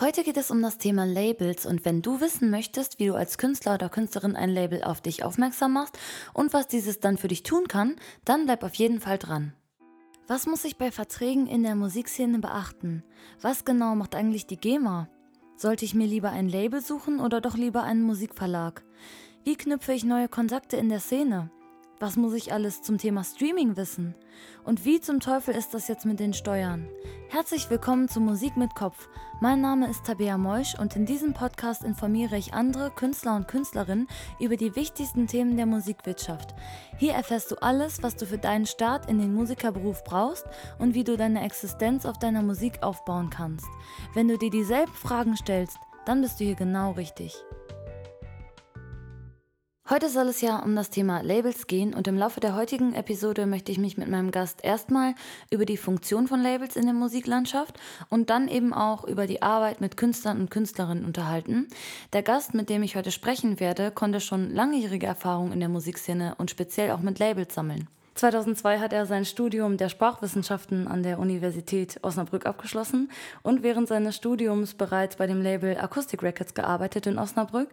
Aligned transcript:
Heute 0.00 0.22
geht 0.22 0.36
es 0.36 0.52
um 0.52 0.62
das 0.62 0.78
Thema 0.78 1.04
Labels 1.04 1.66
und 1.66 1.84
wenn 1.84 2.02
du 2.02 2.20
wissen 2.20 2.50
möchtest, 2.50 3.00
wie 3.00 3.08
du 3.08 3.14
als 3.16 3.36
Künstler 3.36 3.74
oder 3.74 3.88
Künstlerin 3.88 4.36
ein 4.36 4.48
Label 4.48 4.84
auf 4.84 5.00
dich 5.00 5.24
aufmerksam 5.24 5.72
machst 5.72 5.98
und 6.32 6.52
was 6.52 6.68
dieses 6.68 7.00
dann 7.00 7.18
für 7.18 7.26
dich 7.26 7.42
tun 7.42 7.66
kann, 7.66 7.96
dann 8.24 8.44
bleib 8.44 8.62
auf 8.62 8.74
jeden 8.74 9.00
Fall 9.00 9.18
dran. 9.18 9.54
Was 10.28 10.46
muss 10.46 10.64
ich 10.64 10.76
bei 10.76 10.92
Verträgen 10.92 11.48
in 11.48 11.64
der 11.64 11.74
Musikszene 11.74 12.38
beachten? 12.38 13.02
Was 13.40 13.64
genau 13.64 13.96
macht 13.96 14.14
eigentlich 14.14 14.46
die 14.46 14.56
GEMA? 14.56 15.08
Sollte 15.56 15.84
ich 15.84 15.94
mir 15.96 16.06
lieber 16.06 16.30
ein 16.30 16.48
Label 16.48 16.80
suchen 16.80 17.18
oder 17.18 17.40
doch 17.40 17.56
lieber 17.56 17.82
einen 17.82 18.02
Musikverlag? 18.02 18.84
Wie 19.42 19.56
knüpfe 19.56 19.94
ich 19.94 20.04
neue 20.04 20.28
Kontakte 20.28 20.76
in 20.76 20.90
der 20.90 21.00
Szene? 21.00 21.50
Was 22.00 22.14
muss 22.14 22.34
ich 22.34 22.52
alles 22.52 22.82
zum 22.82 22.96
Thema 22.96 23.24
Streaming 23.24 23.76
wissen? 23.76 24.14
Und 24.62 24.84
wie 24.84 25.00
zum 25.00 25.18
Teufel 25.18 25.52
ist 25.52 25.74
das 25.74 25.88
jetzt 25.88 26.06
mit 26.06 26.20
den 26.20 26.32
Steuern? 26.32 26.86
Herzlich 27.28 27.70
willkommen 27.70 28.08
zu 28.08 28.20
Musik 28.20 28.56
mit 28.56 28.76
Kopf. 28.76 29.08
Mein 29.40 29.60
Name 29.60 29.90
ist 29.90 30.04
Tabea 30.04 30.38
Meusch 30.38 30.78
und 30.78 30.94
in 30.94 31.06
diesem 31.06 31.34
Podcast 31.34 31.82
informiere 31.82 32.36
ich 32.36 32.54
andere 32.54 32.92
Künstler 32.92 33.34
und 33.34 33.48
Künstlerinnen 33.48 34.06
über 34.38 34.56
die 34.56 34.76
wichtigsten 34.76 35.26
Themen 35.26 35.56
der 35.56 35.66
Musikwirtschaft. 35.66 36.54
Hier 36.98 37.14
erfährst 37.14 37.50
du 37.50 37.56
alles, 37.56 38.00
was 38.00 38.14
du 38.14 38.26
für 38.26 38.38
deinen 38.38 38.66
Start 38.66 39.10
in 39.10 39.18
den 39.18 39.34
Musikerberuf 39.34 40.04
brauchst 40.04 40.46
und 40.78 40.94
wie 40.94 41.02
du 41.02 41.16
deine 41.16 41.44
Existenz 41.44 42.06
auf 42.06 42.20
deiner 42.20 42.42
Musik 42.42 42.80
aufbauen 42.84 43.28
kannst. 43.28 43.66
Wenn 44.14 44.28
du 44.28 44.38
dir 44.38 44.50
dieselben 44.50 44.92
Fragen 44.92 45.36
stellst, 45.36 45.76
dann 46.06 46.20
bist 46.20 46.38
du 46.38 46.44
hier 46.44 46.54
genau 46.54 46.92
richtig. 46.92 47.34
Heute 49.90 50.10
soll 50.10 50.28
es 50.28 50.42
ja 50.42 50.58
um 50.58 50.76
das 50.76 50.90
Thema 50.90 51.22
Labels 51.22 51.66
gehen 51.66 51.94
und 51.94 52.06
im 52.08 52.18
Laufe 52.18 52.40
der 52.40 52.54
heutigen 52.54 52.92
Episode 52.92 53.46
möchte 53.46 53.72
ich 53.72 53.78
mich 53.78 53.96
mit 53.96 54.10
meinem 54.10 54.30
Gast 54.30 54.62
erstmal 54.62 55.14
über 55.50 55.64
die 55.64 55.78
Funktion 55.78 56.28
von 56.28 56.42
Labels 56.42 56.76
in 56.76 56.84
der 56.84 56.92
Musiklandschaft 56.92 57.80
und 58.10 58.28
dann 58.28 58.48
eben 58.48 58.74
auch 58.74 59.04
über 59.04 59.26
die 59.26 59.40
Arbeit 59.40 59.80
mit 59.80 59.96
Künstlern 59.96 60.40
und 60.40 60.50
Künstlerinnen 60.50 61.06
unterhalten. 61.06 61.68
Der 62.12 62.22
Gast, 62.22 62.52
mit 62.52 62.68
dem 62.68 62.82
ich 62.82 62.96
heute 62.96 63.10
sprechen 63.10 63.60
werde, 63.60 63.90
konnte 63.90 64.20
schon 64.20 64.50
langjährige 64.54 65.06
Erfahrung 65.06 65.52
in 65.52 65.60
der 65.60 65.70
Musikszene 65.70 66.34
und 66.36 66.50
speziell 66.50 66.90
auch 66.90 67.00
mit 67.00 67.18
Labels 67.18 67.54
sammeln. 67.54 67.88
2002 68.18 68.80
hat 68.80 68.92
er 68.92 69.06
sein 69.06 69.24
Studium 69.24 69.76
der 69.76 69.88
Sprachwissenschaften 69.88 70.88
an 70.88 71.04
der 71.04 71.20
Universität 71.20 72.00
Osnabrück 72.02 72.46
abgeschlossen 72.46 73.12
und 73.44 73.62
während 73.62 73.86
seines 73.86 74.16
Studiums 74.16 74.74
bereits 74.74 75.14
bei 75.14 75.28
dem 75.28 75.40
Label 75.40 75.78
Acoustic 75.78 76.24
Records 76.24 76.52
gearbeitet 76.52 77.06
in 77.06 77.16
Osnabrück. 77.16 77.68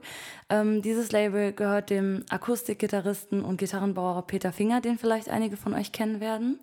Ähm, 0.52 0.84
dieses 0.84 1.12
Label 1.12 1.52
gehört 1.52 1.90
dem 1.90 2.26
Akustikgitarristen 2.30 3.44
und 3.44 3.58
Gitarrenbauer 3.58 4.28
Peter 4.28 4.52
Finger, 4.52 4.82
den 4.82 5.00
vielleicht 5.00 5.30
einige 5.30 5.58
von 5.58 5.74
euch 5.74 5.92
kennen 5.92 6.20
werden. 6.20 6.60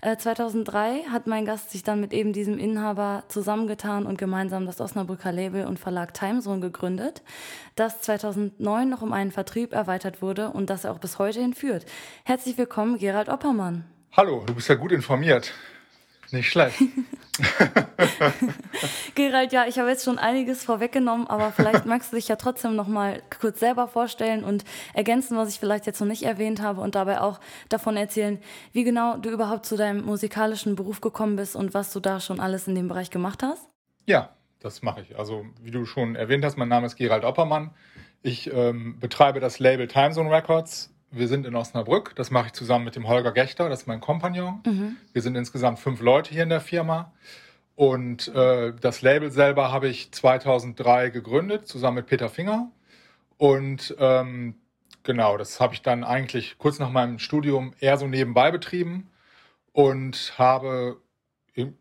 Äh, 0.00 0.16
2003 0.16 1.04
hat 1.12 1.28
mein 1.28 1.44
Gast 1.44 1.70
sich 1.70 1.84
dann 1.84 2.00
mit 2.00 2.12
eben 2.12 2.32
diesem 2.32 2.58
Inhaber 2.58 3.22
zusammengetan 3.28 4.06
und 4.06 4.18
gemeinsam 4.18 4.66
das 4.66 4.80
Osnabrücker 4.80 5.30
Label 5.30 5.68
und 5.68 5.78
Verlag 5.78 6.14
Timezone 6.14 6.58
gegründet, 6.58 7.22
das 7.80 8.02
2009 8.02 8.88
noch 8.88 9.02
um 9.02 9.12
einen 9.12 9.30
Vertrieb 9.30 9.72
erweitert 9.72 10.20
wurde 10.20 10.50
und 10.50 10.68
das 10.68 10.84
er 10.84 10.92
auch 10.92 10.98
bis 10.98 11.18
heute 11.18 11.40
hinführt. 11.40 11.86
Herzlich 12.24 12.58
willkommen, 12.58 12.98
Gerald 12.98 13.20
Gerald 13.20 13.28
Oppermann. 13.28 13.84
Hallo, 14.16 14.42
du 14.46 14.54
bist 14.54 14.68
ja 14.68 14.76
gut 14.76 14.92
informiert. 14.92 15.52
Nicht 16.30 16.48
schlecht. 16.48 16.78
Gerald, 19.14 19.52
ja, 19.52 19.66
ich 19.66 19.78
habe 19.78 19.90
jetzt 19.90 20.04
schon 20.04 20.18
einiges 20.18 20.64
vorweggenommen, 20.64 21.26
aber 21.26 21.52
vielleicht 21.52 21.84
magst 21.86 22.12
du 22.12 22.16
dich 22.16 22.28
ja 22.28 22.36
trotzdem 22.36 22.76
noch 22.76 22.86
mal 22.86 23.20
kurz 23.40 23.60
selber 23.60 23.88
vorstellen 23.88 24.42
und 24.42 24.64
ergänzen, 24.94 25.36
was 25.36 25.50
ich 25.50 25.60
vielleicht 25.60 25.84
jetzt 25.84 26.00
noch 26.00 26.06
nicht 26.06 26.22
erwähnt 26.22 26.62
habe 26.62 26.80
und 26.80 26.94
dabei 26.94 27.20
auch 27.20 27.40
davon 27.68 27.98
erzählen, 27.98 28.38
wie 28.72 28.84
genau 28.84 29.18
du 29.18 29.28
überhaupt 29.28 29.66
zu 29.66 29.76
deinem 29.76 30.02
musikalischen 30.02 30.76
Beruf 30.76 31.02
gekommen 31.02 31.36
bist 31.36 31.56
und 31.56 31.74
was 31.74 31.92
du 31.92 32.00
da 32.00 32.20
schon 32.20 32.40
alles 32.40 32.68
in 32.68 32.74
dem 32.74 32.88
Bereich 32.88 33.10
gemacht 33.10 33.42
hast. 33.42 33.68
Ja, 34.06 34.30
das 34.60 34.82
mache 34.82 35.02
ich. 35.02 35.18
Also, 35.18 35.44
wie 35.62 35.70
du 35.70 35.84
schon 35.84 36.16
erwähnt 36.16 36.44
hast, 36.44 36.56
mein 36.56 36.68
Name 36.68 36.86
ist 36.86 36.96
Gerald 36.96 37.24
Oppermann. 37.24 37.70
Ich 38.22 38.52
ähm, 38.52 38.98
betreibe 39.00 39.40
das 39.40 39.58
Label 39.58 39.88
Timezone 39.88 40.30
Records 40.30 40.90
wir 41.10 41.28
sind 41.28 41.46
in 41.46 41.56
Osnabrück. 41.56 42.14
Das 42.14 42.30
mache 42.30 42.46
ich 42.46 42.52
zusammen 42.52 42.84
mit 42.84 42.96
dem 42.96 43.08
Holger 43.08 43.32
Gechter, 43.32 43.68
das 43.68 43.82
ist 43.82 43.86
mein 43.86 44.00
Kompagnon. 44.00 44.62
Mhm. 44.64 44.96
Wir 45.12 45.22
sind 45.22 45.36
insgesamt 45.36 45.78
fünf 45.78 46.00
Leute 46.00 46.30
hier 46.30 46.44
in 46.44 46.48
der 46.48 46.60
Firma. 46.60 47.12
Und 47.74 48.28
äh, 48.34 48.72
das 48.80 49.02
Label 49.02 49.30
selber 49.30 49.72
habe 49.72 49.88
ich 49.88 50.12
2003 50.12 51.10
gegründet, 51.10 51.66
zusammen 51.66 51.96
mit 51.96 52.06
Peter 52.06 52.28
Finger. 52.28 52.70
Und 53.38 53.94
ähm, 53.98 54.54
genau, 55.02 55.36
das 55.36 55.60
habe 55.60 55.74
ich 55.74 55.82
dann 55.82 56.04
eigentlich 56.04 56.58
kurz 56.58 56.78
nach 56.78 56.90
meinem 56.90 57.18
Studium 57.18 57.72
eher 57.80 57.96
so 57.96 58.06
nebenbei 58.06 58.50
betrieben 58.50 59.08
und 59.72 60.34
habe 60.36 60.98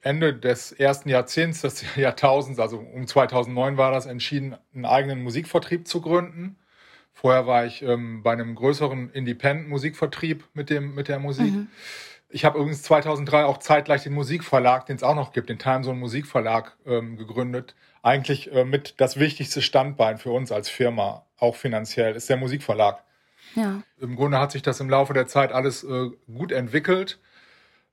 Ende 0.01 0.33
des 0.33 0.71
ersten 0.71 1.09
Jahrzehnts 1.09 1.61
des 1.61 1.83
Jahrtausends, 1.95 2.59
also 2.59 2.77
um 2.79 3.07
2009 3.07 3.77
war 3.77 3.91
das, 3.91 4.05
entschieden, 4.05 4.55
einen 4.73 4.85
eigenen 4.85 5.23
Musikvertrieb 5.23 5.87
zu 5.87 6.01
gründen. 6.01 6.57
Vorher 7.13 7.47
war 7.47 7.65
ich 7.65 7.81
ähm, 7.81 8.23
bei 8.23 8.31
einem 8.31 8.55
größeren 8.55 9.09
Independent-Musikvertrieb 9.09 10.45
mit, 10.53 10.69
mit 10.69 11.07
der 11.07 11.19
Musik. 11.19 11.51
Mhm. 11.51 11.67
Ich 12.29 12.45
habe 12.45 12.59
übrigens 12.59 12.83
2003 12.83 13.43
auch 13.43 13.57
zeitgleich 13.57 14.03
den 14.03 14.13
Musikverlag, 14.13 14.85
den 14.85 14.95
es 14.95 15.03
auch 15.03 15.15
noch 15.15 15.33
gibt, 15.33 15.49
den 15.49 15.57
Timezone 15.57 15.99
Musikverlag 15.99 16.77
ähm, 16.85 17.17
gegründet. 17.17 17.75
Eigentlich 18.03 18.53
äh, 18.53 18.65
mit 18.65 19.01
das 19.01 19.19
wichtigste 19.19 19.61
Standbein 19.61 20.17
für 20.19 20.31
uns 20.31 20.51
als 20.51 20.69
Firma, 20.69 21.25
auch 21.37 21.55
finanziell, 21.55 22.15
ist 22.15 22.29
der 22.29 22.37
Musikverlag. 22.37 23.03
Ja. 23.55 23.81
Im 23.99 24.15
Grunde 24.15 24.39
hat 24.39 24.51
sich 24.51 24.61
das 24.61 24.79
im 24.79 24.89
Laufe 24.89 25.13
der 25.13 25.27
Zeit 25.27 25.51
alles 25.51 25.83
äh, 25.83 26.09
gut 26.27 26.51
entwickelt, 26.51 27.19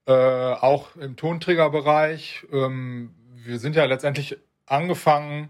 äh, 0.06 0.12
auch 0.12 0.96
im 0.96 1.16
Tonträgerbereich. 1.16 2.46
Ähm, 2.52 3.14
wir 3.34 3.58
sind 3.58 3.76
ja 3.76 3.84
letztendlich 3.84 4.36
angefangen, 4.66 5.48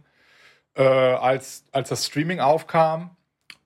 äh, 0.74 0.82
als, 0.82 1.64
als 1.72 1.88
das 1.88 2.06
Streaming 2.06 2.40
aufkam 2.40 3.16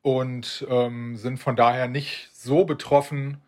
und 0.02 0.66
ähm, 0.68 1.16
sind 1.16 1.38
von 1.38 1.56
daher 1.56 1.88
nicht 1.88 2.30
so 2.32 2.64
betroffen 2.64 3.40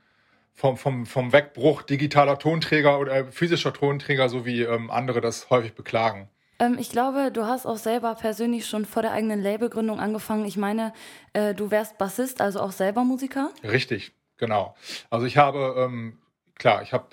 vom, 0.55 0.77
vom, 0.77 1.07
vom 1.07 1.33
Wegbruch 1.33 1.83
digitaler 1.83 2.39
Tonträger 2.39 2.99
oder 2.99 3.27
physischer 3.33 3.73
Tonträger, 3.73 4.29
so 4.29 4.45
wie 4.45 4.63
ähm, 4.63 4.91
andere 4.91 5.21
das 5.21 5.51
häufig 5.51 5.75
beklagen. 5.75 6.29
Ähm, 6.59 6.77
ich 6.79 6.91
glaube, 6.91 7.31
du 7.33 7.47
hast 7.47 7.67
auch 7.67 7.77
selber 7.77 8.15
persönlich 8.15 8.67
schon 8.67 8.85
vor 8.85 9.03
der 9.03 9.13
eigenen 9.13 9.43
Labelgründung 9.43 9.99
angefangen. 9.99 10.45
Ich 10.45 10.57
meine, 10.57 10.93
äh, 11.33 11.55
du 11.55 11.71
wärst 11.71 11.99
Bassist, 11.99 12.41
also 12.41 12.61
auch 12.61 12.73
selber 12.73 13.05
Musiker? 13.05 13.51
Richtig, 13.65 14.13
genau. 14.37 14.75
Also 15.11 15.27
ich 15.27 15.39
habe, 15.39 15.75
ähm, 15.79 16.19
klar, 16.57 16.83
ich 16.83 16.93
habe 16.93 17.07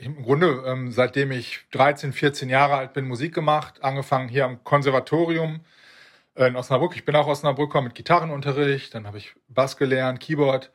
im 0.00 0.22
Grunde, 0.22 0.64
ähm, 0.66 0.92
seitdem 0.92 1.30
ich 1.32 1.66
13, 1.72 2.12
14 2.12 2.48
Jahre 2.48 2.76
alt 2.76 2.92
bin, 2.92 3.06
Musik 3.06 3.34
gemacht, 3.34 3.82
angefangen 3.82 4.28
hier 4.28 4.44
am 4.44 4.62
Konservatorium 4.64 5.60
in 6.36 6.56
Osnabrück. 6.56 6.94
Ich 6.94 7.04
bin 7.04 7.16
auch 7.16 7.26
Osnabrücker 7.26 7.82
mit 7.82 7.94
Gitarrenunterricht, 7.94 8.94
dann 8.94 9.06
habe 9.06 9.18
ich 9.18 9.34
Bass 9.48 9.76
gelernt, 9.76 10.20
Keyboard 10.20 10.70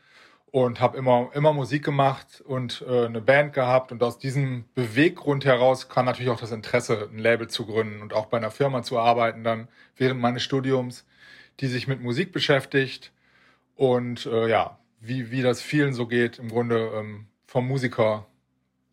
und 0.54 0.80
habe 0.80 0.98
immer, 0.98 1.32
immer 1.34 1.52
Musik 1.52 1.84
gemacht 1.84 2.44
und 2.46 2.84
äh, 2.88 3.06
eine 3.06 3.22
Band 3.22 3.54
gehabt. 3.54 3.92
Und 3.92 4.04
aus 4.04 4.20
diesem 4.20 4.66
Beweggrund 4.76 5.46
heraus 5.46 5.90
kam 5.90 6.06
natürlich 6.06 6.32
auch 6.32 6.40
das 6.40 6.52
Interesse, 6.52 7.10
ein 7.12 7.18
Label 7.18 7.48
zu 7.48 7.66
gründen 7.66 8.02
und 8.02 8.14
auch 8.14 8.28
bei 8.28 8.38
einer 8.38 8.52
Firma 8.52 8.84
zu 8.84 9.00
arbeiten, 9.00 9.44
dann 9.44 9.68
während 9.96 10.20
meines 10.22 10.44
Studiums, 10.44 11.08
die 11.60 11.68
sich 11.68 11.88
mit 11.88 12.02
Musik 12.02 12.32
beschäftigt. 12.34 13.12
Und 13.76 14.28
äh, 14.28 14.48
ja, 14.48 14.78
wie, 15.00 15.32
wie 15.32 15.42
das 15.42 15.62
vielen 15.62 15.94
so 15.94 16.06
geht, 16.06 16.38
im 16.38 16.50
Grunde 16.50 16.92
ähm, 16.94 17.26
vom 17.48 17.68
Musiker 17.68 18.28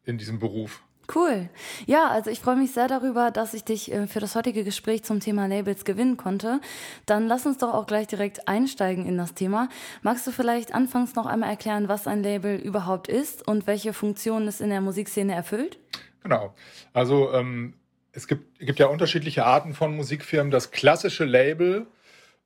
in 0.04 0.18
diesem 0.18 0.38
Beruf. 0.38 0.82
Cool. 1.12 1.48
Ja, 1.86 2.08
also 2.08 2.30
ich 2.30 2.40
freue 2.40 2.56
mich 2.56 2.72
sehr 2.72 2.86
darüber, 2.86 3.30
dass 3.30 3.54
ich 3.54 3.64
dich 3.64 3.90
äh, 3.90 4.06
für 4.06 4.20
das 4.20 4.36
heutige 4.36 4.62
Gespräch 4.62 5.02
zum 5.02 5.18
Thema 5.18 5.46
Labels 5.46 5.84
gewinnen 5.84 6.16
konnte. 6.16 6.60
Dann 7.06 7.26
lass 7.26 7.46
uns 7.46 7.58
doch 7.58 7.74
auch 7.74 7.86
gleich 7.86 8.06
direkt 8.06 8.46
einsteigen 8.46 9.06
in 9.06 9.18
das 9.18 9.34
Thema. 9.34 9.68
Magst 10.02 10.26
du 10.26 10.30
vielleicht 10.30 10.72
anfangs 10.72 11.16
noch 11.16 11.26
einmal 11.26 11.50
erklären, 11.50 11.88
was 11.88 12.06
ein 12.06 12.22
Label 12.22 12.56
überhaupt 12.56 13.08
ist 13.08 13.46
und 13.46 13.66
welche 13.66 13.92
Funktionen 13.92 14.46
es 14.46 14.60
in 14.60 14.70
der 14.70 14.80
Musikszene 14.80 15.34
erfüllt? 15.34 15.78
Genau. 16.22 16.54
Also 16.92 17.32
ähm, 17.32 17.74
es 18.12 18.28
gibt, 18.28 18.60
gibt 18.60 18.78
ja 18.78 18.86
unterschiedliche 18.86 19.44
Arten 19.44 19.74
von 19.74 19.96
Musikfirmen. 19.96 20.50
Das 20.50 20.70
klassische 20.70 21.24
Label 21.24 21.86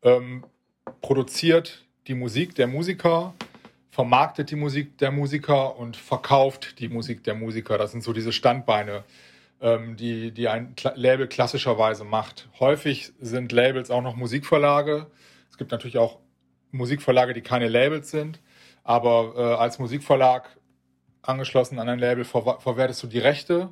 ähm, 0.02 0.44
produziert 1.02 1.84
die 2.06 2.14
Musik 2.14 2.54
der 2.54 2.66
Musiker 2.66 3.34
vermarktet 3.94 4.50
die 4.50 4.56
Musik 4.56 4.98
der 4.98 5.12
Musiker 5.12 5.78
und 5.78 5.96
verkauft 5.96 6.80
die 6.80 6.88
Musik 6.88 7.22
der 7.22 7.36
Musiker. 7.36 7.78
Das 7.78 7.92
sind 7.92 8.02
so 8.02 8.12
diese 8.12 8.32
Standbeine, 8.32 9.04
ähm, 9.60 9.96
die, 9.96 10.32
die 10.32 10.48
ein 10.48 10.74
Label 10.96 11.28
klassischerweise 11.28 12.02
macht. 12.02 12.48
Häufig 12.58 13.12
sind 13.20 13.52
Labels 13.52 13.92
auch 13.92 14.02
noch 14.02 14.16
Musikverlage. 14.16 15.06
Es 15.48 15.58
gibt 15.58 15.70
natürlich 15.70 15.96
auch 15.98 16.18
Musikverlage, 16.72 17.34
die 17.34 17.42
keine 17.42 17.68
Labels 17.68 18.10
sind, 18.10 18.40
aber 18.82 19.34
äh, 19.36 19.62
als 19.62 19.78
Musikverlag 19.78 20.48
angeschlossen 21.22 21.78
an 21.78 21.88
ein 21.88 22.00
Label 22.00 22.24
ver 22.24 22.58
verwertest 22.58 23.00
du 23.04 23.06
die 23.06 23.20
Rechte 23.20 23.70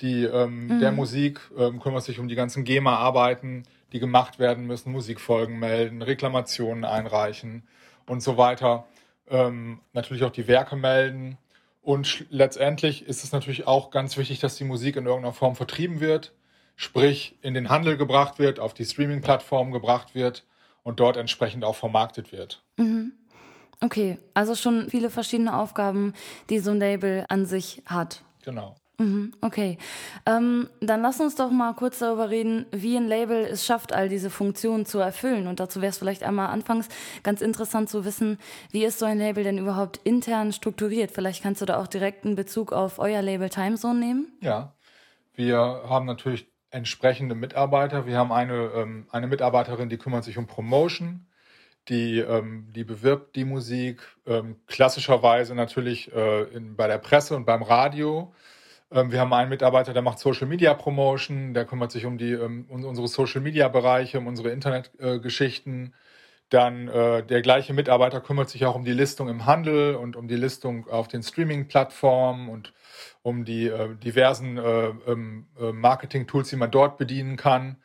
die, 0.00 0.24
ähm, 0.24 0.68
mhm. 0.68 0.80
der 0.80 0.92
Musik, 0.92 1.38
ähm, 1.58 1.80
kümmert 1.80 2.04
sich 2.04 2.18
um 2.18 2.28
die 2.28 2.34
ganzen 2.34 2.64
GEMA-Arbeiten, 2.64 3.64
die 3.92 4.00
gemacht 4.00 4.38
werden 4.38 4.66
müssen, 4.66 4.90
Musikfolgen 4.90 5.58
melden, 5.58 6.00
Reklamationen 6.00 6.86
einreichen 6.86 7.64
und 8.06 8.22
so 8.22 8.38
weiter 8.38 8.86
ähm, 9.30 9.80
natürlich 9.92 10.24
auch 10.24 10.32
die 10.32 10.48
Werke 10.48 10.76
melden. 10.76 11.38
Und 11.82 12.26
letztendlich 12.30 13.06
ist 13.06 13.24
es 13.24 13.32
natürlich 13.32 13.66
auch 13.66 13.90
ganz 13.90 14.16
wichtig, 14.16 14.40
dass 14.40 14.56
die 14.56 14.64
Musik 14.64 14.96
in 14.96 15.06
irgendeiner 15.06 15.32
Form 15.32 15.56
vertrieben 15.56 16.00
wird. 16.00 16.32
sprich 16.80 17.36
in 17.42 17.52
den 17.52 17.68
Handel 17.68 17.98
gebracht 17.98 18.38
wird, 18.38 18.58
auf 18.58 18.72
die 18.72 18.86
Streaming-Plattform 18.86 19.70
gebracht 19.70 20.14
wird 20.14 20.46
und 20.82 20.98
dort 20.98 21.18
entsprechend 21.18 21.62
auch 21.62 21.76
vermarktet 21.76 22.32
wird. 22.32 22.62
Mhm. 22.78 23.12
Okay, 23.82 24.18
also 24.32 24.54
schon 24.54 24.88
viele 24.88 25.10
verschiedene 25.10 25.54
Aufgaben, 25.54 26.14
die 26.48 26.58
so 26.58 26.70
ein 26.70 26.78
Label 26.78 27.26
an 27.28 27.44
sich 27.44 27.82
hat. 27.84 28.22
Genau. 28.44 28.76
Mhm, 29.00 29.32
okay, 29.40 29.78
ähm, 30.26 30.68
dann 30.82 31.00
lass 31.00 31.20
uns 31.20 31.34
doch 31.34 31.50
mal 31.50 31.72
kurz 31.72 32.00
darüber 32.00 32.28
reden, 32.28 32.66
wie 32.70 32.98
ein 32.98 33.08
Label 33.08 33.46
es 33.46 33.64
schafft, 33.64 33.94
all 33.94 34.10
diese 34.10 34.28
Funktionen 34.28 34.84
zu 34.84 34.98
erfüllen. 34.98 35.46
Und 35.46 35.58
dazu 35.58 35.80
wäre 35.80 35.88
es 35.88 35.96
vielleicht 35.96 36.22
einmal 36.22 36.48
anfangs 36.48 36.86
ganz 37.22 37.40
interessant 37.40 37.88
zu 37.88 38.04
wissen, 38.04 38.36
wie 38.72 38.84
ist 38.84 38.98
so 38.98 39.06
ein 39.06 39.16
Label 39.16 39.42
denn 39.42 39.56
überhaupt 39.56 40.00
intern 40.04 40.52
strukturiert? 40.52 41.12
Vielleicht 41.12 41.42
kannst 41.42 41.62
du 41.62 41.64
da 41.64 41.80
auch 41.80 41.86
direkt 41.86 42.26
einen 42.26 42.34
Bezug 42.34 42.74
auf 42.74 42.98
euer 42.98 43.22
Label 43.22 43.48
Timezone 43.48 43.98
nehmen? 43.98 44.32
Ja, 44.42 44.74
wir 45.32 45.56
haben 45.58 46.04
natürlich 46.04 46.46
entsprechende 46.70 47.34
Mitarbeiter. 47.34 48.04
Wir 48.04 48.18
haben 48.18 48.32
eine, 48.32 48.70
ähm, 48.76 49.06
eine 49.10 49.28
Mitarbeiterin, 49.28 49.88
die 49.88 49.96
kümmert 49.96 50.24
sich 50.24 50.36
um 50.36 50.46
Promotion 50.46 51.26
die, 51.88 52.18
ähm, 52.18 52.68
die 52.74 52.84
bewirbt 52.84 53.34
die 53.34 53.44
Musik 53.44 54.02
ähm, 54.26 54.56
klassischerweise 54.66 55.54
natürlich 55.54 56.12
äh, 56.12 56.42
in, 56.54 56.76
bei 56.76 56.86
der 56.86 56.98
Presse 56.98 57.34
und 57.34 57.46
beim 57.46 57.62
Radio. 57.62 58.34
Ähm, 58.92 59.12
wir 59.12 59.20
haben 59.20 59.32
einen 59.32 59.50
Mitarbeiter, 59.50 59.92
der 59.92 60.02
macht 60.02 60.18
Social 60.18 60.46
Media 60.46 60.74
Promotion, 60.74 61.54
der 61.54 61.64
kümmert 61.64 61.92
sich 61.92 62.06
um 62.06 62.18
die 62.18 62.32
ähm, 62.32 62.66
um 62.68 62.84
unsere 62.84 63.08
Social 63.08 63.40
Media 63.40 63.68
Bereiche, 63.68 64.18
um 64.18 64.26
unsere 64.26 64.50
Internetgeschichten. 64.50 65.86
Äh, 65.88 65.90
Dann 66.50 66.88
äh, 66.88 67.24
der 67.26 67.42
gleiche 67.42 67.74
Mitarbeiter 67.74 68.20
kümmert 68.20 68.50
sich 68.50 68.66
auch 68.66 68.74
um 68.76 68.84
die 68.84 68.92
Listung 68.92 69.28
im 69.28 69.46
Handel 69.46 69.96
und 69.96 70.16
um 70.16 70.28
die 70.28 70.36
Listung 70.36 70.88
auf 70.88 71.08
den 71.08 71.22
Streaming-Plattformen 71.22 72.48
und 72.48 72.74
um 73.22 73.44
die 73.44 73.68
äh, 73.68 73.96
diversen 73.96 74.58
äh, 74.58 74.88
ähm, 75.08 75.48
äh, 75.60 75.72
Marketing-Tools, 75.72 76.50
die 76.50 76.56
man 76.56 76.70
dort 76.72 76.98
bedienen 76.98 77.36
kann. 77.36 77.76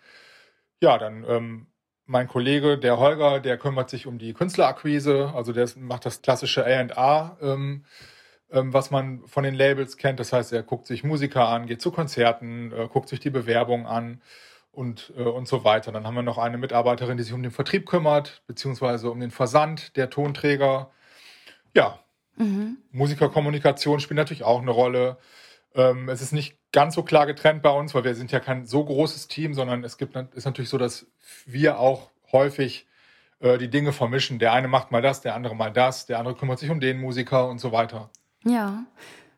Ja, 0.81 0.97
dann 0.97 1.67
mein 2.05 2.27
Kollege, 2.27 2.77
der 2.77 2.99
Holger, 2.99 3.39
der 3.39 3.57
kümmert 3.57 3.89
sich 3.89 4.07
um 4.07 4.19
die 4.19 4.33
Künstlerakquise, 4.33 5.31
also 5.35 5.53
der 5.53 5.69
macht 5.77 6.05
das 6.05 6.21
klassische 6.21 6.65
A&A, 6.65 7.37
ähm, 7.41 7.85
was 8.55 8.91
man 8.91 9.21
von 9.27 9.43
den 9.43 9.55
Labels 9.55 9.97
kennt. 9.97 10.19
Das 10.19 10.33
heißt, 10.33 10.53
er 10.53 10.63
guckt 10.63 10.87
sich 10.87 11.03
Musiker 11.03 11.47
an, 11.47 11.65
geht 11.67 11.81
zu 11.81 11.91
Konzerten, 11.91 12.71
äh, 12.71 12.87
guckt 12.87 13.09
sich 13.09 13.19
die 13.19 13.29
Bewerbung 13.29 13.85
an 13.85 14.21
und, 14.71 15.13
äh, 15.17 15.21
und 15.21 15.47
so 15.47 15.63
weiter. 15.63 15.91
Dann 15.91 16.05
haben 16.05 16.15
wir 16.15 16.23
noch 16.23 16.37
eine 16.37 16.57
Mitarbeiterin, 16.57 17.17
die 17.17 17.23
sich 17.23 17.33
um 17.33 17.43
den 17.43 17.51
Vertrieb 17.51 17.85
kümmert, 17.85 18.43
beziehungsweise 18.47 19.09
um 19.09 19.19
den 19.19 19.31
Versand 19.31 19.95
der 19.95 20.09
Tonträger. 20.09 20.91
Ja, 21.73 21.99
mhm. 22.35 22.77
Musikerkommunikation 22.91 23.99
spielt 23.99 24.17
natürlich 24.17 24.43
auch 24.43 24.61
eine 24.61 24.71
Rolle. 24.71 25.17
Ähm, 25.73 26.09
es 26.09 26.21
ist 26.21 26.31
nicht 26.31 26.57
ganz 26.71 26.95
so 26.95 27.03
klar 27.03 27.25
getrennt 27.25 27.61
bei 27.61 27.71
uns, 27.71 27.93
weil 27.93 28.03
wir 28.03 28.15
sind 28.15 28.31
ja 28.31 28.39
kein 28.39 28.65
so 28.65 28.83
großes 28.83 29.27
Team, 29.27 29.53
sondern 29.53 29.83
es 29.83 29.97
gibt 29.97 30.15
ist 30.15 30.45
natürlich 30.45 30.69
so, 30.69 30.77
dass 30.77 31.07
wir 31.45 31.79
auch 31.79 32.11
häufig 32.31 32.87
äh, 33.39 33.57
die 33.57 33.69
Dinge 33.69 33.93
vermischen. 33.93 34.39
Der 34.39 34.53
eine 34.53 34.67
macht 34.67 34.91
mal 34.91 35.01
das, 35.01 35.21
der 35.21 35.35
andere 35.35 35.55
mal 35.55 35.71
das, 35.71 36.05
der 36.05 36.19
andere 36.19 36.35
kümmert 36.35 36.59
sich 36.59 36.69
um 36.69 36.79
den 36.79 36.99
Musiker 36.99 37.47
und 37.49 37.59
so 37.59 37.71
weiter. 37.71 38.09
Ja. 38.45 38.85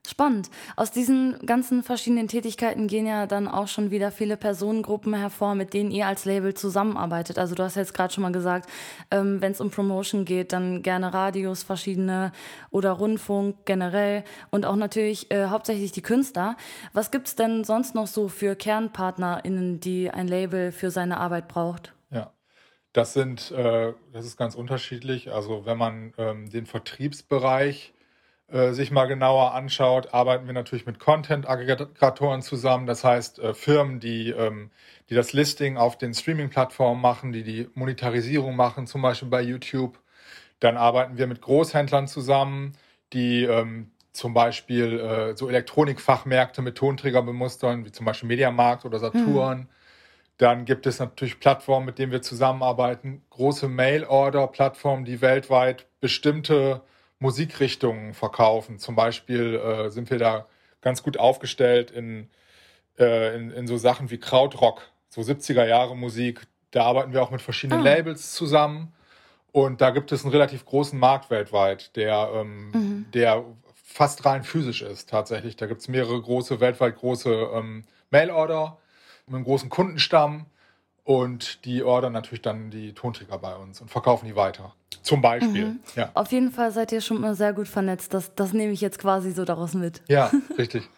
Spannend. 0.07 0.49
Aus 0.77 0.91
diesen 0.91 1.37
ganzen 1.45 1.83
verschiedenen 1.83 2.29
Tätigkeiten 2.29 2.87
gehen 2.87 3.05
ja 3.05 3.27
dann 3.27 3.49
auch 3.49 3.67
schon 3.67 3.91
wieder 3.91 4.09
viele 4.09 4.37
Personengruppen 4.37 5.13
hervor, 5.13 5.53
mit 5.53 5.73
denen 5.73 5.91
ihr 5.91 6.07
als 6.07 6.23
Label 6.23 6.53
zusammenarbeitet. 6.53 7.37
Also 7.37 7.55
du 7.55 7.63
hast 7.63 7.75
jetzt 7.75 7.93
gerade 7.93 8.13
schon 8.13 8.21
mal 8.21 8.31
gesagt, 8.31 8.69
ähm, 9.11 9.41
wenn 9.41 9.51
es 9.51 9.59
um 9.59 9.69
Promotion 9.69 10.23
geht, 10.23 10.53
dann 10.53 10.81
gerne 10.81 11.13
Radios 11.13 11.63
verschiedene 11.63 12.31
oder 12.69 12.91
Rundfunk 12.91 13.65
generell 13.65 14.23
und 14.49 14.65
auch 14.65 14.77
natürlich 14.77 15.29
äh, 15.29 15.47
hauptsächlich 15.47 15.91
die 15.91 16.01
Künstler. 16.01 16.55
Was 16.93 17.11
gibt 17.11 17.27
es 17.27 17.35
denn 17.35 17.65
sonst 17.65 17.93
noch 17.93 18.07
so 18.07 18.29
für 18.29 18.55
KernpartnerInnen, 18.55 19.81
die 19.81 20.09
ein 20.09 20.29
Label 20.29 20.71
für 20.71 20.89
seine 20.89 21.17
Arbeit 21.17 21.49
braucht? 21.49 21.93
Ja, 22.11 22.31
das 22.93 23.11
sind, 23.11 23.51
äh, 23.51 23.91
das 24.13 24.25
ist 24.25 24.37
ganz 24.37 24.55
unterschiedlich. 24.55 25.33
Also 25.33 25.65
wenn 25.65 25.77
man 25.77 26.13
ähm, 26.17 26.49
den 26.49 26.65
Vertriebsbereich 26.65 27.93
äh, 28.49 28.71
sich 28.71 28.91
mal 28.91 29.07
genauer 29.07 29.53
anschaut, 29.53 30.13
arbeiten 30.13 30.47
wir 30.47 30.53
natürlich 30.53 30.85
mit 30.85 30.99
Content-Aggregatoren 30.99 32.41
zusammen. 32.41 32.87
Das 32.87 33.03
heißt, 33.03 33.39
äh, 33.39 33.53
Firmen, 33.53 33.99
die, 33.99 34.29
ähm, 34.29 34.71
die 35.09 35.15
das 35.15 35.33
Listing 35.33 35.77
auf 35.77 35.97
den 35.97 36.13
Streaming-Plattformen 36.13 37.01
machen, 37.01 37.33
die 37.33 37.43
die 37.43 37.69
Monetarisierung 37.73 38.55
machen, 38.55 38.87
zum 38.87 39.01
Beispiel 39.01 39.27
bei 39.27 39.41
YouTube. 39.41 39.99
Dann 40.61 40.77
arbeiten 40.77 41.17
wir 41.17 41.27
mit 41.27 41.41
Großhändlern 41.41 42.07
zusammen, 42.07 42.77
die 43.11 43.43
ähm, 43.43 43.91
zum 44.13 44.33
Beispiel 44.33 44.99
äh, 44.99 45.35
so 45.35 45.49
Elektronikfachmärkte 45.49 46.61
mit 46.61 46.77
Tonträger 46.77 47.21
bemustern, 47.23 47.85
wie 47.85 47.91
zum 47.91 48.05
Beispiel 48.05 48.27
Mediamarkt 48.27 48.85
oder 48.85 48.99
Saturn. 48.99 49.59
Hm. 49.59 49.67
Dann 50.37 50.65
gibt 50.65 50.87
es 50.87 50.99
natürlich 50.99 51.39
Plattformen, 51.39 51.85
mit 51.85 51.99
denen 51.99 52.11
wir 52.11 52.21
zusammenarbeiten, 52.21 53.23
große 53.29 53.67
Mail-Order-Plattformen, 53.67 55.03
die 55.03 55.21
weltweit 55.21 55.87
bestimmte 55.99 56.81
Musikrichtungen 57.19 58.13
verkaufen. 58.13 58.79
Zum 58.79 58.95
Beispiel 58.95 59.55
äh, 59.55 59.89
sind 59.89 60.09
wir 60.09 60.19
da 60.19 60.47
ganz 60.81 61.03
gut 61.03 61.17
aufgestellt 61.17 61.91
in, 61.91 62.29
äh, 62.99 63.35
in, 63.35 63.51
in, 63.51 63.67
so 63.67 63.77
Sachen 63.77 64.11
wie 64.11 64.19
Krautrock, 64.19 64.83
so 65.09 65.21
70er 65.21 65.65
Jahre 65.65 65.95
Musik. 65.95 66.47
Da 66.71 66.83
arbeiten 66.83 67.13
wir 67.13 67.23
auch 67.23 67.31
mit 67.31 67.41
verschiedenen 67.41 67.81
ah. 67.81 67.83
Labels 67.83 68.33
zusammen. 68.33 68.93
Und 69.51 69.81
da 69.81 69.89
gibt 69.89 70.11
es 70.11 70.23
einen 70.23 70.31
relativ 70.31 70.65
großen 70.65 70.99
Markt 70.99 71.31
weltweit, 71.31 71.95
der, 71.95 72.29
ähm, 72.35 72.71
mhm. 72.71 73.05
der 73.13 73.43
fast 73.73 74.25
rein 74.25 74.43
physisch 74.43 74.83
ist 74.83 75.09
tatsächlich. 75.09 75.55
Da 75.55 75.65
gibt 75.65 75.81
es 75.81 75.87
mehrere 75.87 76.21
große, 76.21 76.59
weltweit 76.59 76.97
große 76.97 77.49
ähm, 77.53 77.83
Mailorder 78.11 78.77
mit 79.25 79.35
einem 79.35 79.43
großen 79.45 79.69
Kundenstamm. 79.69 80.45
Und 81.03 81.63
die 81.65 81.83
ordern 81.83 82.11
natürlich 82.11 82.41
dann 82.41 82.69
die 82.69 82.93
Tonträger 82.93 83.39
bei 83.39 83.55
uns 83.55 83.79
und 83.79 83.89
verkaufen 83.89 84.25
die 84.25 84.35
weiter. 84.35 84.75
Zum 85.01 85.21
Beispiel. 85.21 85.65
Mhm. 85.65 85.79
Ja. 85.95 86.11
Auf 86.13 86.31
jeden 86.31 86.51
Fall 86.51 86.71
seid 86.71 86.91
ihr 86.91 87.01
schon 87.01 87.21
mal 87.21 87.35
sehr 87.35 87.53
gut 87.53 87.67
vernetzt. 87.67 88.13
Das, 88.13 88.33
das 88.35 88.53
nehme 88.53 88.73
ich 88.73 88.81
jetzt 88.81 88.99
quasi 88.99 89.31
so 89.31 89.45
daraus 89.45 89.73
mit. 89.73 90.01
Ja, 90.07 90.31
richtig. 90.57 90.89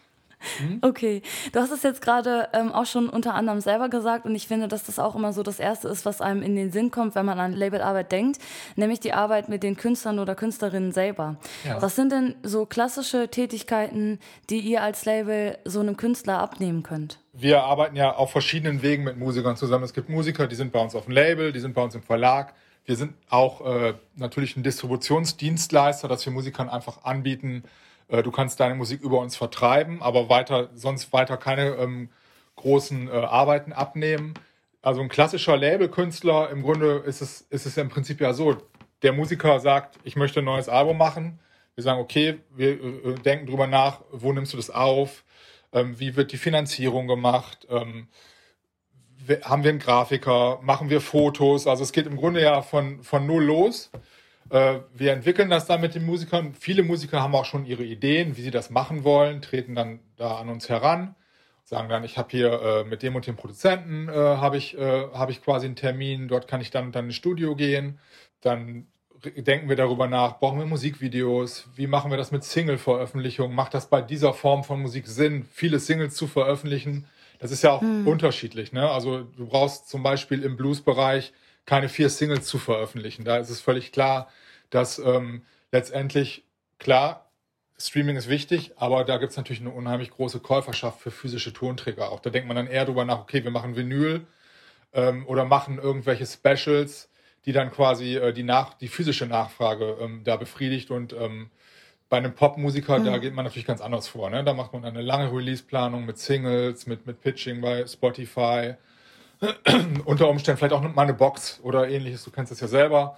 Mhm. 0.60 0.78
Okay, 0.80 1.22
du 1.52 1.60
hast 1.60 1.70
es 1.70 1.82
jetzt 1.82 2.00
gerade 2.00 2.48
ähm, 2.52 2.72
auch 2.72 2.86
schon 2.86 3.08
unter 3.08 3.34
anderem 3.34 3.60
selber 3.60 3.88
gesagt 3.88 4.24
und 4.24 4.34
ich 4.34 4.48
finde, 4.48 4.68
dass 4.68 4.84
das 4.84 4.98
auch 4.98 5.14
immer 5.14 5.32
so 5.32 5.42
das 5.42 5.60
Erste 5.60 5.88
ist, 5.88 6.06
was 6.06 6.20
einem 6.20 6.42
in 6.42 6.56
den 6.56 6.72
Sinn 6.72 6.90
kommt, 6.90 7.14
wenn 7.14 7.26
man 7.26 7.38
an 7.38 7.52
Labelarbeit 7.52 8.10
denkt, 8.10 8.38
nämlich 8.76 9.00
die 9.00 9.12
Arbeit 9.12 9.48
mit 9.48 9.62
den 9.62 9.76
Künstlern 9.76 10.18
oder 10.18 10.34
Künstlerinnen 10.34 10.92
selber. 10.92 11.36
Ja. 11.64 11.80
Was 11.82 11.94
sind 11.94 12.10
denn 12.10 12.36
so 12.42 12.64
klassische 12.64 13.28
Tätigkeiten, 13.28 14.18
die 14.48 14.60
ihr 14.60 14.82
als 14.82 15.04
Label 15.04 15.58
so 15.64 15.80
einem 15.80 15.96
Künstler 15.96 16.38
abnehmen 16.38 16.82
könnt? 16.82 17.18
Wir 17.32 17.62
arbeiten 17.62 17.96
ja 17.96 18.14
auf 18.14 18.32
verschiedenen 18.32 18.82
Wegen 18.82 19.04
mit 19.04 19.18
Musikern 19.18 19.56
zusammen. 19.56 19.84
Es 19.84 19.92
gibt 19.92 20.08
Musiker, 20.08 20.46
die 20.46 20.56
sind 20.56 20.72
bei 20.72 20.80
uns 20.80 20.94
auf 20.94 21.04
dem 21.04 21.12
Label, 21.12 21.52
die 21.52 21.60
sind 21.60 21.74
bei 21.74 21.82
uns 21.82 21.94
im 21.94 22.02
Verlag. 22.02 22.54
Wir 22.84 22.96
sind 22.96 23.14
auch 23.28 23.60
äh, 23.66 23.94
natürlich 24.16 24.56
ein 24.56 24.62
Distributionsdienstleister, 24.62 26.08
dass 26.08 26.24
wir 26.24 26.32
Musikern 26.32 26.68
einfach 26.68 27.04
anbieten, 27.04 27.64
äh, 28.08 28.22
du 28.22 28.30
kannst 28.30 28.60
deine 28.60 28.74
Musik 28.74 29.00
über 29.02 29.20
uns 29.20 29.36
vertreiben, 29.36 30.02
aber 30.02 30.28
weiter, 30.28 30.70
sonst 30.74 31.12
weiter 31.12 31.36
keine 31.36 31.76
ähm, 31.76 32.10
großen 32.56 33.08
äh, 33.08 33.12
Arbeiten 33.12 33.72
abnehmen. 33.72 34.34
Also 34.82 35.00
ein 35.00 35.08
klassischer 35.08 35.56
Labelkünstler, 35.56 36.50
im 36.50 36.62
Grunde 36.62 37.02
ist 37.06 37.20
es, 37.20 37.42
ist 37.42 37.66
es 37.66 37.76
im 37.76 37.88
Prinzip 37.88 38.20
ja 38.20 38.32
so, 38.32 38.56
der 39.02 39.12
Musiker 39.12 39.60
sagt, 39.60 39.98
ich 40.04 40.16
möchte 40.16 40.40
ein 40.40 40.44
neues 40.44 40.68
Album 40.68 40.98
machen. 40.98 41.38
Wir 41.74 41.84
sagen, 41.84 42.00
okay, 42.00 42.40
wir 42.50 42.82
äh, 42.82 43.14
denken 43.14 43.46
drüber 43.46 43.66
nach, 43.66 44.00
wo 44.10 44.32
nimmst 44.32 44.52
du 44.52 44.56
das 44.56 44.70
auf? 44.70 45.24
Ähm, 45.72 45.98
wie 45.98 46.16
wird 46.16 46.32
die 46.32 46.38
Finanzierung 46.38 47.06
gemacht? 47.06 47.66
Ähm, 47.70 48.08
haben 49.44 49.64
wir 49.64 49.70
einen 49.70 49.78
Grafiker? 49.78 50.60
Machen 50.62 50.90
wir 50.90 51.00
Fotos? 51.00 51.66
Also 51.66 51.82
es 51.82 51.92
geht 51.92 52.06
im 52.06 52.16
Grunde 52.16 52.42
ja 52.42 52.62
von, 52.62 53.02
von 53.02 53.26
null 53.26 53.44
los. 53.44 53.90
Äh, 54.50 54.80
wir 54.94 55.12
entwickeln 55.12 55.50
das 55.50 55.66
dann 55.66 55.80
mit 55.80 55.94
den 55.94 56.04
Musikern. 56.04 56.54
Viele 56.54 56.82
Musiker 56.82 57.22
haben 57.22 57.34
auch 57.34 57.44
schon 57.44 57.66
ihre 57.66 57.84
Ideen, 57.84 58.36
wie 58.36 58.42
sie 58.42 58.50
das 58.50 58.70
machen 58.70 59.04
wollen, 59.04 59.42
treten 59.42 59.74
dann 59.74 60.00
da 60.16 60.36
an 60.38 60.48
uns 60.48 60.68
heran, 60.68 61.14
sagen 61.64 61.88
dann, 61.88 62.04
ich 62.04 62.18
habe 62.18 62.28
hier 62.30 62.60
äh, 62.60 62.84
mit 62.84 63.02
dem 63.02 63.14
und 63.14 63.26
dem 63.26 63.36
Produzenten 63.36 64.08
äh, 64.08 64.12
habe 64.12 64.56
ich, 64.56 64.76
äh, 64.76 65.08
hab 65.12 65.30
ich 65.30 65.42
quasi 65.42 65.66
einen 65.66 65.76
Termin, 65.76 66.28
dort 66.28 66.48
kann 66.48 66.60
ich 66.60 66.70
dann, 66.70 66.92
dann 66.92 67.06
ins 67.06 67.14
Studio 67.14 67.54
gehen. 67.54 68.00
Dann 68.40 68.88
denken 69.36 69.68
wir 69.68 69.76
darüber 69.76 70.08
nach, 70.08 70.38
brauchen 70.38 70.58
wir 70.58 70.66
Musikvideos, 70.66 71.68
wie 71.76 71.86
machen 71.86 72.10
wir 72.10 72.16
das 72.16 72.32
mit 72.32 72.42
Single-Veröffentlichungen, 72.42 73.54
macht 73.54 73.74
das 73.74 73.88
bei 73.88 74.00
dieser 74.02 74.32
Form 74.32 74.64
von 74.64 74.80
Musik 74.80 75.06
Sinn, 75.06 75.44
viele 75.52 75.78
Singles 75.78 76.14
zu 76.14 76.26
veröffentlichen? 76.26 77.06
Das 77.40 77.50
ist 77.50 77.62
ja 77.62 77.72
auch 77.72 77.80
hm. 77.80 78.06
unterschiedlich. 78.06 78.72
Ne? 78.72 78.88
Also 78.88 79.22
du 79.22 79.46
brauchst 79.46 79.88
zum 79.88 80.02
Beispiel 80.02 80.44
im 80.44 80.56
Blues-Bereich 80.56 81.32
keine 81.66 81.88
vier 81.88 82.10
Singles 82.10 82.46
zu 82.46 82.58
veröffentlichen. 82.58 83.24
Da 83.24 83.38
ist 83.38 83.50
es 83.50 83.60
völlig 83.60 83.92
klar, 83.92 84.28
dass 84.68 84.98
ähm, 84.98 85.42
letztendlich, 85.72 86.44
klar, 86.78 87.30
Streaming 87.78 88.16
ist 88.16 88.28
wichtig, 88.28 88.72
aber 88.76 89.04
da 89.04 89.16
gibt 89.16 89.30
es 89.30 89.36
natürlich 89.38 89.62
eine 89.62 89.70
unheimlich 89.70 90.10
große 90.10 90.40
Käuferschaft 90.40 91.00
für 91.00 91.10
physische 91.10 91.52
Tonträger 91.52 92.12
auch. 92.12 92.20
Da 92.20 92.28
denkt 92.28 92.46
man 92.46 92.56
dann 92.56 92.66
eher 92.66 92.84
drüber 92.84 93.06
nach, 93.06 93.20
okay, 93.20 93.42
wir 93.42 93.50
machen 93.50 93.74
Vinyl 93.74 94.26
ähm, 94.92 95.26
oder 95.26 95.46
machen 95.46 95.78
irgendwelche 95.78 96.26
Specials, 96.26 97.08
die 97.46 97.52
dann 97.52 97.70
quasi 97.70 98.16
äh, 98.16 98.34
die, 98.34 98.42
nach, 98.42 98.74
die 98.74 98.88
physische 98.88 99.26
Nachfrage 99.26 99.96
ähm, 99.98 100.22
da 100.24 100.36
befriedigt 100.36 100.90
und 100.90 101.14
ähm, 101.14 101.50
bei 102.10 102.16
einem 102.16 102.34
Popmusiker, 102.34 102.98
mhm. 102.98 103.04
da 103.04 103.18
geht 103.18 103.34
man 103.34 103.44
natürlich 103.44 103.66
ganz 103.66 103.80
anders 103.80 104.08
vor. 104.08 104.28
Ne? 104.28 104.44
Da 104.44 104.52
macht 104.52 104.72
man 104.72 104.84
eine 104.84 105.00
lange 105.00 105.32
Release-Planung 105.32 106.04
mit 106.04 106.18
Singles, 106.18 106.86
mit, 106.86 107.06
mit 107.06 107.20
Pitching 107.22 107.60
bei 107.60 107.86
Spotify. 107.86 108.74
Unter 110.04 110.28
Umständen 110.28 110.58
vielleicht 110.58 110.74
auch 110.74 110.82
mal 110.82 111.02
eine 111.02 111.14
Box 111.14 111.60
oder 111.62 111.88
ähnliches. 111.88 112.24
Du 112.24 112.32
kennst 112.32 112.50
das 112.50 112.60
ja 112.60 112.66
selber. 112.66 113.16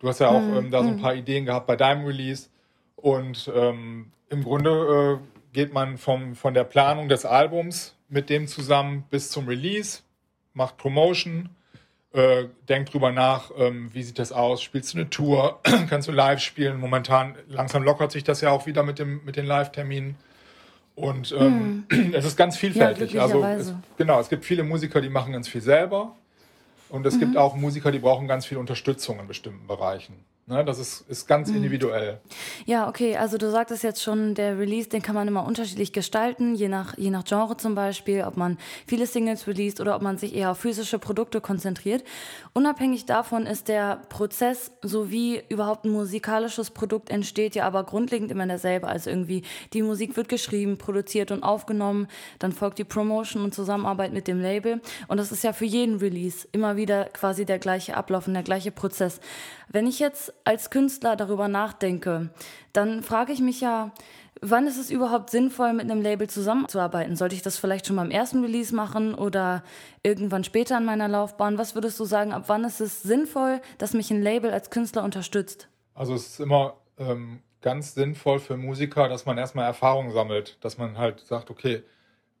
Du 0.00 0.08
hast 0.08 0.18
ja 0.18 0.28
auch 0.28 0.40
mhm. 0.40 0.56
ähm, 0.56 0.70
da 0.72 0.82
so 0.82 0.88
ein 0.88 0.96
mhm. 0.96 1.00
paar 1.00 1.14
Ideen 1.14 1.46
gehabt 1.46 1.68
bei 1.68 1.76
deinem 1.76 2.04
Release. 2.04 2.48
Und 2.96 3.50
ähm, 3.54 4.10
im 4.28 4.42
Grunde 4.42 5.20
äh, 5.20 5.54
geht 5.54 5.72
man 5.72 5.96
vom, 5.96 6.34
von 6.34 6.52
der 6.52 6.64
Planung 6.64 7.08
des 7.08 7.24
Albums 7.24 7.96
mit 8.08 8.28
dem 8.28 8.48
zusammen 8.48 9.04
bis 9.08 9.30
zum 9.30 9.46
Release, 9.46 10.00
macht 10.52 10.78
Promotion, 10.78 11.48
äh, 12.12 12.44
denk 12.68 12.90
drüber 12.90 13.10
nach, 13.10 13.50
ähm, 13.56 13.90
wie 13.92 14.02
sieht 14.02 14.18
das 14.18 14.32
aus? 14.32 14.62
Spielst 14.62 14.92
du 14.92 14.98
eine 14.98 15.10
Tour? 15.10 15.60
Kannst 15.88 16.08
du 16.08 16.12
live 16.12 16.40
spielen? 16.40 16.78
Momentan 16.78 17.36
langsam 17.48 17.82
lockert 17.82 18.12
sich 18.12 18.24
das 18.24 18.40
ja 18.40 18.50
auch 18.50 18.66
wieder 18.66 18.82
mit, 18.82 18.98
dem, 18.98 19.24
mit 19.24 19.36
den 19.36 19.46
Live-Terminen. 19.46 20.16
Und 20.94 21.32
ähm, 21.32 21.84
hm. 21.90 22.10
es 22.14 22.24
ist 22.24 22.36
ganz 22.36 22.56
vielfältig. 22.56 23.14
Ja, 23.14 23.22
also 23.22 23.44
es, 23.44 23.74
genau, 23.96 24.20
es 24.20 24.28
gibt 24.28 24.44
viele 24.44 24.62
Musiker, 24.62 25.00
die 25.00 25.08
machen 25.08 25.32
ganz 25.32 25.48
viel 25.48 25.62
selber. 25.62 26.14
Und 26.90 27.06
es 27.06 27.14
mhm. 27.14 27.20
gibt 27.20 27.36
auch 27.38 27.56
Musiker, 27.56 27.90
die 27.90 27.98
brauchen 27.98 28.28
ganz 28.28 28.44
viel 28.44 28.58
Unterstützung 28.58 29.18
in 29.18 29.26
bestimmten 29.26 29.66
Bereichen. 29.66 30.14
Ne, 30.44 30.64
das 30.64 30.80
ist, 30.80 31.08
ist 31.08 31.28
ganz 31.28 31.48
mhm. 31.50 31.58
individuell. 31.58 32.18
Ja, 32.66 32.88
okay. 32.88 33.16
Also 33.16 33.38
du 33.38 33.48
sagtest 33.52 33.84
jetzt 33.84 34.02
schon, 34.02 34.34
der 34.34 34.58
Release, 34.58 34.88
den 34.88 35.00
kann 35.00 35.14
man 35.14 35.28
immer 35.28 35.46
unterschiedlich 35.46 35.92
gestalten, 35.92 36.56
je 36.56 36.66
nach, 36.66 36.98
je 36.98 37.10
nach 37.10 37.24
Genre 37.24 37.56
zum 37.56 37.76
Beispiel, 37.76 38.24
ob 38.24 38.36
man 38.36 38.58
viele 38.84 39.06
Singles 39.06 39.46
released 39.46 39.80
oder 39.80 39.94
ob 39.94 40.02
man 40.02 40.18
sich 40.18 40.34
eher 40.34 40.50
auf 40.50 40.58
physische 40.58 40.98
Produkte 40.98 41.40
konzentriert. 41.40 42.02
Unabhängig 42.54 43.06
davon 43.06 43.46
ist 43.46 43.68
der 43.68 44.02
Prozess, 44.08 44.72
so 44.82 45.12
wie 45.12 45.40
überhaupt 45.48 45.84
ein 45.84 45.92
musikalisches 45.92 46.70
Produkt 46.70 47.10
entsteht, 47.10 47.54
ja 47.54 47.64
aber 47.64 47.84
grundlegend 47.84 48.32
immer 48.32 48.46
derselbe. 48.46 48.88
Also 48.88 49.10
irgendwie 49.10 49.44
die 49.72 49.82
Musik 49.82 50.16
wird 50.16 50.28
geschrieben, 50.28 50.76
produziert 50.76 51.30
und 51.30 51.44
aufgenommen, 51.44 52.08
dann 52.40 52.50
folgt 52.50 52.78
die 52.78 52.84
Promotion 52.84 53.44
und 53.44 53.54
Zusammenarbeit 53.54 54.12
mit 54.12 54.26
dem 54.26 54.40
Label. 54.40 54.80
Und 55.06 55.18
das 55.18 55.30
ist 55.30 55.44
ja 55.44 55.52
für 55.52 55.66
jeden 55.66 55.98
Release 55.98 56.48
immer 56.50 56.74
wieder 56.74 57.04
quasi 57.04 57.44
der 57.44 57.60
gleiche 57.60 57.96
Ablauf 57.96 58.26
und 58.26 58.34
der 58.34 58.42
gleiche 58.42 58.72
Prozess. 58.72 59.20
Wenn 59.72 59.86
ich 59.86 59.98
jetzt 59.98 60.34
als 60.44 60.68
Künstler 60.68 61.16
darüber 61.16 61.48
nachdenke, 61.48 62.28
dann 62.74 63.02
frage 63.02 63.32
ich 63.32 63.40
mich 63.40 63.62
ja, 63.62 63.90
wann 64.42 64.66
ist 64.66 64.78
es 64.78 64.90
überhaupt 64.90 65.30
sinnvoll, 65.30 65.72
mit 65.72 65.90
einem 65.90 66.02
Label 66.02 66.28
zusammenzuarbeiten? 66.28 67.16
Sollte 67.16 67.34
ich 67.34 67.40
das 67.40 67.56
vielleicht 67.56 67.86
schon 67.86 67.96
beim 67.96 68.10
ersten 68.10 68.42
Release 68.42 68.74
machen 68.74 69.14
oder 69.14 69.62
irgendwann 70.02 70.44
später 70.44 70.76
in 70.76 70.84
meiner 70.84 71.08
Laufbahn? 71.08 71.56
Was 71.56 71.74
würdest 71.74 71.98
du 71.98 72.04
sagen, 72.04 72.32
ab 72.32 72.44
wann 72.48 72.64
ist 72.64 72.82
es 72.82 73.02
sinnvoll, 73.02 73.62
dass 73.78 73.94
mich 73.94 74.10
ein 74.10 74.20
Label 74.20 74.50
als 74.50 74.68
Künstler 74.68 75.04
unterstützt? 75.04 75.68
Also 75.94 76.14
es 76.14 76.26
ist 76.26 76.40
immer 76.40 76.74
ähm, 76.98 77.40
ganz 77.62 77.94
sinnvoll 77.94 78.40
für 78.40 78.58
Musiker, 78.58 79.08
dass 79.08 79.24
man 79.24 79.38
erstmal 79.38 79.64
Erfahrung 79.64 80.10
sammelt, 80.12 80.58
dass 80.60 80.76
man 80.76 80.98
halt 80.98 81.20
sagt, 81.20 81.50
okay, 81.50 81.82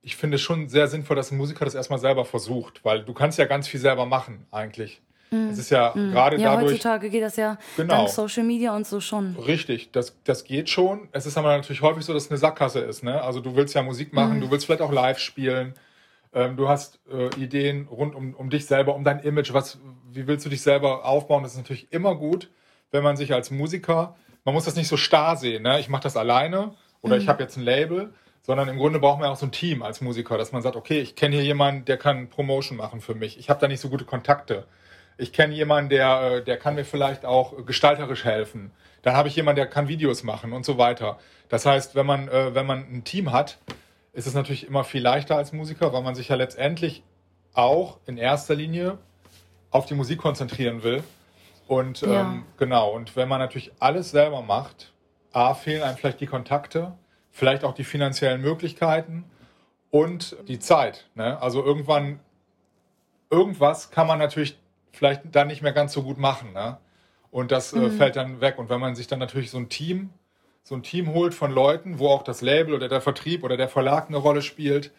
ich 0.02 0.16
finde 0.16 0.34
es 0.34 0.42
schon 0.42 0.68
sehr 0.68 0.88
sinnvoll, 0.88 1.16
dass 1.16 1.30
ein 1.30 1.38
Musiker 1.38 1.64
das 1.64 1.74
erstmal 1.74 1.98
selber 1.98 2.26
versucht, 2.26 2.84
weil 2.84 3.04
du 3.04 3.14
kannst 3.14 3.38
ja 3.38 3.46
ganz 3.46 3.68
viel 3.68 3.80
selber 3.80 4.04
machen 4.04 4.46
eigentlich. 4.50 5.00
Mhm. 5.32 5.48
Es 5.48 5.58
ist 5.58 5.70
ja 5.70 5.92
mhm. 5.94 6.12
gerade 6.12 6.36
ja, 6.36 6.54
dadurch. 6.54 6.72
Heutzutage 6.72 7.10
geht 7.10 7.22
das 7.22 7.36
ja 7.36 7.58
genau. 7.76 7.96
dank 7.96 8.08
Social 8.10 8.44
Media 8.44 8.76
und 8.76 8.86
so 8.86 9.00
schon. 9.00 9.34
Richtig, 9.36 9.90
das, 9.90 10.16
das 10.24 10.44
geht 10.44 10.68
schon. 10.68 11.08
Es 11.12 11.26
ist 11.26 11.36
aber 11.36 11.56
natürlich 11.56 11.82
häufig 11.82 12.04
so, 12.04 12.12
dass 12.12 12.24
es 12.24 12.30
eine 12.30 12.38
Sackgasse 12.38 12.80
ist. 12.80 13.02
Ne? 13.02 13.20
Also 13.20 13.40
du 13.40 13.56
willst 13.56 13.74
ja 13.74 13.82
Musik 13.82 14.12
machen, 14.12 14.36
mhm. 14.36 14.40
du 14.42 14.50
willst 14.50 14.66
vielleicht 14.66 14.82
auch 14.82 14.92
live 14.92 15.18
spielen. 15.18 15.74
Ähm, 16.34 16.56
du 16.56 16.68
hast 16.68 17.00
äh, 17.10 17.28
Ideen 17.40 17.88
rund 17.88 18.14
um, 18.14 18.34
um 18.34 18.50
dich 18.50 18.66
selber, 18.66 18.94
um 18.94 19.04
dein 19.04 19.20
Image. 19.20 19.52
Was, 19.52 19.78
wie 20.12 20.26
willst 20.26 20.46
du 20.46 20.50
dich 20.50 20.62
selber 20.62 21.04
aufbauen? 21.04 21.42
Das 21.42 21.52
ist 21.52 21.58
natürlich 21.58 21.92
immer 21.92 22.14
gut, 22.14 22.50
wenn 22.90 23.02
man 23.02 23.16
sich 23.16 23.32
als 23.32 23.50
Musiker, 23.50 24.14
man 24.44 24.54
muss 24.54 24.64
das 24.64 24.76
nicht 24.76 24.88
so 24.88 24.96
starr 24.96 25.36
sehen. 25.36 25.62
Ne? 25.62 25.80
Ich 25.80 25.88
mache 25.88 26.02
das 26.02 26.16
alleine 26.16 26.74
oder 27.00 27.16
ich 27.16 27.24
mhm. 27.24 27.28
habe 27.28 27.42
jetzt 27.42 27.56
ein 27.56 27.62
Label 27.64 28.12
sondern 28.42 28.68
im 28.68 28.76
Grunde 28.76 28.98
braucht 28.98 29.20
man 29.20 29.30
auch 29.30 29.36
so 29.36 29.46
ein 29.46 29.52
Team 29.52 29.82
als 29.82 30.00
Musiker, 30.00 30.36
dass 30.36 30.52
man 30.52 30.62
sagt, 30.62 30.76
okay, 30.76 31.00
ich 31.00 31.14
kenne 31.14 31.36
hier 31.36 31.44
jemanden, 31.44 31.84
der 31.84 31.96
kann 31.96 32.28
Promotion 32.28 32.76
machen 32.76 33.00
für 33.00 33.14
mich. 33.14 33.38
Ich 33.38 33.48
habe 33.48 33.60
da 33.60 33.68
nicht 33.68 33.80
so 33.80 33.88
gute 33.88 34.04
Kontakte. 34.04 34.66
Ich 35.16 35.32
kenne 35.32 35.54
jemanden, 35.54 35.90
der, 35.90 36.22
äh, 36.22 36.44
der 36.44 36.56
kann 36.56 36.74
mir 36.74 36.84
vielleicht 36.84 37.24
auch 37.24 37.64
gestalterisch 37.64 38.24
helfen. 38.24 38.72
Dann 39.02 39.14
habe 39.14 39.28
ich 39.28 39.36
jemanden, 39.36 39.56
der 39.56 39.66
kann 39.66 39.88
Videos 39.88 40.22
machen 40.22 40.52
und 40.52 40.64
so 40.64 40.78
weiter. 40.78 41.18
Das 41.48 41.66
heißt, 41.66 41.94
wenn 41.94 42.06
man, 42.06 42.28
äh, 42.28 42.54
wenn 42.54 42.66
man 42.66 42.78
ein 42.80 43.04
Team 43.04 43.32
hat, 43.32 43.58
ist 44.12 44.26
es 44.26 44.34
natürlich 44.34 44.66
immer 44.66 44.84
viel 44.84 45.02
leichter 45.02 45.36
als 45.36 45.52
Musiker, 45.52 45.92
weil 45.92 46.02
man 46.02 46.14
sich 46.14 46.28
ja 46.28 46.36
letztendlich 46.36 47.02
auch 47.54 47.98
in 48.06 48.16
erster 48.16 48.54
Linie 48.54 48.98
auf 49.70 49.86
die 49.86 49.94
Musik 49.94 50.18
konzentrieren 50.18 50.82
will. 50.82 51.02
Und 51.66 52.02
ja. 52.02 52.20
ähm, 52.20 52.44
genau, 52.58 52.90
und 52.90 53.16
wenn 53.16 53.28
man 53.28 53.40
natürlich 53.40 53.72
alles 53.78 54.10
selber 54.10 54.42
macht, 54.42 54.92
A, 55.32 55.54
fehlen 55.54 55.82
einem 55.82 55.96
vielleicht 55.96 56.20
die 56.20 56.26
Kontakte, 56.26 56.92
vielleicht 57.30 57.64
auch 57.64 57.74
die 57.74 57.84
finanziellen 57.84 58.40
Möglichkeiten 58.42 59.24
und 59.90 60.36
die 60.46 60.58
Zeit. 60.58 61.08
Ne? 61.14 61.40
Also 61.40 61.64
irgendwann, 61.64 62.20
irgendwas 63.30 63.90
kann 63.90 64.06
man 64.06 64.18
natürlich 64.18 64.58
vielleicht 64.92 65.22
dann 65.34 65.48
nicht 65.48 65.62
mehr 65.62 65.72
ganz 65.72 65.92
so 65.92 66.02
gut 66.02 66.18
machen. 66.18 66.52
Ne? 66.52 66.78
Und 67.30 67.50
das 67.50 67.72
äh, 67.72 67.78
mhm. 67.78 67.92
fällt 67.92 68.16
dann 68.16 68.40
weg. 68.40 68.58
Und 68.58 68.68
wenn 68.68 68.80
man 68.80 68.94
sich 68.94 69.06
dann 69.06 69.18
natürlich 69.18 69.50
so 69.50 69.58
ein 69.58 69.68
Team, 69.68 70.10
so 70.62 70.74
ein 70.74 70.82
Team 70.82 71.12
holt 71.12 71.34
von 71.34 71.50
Leuten, 71.50 71.98
wo 71.98 72.08
auch 72.08 72.22
das 72.22 72.40
Label 72.40 72.74
oder 72.74 72.88
der 72.88 73.00
Vertrieb 73.00 73.42
oder 73.42 73.56
der 73.56 73.68
Verlag 73.68 74.08
eine 74.08 74.18
Rolle 74.18 74.42
spielt, 74.42 74.92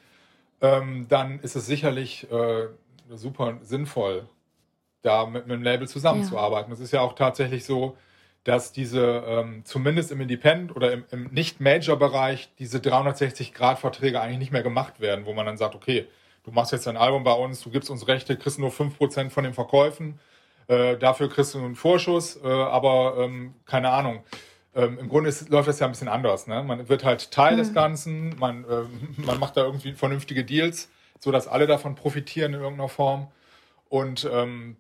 ähm, 0.62 1.07
dann 1.09 1.39
ist 1.39 1.55
es 1.55 1.65
sicherlich 1.65 2.29
äh, 2.31 2.67
super 3.09 3.59
sinnvoll, 3.62 4.27
da 5.03 5.25
mit, 5.25 5.47
mit 5.47 5.55
einem 5.55 5.63
Label 5.63 5.88
zusammenzuarbeiten. 5.88 6.71
Es 6.73 6.79
ja. 6.79 6.85
ist 6.85 6.91
ja 6.91 7.01
auch 7.01 7.13
tatsächlich 7.13 7.65
so, 7.65 7.97
dass 8.43 8.73
diese 8.73 9.23
ähm, 9.25 9.62
zumindest 9.63 10.12
im 10.12 10.19
Independent 10.19 10.75
oder 10.75 10.91
im, 10.91 11.05
im 11.12 11.25
Nicht-Major-Bereich 11.31 12.50
diese 12.59 12.79
360-Grad-Verträge 12.79 14.19
eigentlich 14.19 14.39
nicht 14.39 14.51
mehr 14.51 14.63
gemacht 14.63 15.00
werden, 15.00 15.25
wo 15.25 15.33
man 15.33 15.45
dann 15.45 15.57
sagt, 15.57 15.75
okay, 15.75 16.07
du 16.43 16.51
machst 16.51 16.71
jetzt 16.71 16.88
ein 16.88 16.97
Album 16.97 17.23
bei 17.23 17.33
uns, 17.33 17.62
du 17.62 17.69
gibst 17.69 17.89
uns 17.89 18.07
Rechte, 18.07 18.38
kriegst 18.38 18.59
nur 18.59 18.71
5% 18.71 19.29
von 19.29 19.43
den 19.43 19.53
Verkäufen, 19.53 20.19
äh, 20.67 20.97
dafür 20.97 21.29
kriegst 21.29 21.53
du 21.53 21.59
einen 21.59 21.75
Vorschuss, 21.75 22.39
äh, 22.43 22.47
aber 22.47 23.15
ähm, 23.19 23.55
keine 23.65 23.89
Ahnung. 23.89 24.23
Ähm, 24.75 24.97
Im 24.97 25.09
Grunde 25.09 25.29
ist, 25.29 25.50
läuft 25.50 25.67
das 25.67 25.79
ja 25.79 25.85
ein 25.85 25.91
bisschen 25.91 26.07
anders. 26.07 26.47
Ne? 26.47 26.63
Man 26.63 26.89
wird 26.89 27.03
halt 27.03 27.31
Teil 27.31 27.53
mhm. 27.53 27.57
des 27.57 27.73
Ganzen, 27.73 28.38
man, 28.39 28.63
äh, 28.63 28.83
man 29.17 29.39
macht 29.39 29.57
da 29.57 29.62
irgendwie 29.62 29.93
vernünftige 29.93 30.43
Deals, 30.43 30.89
sodass 31.19 31.47
alle 31.47 31.67
davon 31.67 31.95
profitieren 31.95 32.53
in 32.53 32.62
irgendeiner 32.62 32.89
Form. 32.89 33.31
Und 33.89 34.27
ähm, 34.31 34.77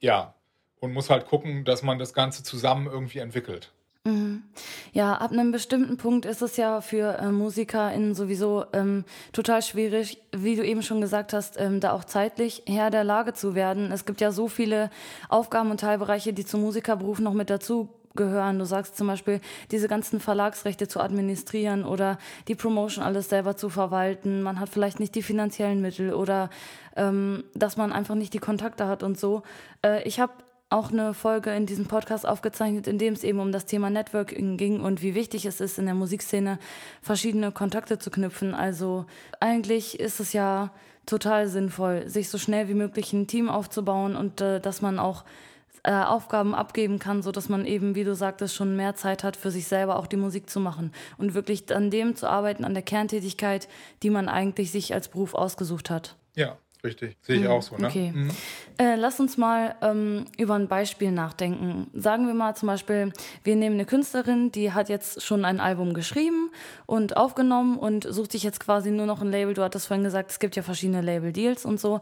ja, 0.00 0.34
und 0.80 0.92
muss 0.92 1.10
halt 1.10 1.26
gucken, 1.26 1.64
dass 1.64 1.82
man 1.82 1.98
das 1.98 2.14
Ganze 2.14 2.42
zusammen 2.42 2.86
irgendwie 2.86 3.18
entwickelt. 3.18 3.72
Mhm. 4.06 4.44
Ja, 4.92 5.14
ab 5.14 5.32
einem 5.32 5.50
bestimmten 5.50 5.96
Punkt 5.96 6.26
ist 6.26 6.40
es 6.40 6.56
ja 6.56 6.80
für 6.80 7.18
äh, 7.18 7.32
MusikerInnen 7.32 8.14
sowieso 8.14 8.64
ähm, 8.72 9.04
total 9.32 9.62
schwierig, 9.62 10.22
wie 10.30 10.54
du 10.54 10.64
eben 10.64 10.82
schon 10.82 11.00
gesagt 11.00 11.32
hast, 11.32 11.60
ähm, 11.60 11.80
da 11.80 11.90
auch 11.90 12.04
zeitlich 12.04 12.62
Herr 12.66 12.90
der 12.90 13.02
Lage 13.02 13.34
zu 13.34 13.56
werden. 13.56 13.90
Es 13.90 14.04
gibt 14.04 14.20
ja 14.20 14.30
so 14.30 14.46
viele 14.46 14.90
Aufgaben 15.28 15.72
und 15.72 15.80
Teilbereiche, 15.80 16.32
die 16.32 16.44
zum 16.44 16.60
Musikerberuf 16.60 17.18
noch 17.18 17.34
mit 17.34 17.50
dazu 17.50 17.88
gehören. 18.14 18.60
Du 18.60 18.64
sagst 18.64 18.96
zum 18.96 19.08
Beispiel, 19.08 19.40
diese 19.72 19.88
ganzen 19.88 20.20
Verlagsrechte 20.20 20.86
zu 20.86 21.00
administrieren 21.00 21.84
oder 21.84 22.16
die 22.46 22.54
Promotion 22.54 23.04
alles 23.04 23.28
selber 23.28 23.56
zu 23.56 23.70
verwalten. 23.70 24.40
Man 24.42 24.60
hat 24.60 24.68
vielleicht 24.68 25.00
nicht 25.00 25.16
die 25.16 25.22
finanziellen 25.22 25.82
Mittel 25.82 26.14
oder 26.14 26.48
ähm, 26.94 27.42
dass 27.54 27.76
man 27.76 27.92
einfach 27.92 28.14
nicht 28.14 28.34
die 28.34 28.38
Kontakte 28.38 28.86
hat 28.86 29.02
und 29.02 29.18
so. 29.18 29.42
Äh, 29.84 30.04
ich 30.04 30.20
habe 30.20 30.32
auch 30.68 30.90
eine 30.90 31.14
Folge 31.14 31.50
in 31.50 31.66
diesem 31.66 31.86
Podcast 31.86 32.26
aufgezeichnet, 32.26 32.88
in 32.88 32.98
dem 32.98 33.14
es 33.14 33.22
eben 33.22 33.38
um 33.38 33.52
das 33.52 33.66
Thema 33.66 33.88
Networking 33.88 34.56
ging 34.56 34.80
und 34.80 35.00
wie 35.00 35.14
wichtig 35.14 35.46
es 35.46 35.60
ist, 35.60 35.78
in 35.78 35.86
der 35.86 35.94
Musikszene 35.94 36.58
verschiedene 37.02 37.52
Kontakte 37.52 37.98
zu 37.98 38.10
knüpfen. 38.10 38.52
Also 38.52 39.06
eigentlich 39.38 40.00
ist 40.00 40.18
es 40.18 40.32
ja 40.32 40.72
total 41.06 41.46
sinnvoll, 41.46 42.08
sich 42.08 42.28
so 42.28 42.38
schnell 42.38 42.68
wie 42.68 42.74
möglich 42.74 43.12
ein 43.12 43.28
Team 43.28 43.48
aufzubauen 43.48 44.16
und 44.16 44.40
äh, 44.40 44.60
dass 44.60 44.82
man 44.82 44.98
auch 44.98 45.24
äh, 45.84 45.92
Aufgaben 45.92 46.52
abgeben 46.52 46.98
kann, 46.98 47.22
so 47.22 47.30
dass 47.30 47.48
man 47.48 47.64
eben, 47.64 47.94
wie 47.94 48.02
du 48.02 48.16
sagtest, 48.16 48.56
schon 48.56 48.74
mehr 48.74 48.96
Zeit 48.96 49.22
hat, 49.22 49.36
für 49.36 49.52
sich 49.52 49.68
selber 49.68 50.00
auch 50.00 50.08
die 50.08 50.16
Musik 50.16 50.50
zu 50.50 50.58
machen 50.58 50.92
und 51.16 51.34
wirklich 51.34 51.72
an 51.72 51.92
dem 51.92 52.16
zu 52.16 52.28
arbeiten, 52.28 52.64
an 52.64 52.74
der 52.74 52.82
Kerntätigkeit, 52.82 53.68
die 54.02 54.10
man 54.10 54.28
eigentlich 54.28 54.72
sich 54.72 54.92
als 54.92 55.06
Beruf 55.06 55.34
ausgesucht 55.34 55.90
hat. 55.90 56.16
Ja, 56.34 56.58
Richtig, 56.84 57.16
sehe 57.22 57.36
ich 57.36 57.42
mhm, 57.42 57.48
auch 57.48 57.62
so. 57.62 57.76
Ne? 57.76 57.88
Okay. 57.88 58.12
Mhm. 58.14 58.30
Äh, 58.78 58.96
lass 58.96 59.18
uns 59.18 59.36
mal 59.38 59.74
ähm, 59.80 60.26
über 60.38 60.54
ein 60.54 60.68
Beispiel 60.68 61.10
nachdenken. 61.10 61.88
Sagen 61.94 62.26
wir 62.26 62.34
mal 62.34 62.54
zum 62.54 62.66
Beispiel, 62.66 63.12
wir 63.42 63.56
nehmen 63.56 63.76
eine 63.76 63.86
Künstlerin, 63.86 64.52
die 64.52 64.72
hat 64.72 64.88
jetzt 64.88 65.22
schon 65.22 65.44
ein 65.44 65.60
Album 65.60 65.94
geschrieben 65.94 66.50
und 66.84 67.16
aufgenommen 67.16 67.78
und 67.78 68.04
sucht 68.04 68.32
sich 68.32 68.42
jetzt 68.42 68.60
quasi 68.60 68.90
nur 68.90 69.06
noch 69.06 69.22
ein 69.22 69.30
Label. 69.30 69.54
Du 69.54 69.62
hattest 69.62 69.86
vorhin 69.86 70.04
gesagt, 70.04 70.30
es 70.30 70.38
gibt 70.38 70.56
ja 70.56 70.62
verschiedene 70.62 71.00
Label-Deals 71.00 71.64
und 71.64 71.80
so, 71.80 72.00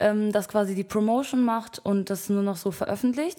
ähm, 0.00 0.32
das 0.32 0.48
quasi 0.48 0.74
die 0.74 0.84
Promotion 0.84 1.44
macht 1.44 1.78
und 1.78 2.10
das 2.10 2.28
nur 2.28 2.42
noch 2.42 2.56
so 2.56 2.72
veröffentlicht. 2.72 3.38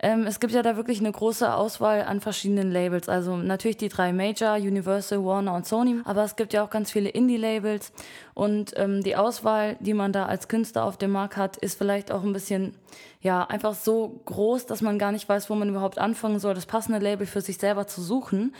Ähm, 0.00 0.26
es 0.26 0.40
gibt 0.40 0.52
ja 0.52 0.62
da 0.62 0.76
wirklich 0.76 1.00
eine 1.00 1.12
große 1.12 1.52
Auswahl 1.52 2.02
an 2.02 2.20
verschiedenen 2.20 2.70
Labels. 2.70 3.08
Also 3.08 3.36
natürlich 3.36 3.78
die 3.78 3.88
drei 3.88 4.12
Major, 4.12 4.56
Universal, 4.56 5.24
Warner 5.24 5.54
und 5.54 5.66
Sony, 5.66 6.00
aber 6.04 6.24
es 6.24 6.36
gibt 6.36 6.52
ja 6.52 6.62
auch 6.62 6.70
ganz 6.70 6.90
viele 6.90 7.08
Indie-Labels 7.08 7.92
und 8.36 8.74
ähm, 8.76 9.02
die 9.02 9.16
Auswahl, 9.16 9.78
die 9.80 9.94
man 9.94 10.12
da 10.12 10.26
als 10.26 10.46
Künstler 10.46 10.84
auf 10.84 10.98
dem 10.98 11.10
Markt 11.10 11.38
hat, 11.38 11.56
ist 11.56 11.78
vielleicht 11.78 12.12
auch 12.12 12.22
ein 12.22 12.34
bisschen, 12.34 12.74
ja, 13.22 13.42
einfach 13.42 13.72
so 13.72 14.20
groß, 14.26 14.66
dass 14.66 14.82
man 14.82 14.98
gar 14.98 15.10
nicht 15.10 15.26
weiß, 15.26 15.48
wo 15.48 15.54
man 15.54 15.70
überhaupt 15.70 15.96
anfangen 15.96 16.38
soll, 16.38 16.52
das 16.52 16.66
passende 16.66 16.98
Label 16.98 17.26
für 17.26 17.40
sich 17.40 17.56
selber 17.56 17.86
zu 17.86 18.02
suchen. 18.02 18.54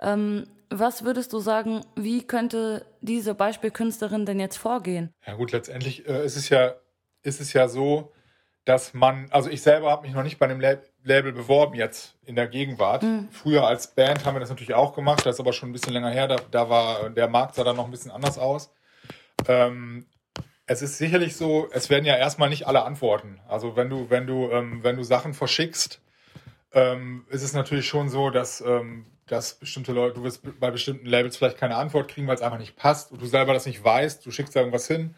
Ähm, 0.00 0.44
was 0.68 1.06
würdest 1.06 1.32
du 1.32 1.38
sagen, 1.38 1.80
wie 1.96 2.26
könnte 2.26 2.84
diese 3.00 3.34
Beispielkünstlerin 3.34 4.26
denn 4.26 4.38
jetzt 4.38 4.58
vorgehen? 4.58 5.14
Ja 5.26 5.32
gut, 5.32 5.52
letztendlich 5.52 6.06
äh, 6.06 6.26
ist, 6.26 6.36
es 6.36 6.50
ja, 6.50 6.74
ist 7.22 7.40
es 7.40 7.54
ja 7.54 7.68
so, 7.68 8.12
dass 8.66 8.92
man, 8.92 9.28
also 9.30 9.48
ich 9.48 9.62
selber 9.62 9.90
habe 9.90 10.02
mich 10.02 10.14
noch 10.14 10.24
nicht 10.24 10.38
bei 10.38 10.44
einem 10.44 10.60
Lab 10.60 10.82
Label 11.04 11.32
beworben 11.32 11.74
jetzt 11.74 12.18
in 12.26 12.36
der 12.36 12.48
Gegenwart. 12.48 13.02
Mhm. 13.02 13.28
Früher 13.30 13.66
als 13.66 13.94
Band 13.94 14.26
haben 14.26 14.34
wir 14.34 14.40
das 14.40 14.50
natürlich 14.50 14.74
auch 14.74 14.94
gemacht, 14.94 15.24
das 15.24 15.36
ist 15.36 15.40
aber 15.40 15.54
schon 15.54 15.70
ein 15.70 15.72
bisschen 15.72 15.94
länger 15.94 16.10
her, 16.10 16.28
da, 16.28 16.36
da 16.50 16.68
war 16.68 17.08
der 17.08 17.28
Markt 17.28 17.54
sah 17.54 17.64
dann 17.64 17.76
noch 17.76 17.86
ein 17.86 17.90
bisschen 17.90 18.10
anders 18.10 18.36
aus. 18.36 18.70
Ähm, 19.48 20.06
es 20.66 20.82
ist 20.82 20.98
sicherlich 20.98 21.36
so, 21.36 21.68
es 21.72 21.90
werden 21.90 22.04
ja 22.04 22.16
erstmal 22.16 22.48
nicht 22.48 22.66
alle 22.66 22.82
antworten. 22.82 23.40
Also 23.48 23.76
wenn 23.76 23.90
du, 23.90 24.08
wenn 24.10 24.26
du, 24.26 24.50
ähm, 24.50 24.82
wenn 24.82 24.96
du 24.96 25.02
Sachen 25.02 25.34
verschickst, 25.34 26.00
ähm, 26.72 27.26
ist 27.28 27.42
es 27.42 27.52
natürlich 27.52 27.86
schon 27.86 28.08
so, 28.08 28.30
dass, 28.30 28.60
ähm, 28.60 29.06
dass 29.26 29.54
bestimmte 29.54 29.92
Leute, 29.92 30.14
du 30.14 30.24
wirst 30.24 30.42
bei 30.60 30.70
bestimmten 30.70 31.06
Labels 31.06 31.36
vielleicht 31.36 31.58
keine 31.58 31.76
Antwort 31.76 32.08
kriegen, 32.08 32.26
weil 32.26 32.36
es 32.36 32.42
einfach 32.42 32.58
nicht 32.58 32.76
passt 32.76 33.12
und 33.12 33.20
du 33.20 33.26
selber 33.26 33.52
das 33.52 33.66
nicht 33.66 33.82
weißt, 33.82 34.24
du 34.24 34.30
schickst 34.30 34.56
da 34.56 34.60
irgendwas 34.60 34.86
hin, 34.86 35.14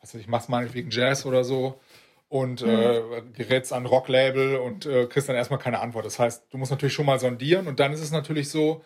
was 0.00 0.14
weiß 0.14 0.20
ich, 0.20 0.28
machst 0.28 0.48
meinetwegen 0.48 0.90
Jazz 0.90 1.26
oder 1.26 1.42
so 1.42 1.80
und 2.28 2.62
mhm. 2.62 2.68
äh, 2.68 3.02
gerätst 3.36 3.72
an 3.72 3.86
Rocklabel 3.86 4.56
und 4.56 4.86
äh, 4.86 5.06
kriegst 5.06 5.28
dann 5.28 5.36
erstmal 5.36 5.58
keine 5.58 5.80
Antwort. 5.80 6.06
Das 6.06 6.18
heißt, 6.18 6.44
du 6.50 6.58
musst 6.58 6.70
natürlich 6.70 6.94
schon 6.94 7.06
mal 7.06 7.18
sondieren 7.18 7.66
und 7.66 7.80
dann 7.80 7.92
ist 7.92 8.00
es 8.00 8.10
natürlich 8.10 8.48
so, 8.48 8.84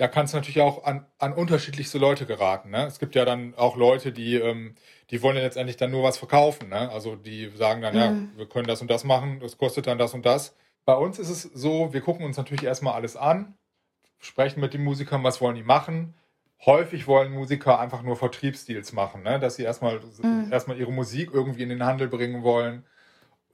da 0.00 0.08
kannst 0.08 0.32
du 0.32 0.38
natürlich 0.38 0.62
auch 0.62 0.84
an, 0.84 1.04
an 1.18 1.34
unterschiedlichste 1.34 1.98
Leute 1.98 2.24
geraten. 2.24 2.70
Ne? 2.70 2.86
Es 2.86 2.98
gibt 2.98 3.14
ja 3.14 3.26
dann 3.26 3.52
auch 3.56 3.76
Leute, 3.76 4.12
die, 4.12 4.36
ähm, 4.36 4.74
die 5.10 5.20
wollen 5.20 5.36
ja 5.36 5.42
letztendlich 5.42 5.76
dann 5.76 5.90
nur 5.90 6.02
was 6.02 6.16
verkaufen. 6.16 6.70
Ne? 6.70 6.90
Also 6.90 7.16
die 7.16 7.50
sagen 7.54 7.82
dann, 7.82 7.92
mhm. 7.92 8.00
ja, 8.00 8.38
wir 8.38 8.48
können 8.48 8.66
das 8.66 8.80
und 8.80 8.90
das 8.90 9.04
machen, 9.04 9.40
das 9.40 9.58
kostet 9.58 9.86
dann 9.86 9.98
das 9.98 10.14
und 10.14 10.24
das. 10.24 10.56
Bei 10.86 10.94
uns 10.94 11.18
ist 11.18 11.28
es 11.28 11.42
so, 11.42 11.92
wir 11.92 12.00
gucken 12.00 12.24
uns 12.24 12.38
natürlich 12.38 12.64
erstmal 12.64 12.94
alles 12.94 13.14
an, 13.14 13.58
sprechen 14.18 14.60
mit 14.60 14.72
den 14.72 14.84
Musikern, 14.84 15.22
was 15.22 15.42
wollen 15.42 15.56
die 15.56 15.62
machen. 15.62 16.14
Häufig 16.64 17.06
wollen 17.06 17.30
Musiker 17.30 17.78
einfach 17.78 18.00
nur 18.00 18.16
Vertriebsdeals 18.16 18.94
machen, 18.94 19.22
ne? 19.22 19.38
dass 19.38 19.56
sie 19.56 19.64
erstmal, 19.64 20.00
mhm. 20.22 20.48
erstmal 20.50 20.78
ihre 20.78 20.92
Musik 20.92 21.28
irgendwie 21.34 21.62
in 21.62 21.68
den 21.68 21.84
Handel 21.84 22.08
bringen 22.08 22.42
wollen, 22.42 22.86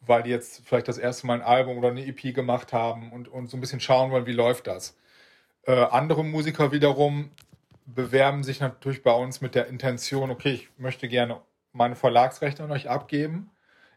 weil 0.00 0.22
die 0.22 0.30
jetzt 0.30 0.62
vielleicht 0.64 0.86
das 0.86 0.98
erste 0.98 1.26
Mal 1.26 1.40
ein 1.40 1.42
Album 1.42 1.76
oder 1.76 1.88
eine 1.88 2.06
EP 2.06 2.32
gemacht 2.32 2.72
haben 2.72 3.10
und, 3.10 3.26
und 3.26 3.50
so 3.50 3.56
ein 3.56 3.60
bisschen 3.60 3.80
schauen 3.80 4.12
wollen, 4.12 4.26
wie 4.26 4.32
läuft 4.32 4.68
das. 4.68 4.96
Äh, 5.66 5.72
andere 5.72 6.24
Musiker 6.24 6.72
wiederum 6.72 7.30
bewerben 7.86 8.42
sich 8.42 8.60
natürlich 8.60 9.02
bei 9.02 9.12
uns 9.12 9.40
mit 9.40 9.54
der 9.54 9.66
Intention, 9.66 10.30
okay, 10.30 10.52
ich 10.52 10.68
möchte 10.78 11.08
gerne 11.08 11.40
meine 11.72 11.96
Verlagsrechte 11.96 12.64
an 12.64 12.70
euch 12.72 12.88
abgeben. 12.88 13.50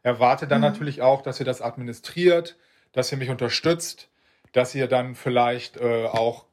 Erwarte 0.03 0.47
dann 0.47 0.61
mhm. 0.61 0.67
natürlich 0.67 1.01
auch, 1.01 1.21
dass 1.21 1.39
ihr 1.39 1.45
das 1.45 1.61
administriert, 1.61 2.57
dass 2.91 3.11
ihr 3.11 3.17
mich 3.17 3.29
unterstützt, 3.29 4.09
dass 4.51 4.73
ihr 4.75 4.87
dann 4.87 5.15
vielleicht 5.15 5.77
äh, 5.77 6.05
auch 6.05 6.45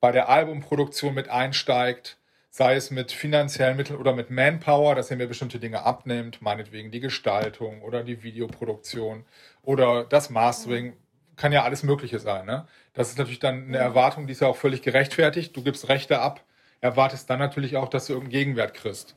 bei 0.00 0.12
der 0.12 0.28
Albumproduktion 0.28 1.14
mit 1.14 1.28
einsteigt, 1.28 2.18
sei 2.50 2.76
es 2.76 2.90
mit 2.90 3.12
finanziellen 3.12 3.76
Mitteln 3.76 3.98
oder 3.98 4.14
mit 4.14 4.30
Manpower, 4.30 4.94
dass 4.94 5.10
ihr 5.10 5.16
mir 5.16 5.26
bestimmte 5.26 5.58
Dinge 5.58 5.82
abnimmt, 5.82 6.40
meinetwegen 6.40 6.90
die 6.90 7.00
Gestaltung 7.00 7.82
oder 7.82 8.04
die 8.04 8.22
Videoproduktion 8.22 9.24
oder 9.62 10.04
das 10.04 10.30
Mastering, 10.30 10.94
kann 11.36 11.52
ja 11.52 11.62
alles 11.64 11.82
Mögliche 11.82 12.18
sein. 12.18 12.46
Ne? 12.46 12.66
Das 12.94 13.10
ist 13.10 13.18
natürlich 13.18 13.38
dann 13.38 13.68
eine 13.68 13.78
Erwartung, 13.78 14.26
die 14.26 14.32
ist 14.32 14.40
ja 14.40 14.48
auch 14.48 14.56
völlig 14.56 14.82
gerechtfertigt. 14.82 15.56
Du 15.56 15.62
gibst 15.62 15.88
Rechte 15.88 16.20
ab, 16.20 16.42
erwartest 16.80 17.28
dann 17.30 17.38
natürlich 17.38 17.76
auch, 17.76 17.88
dass 17.88 18.06
du 18.06 18.14
irgendeinen 18.14 18.38
Gegenwert 18.38 18.74
kriegst. 18.74 19.16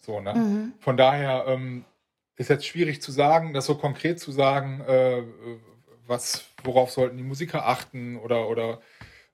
So, 0.00 0.20
ne? 0.20 0.34
Mhm. 0.34 0.72
Von 0.78 0.96
daher 0.96 1.44
ähm, 1.48 1.84
ist 2.36 2.50
jetzt 2.50 2.66
schwierig 2.66 3.02
zu 3.02 3.10
sagen, 3.10 3.52
das 3.52 3.66
so 3.66 3.74
konkret 3.76 4.20
zu 4.20 4.30
sagen, 4.30 4.80
äh, 4.86 5.22
was, 6.06 6.44
worauf 6.62 6.90
sollten 6.90 7.16
die 7.16 7.24
Musiker 7.24 7.66
achten 7.66 8.16
oder, 8.16 8.48
oder 8.48 8.80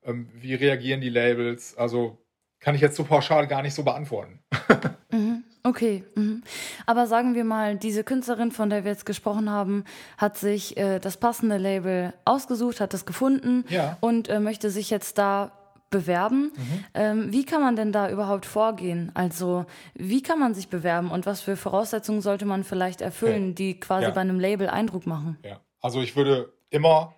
ähm, 0.05 0.31
wie 0.35 0.55
reagieren 0.55 1.01
die 1.01 1.11
Labels? 1.11 1.77
Also 1.77 2.19
kann 2.61 2.75
ich 2.75 2.81
jetzt 2.81 2.97
so 2.97 3.05
pauschal 3.05 3.47
gar 3.47 3.63
nicht 3.63 3.75
so 3.75 3.83
beantworten. 3.83 4.43
mhm. 5.11 5.45
Okay, 5.65 6.05
mhm. 6.17 6.43
aber 6.87 7.07
sagen 7.07 7.35
wir 7.35 7.45
mal, 7.45 7.77
diese 7.77 8.03
Künstlerin, 8.03 8.51
von 8.51 8.69
der 8.69 8.83
wir 8.85 8.91
jetzt 8.91 9.07
gesprochen 9.07 9.49
haben, 9.49 9.85
hat 10.19 10.37
sich 10.37 10.77
äh, 10.77 10.99
das 10.99 11.17
passende 11.17 11.57
Label 11.57 12.13
ausgesucht, 12.25 12.81
hat 12.81 12.95
es 12.95 13.07
gefunden 13.07 13.65
ja. 13.69 13.97
und 14.01 14.29
äh, 14.29 14.41
möchte 14.41 14.71
sich 14.71 14.91
jetzt 14.91 15.19
da 15.19 15.53
bewerben. 15.93 16.51
Mhm. 16.57 16.85
Ähm, 16.95 17.33
wie 17.33 17.45
kann 17.45 17.61
man 17.61 17.77
denn 17.77 17.93
da 17.93 18.11
überhaupt 18.11 18.45
vorgehen? 18.47 19.13
Also 19.15 19.67
wie 19.95 20.23
kann 20.23 20.41
man 20.41 20.55
sich 20.55 20.69
bewerben 20.69 21.13
und 21.13 21.27
was 21.27 21.41
für 21.41 21.57
Voraussetzungen 21.57 22.23
sollte 22.23 22.45
man 22.45 22.65
vielleicht 22.65 23.01
erfüllen, 23.01 23.51
okay. 23.51 23.55
die 23.55 23.81
quasi 23.81 24.07
ja. 24.07 24.11
bei 24.11 24.23
einem 24.23 24.41
Label 24.41 24.69
Eindruck 24.69 25.07
machen? 25.07 25.39
Ja, 25.45 25.61
also 25.81 26.01
ich 26.01 26.17
würde 26.17 26.53
immer, 26.71 27.15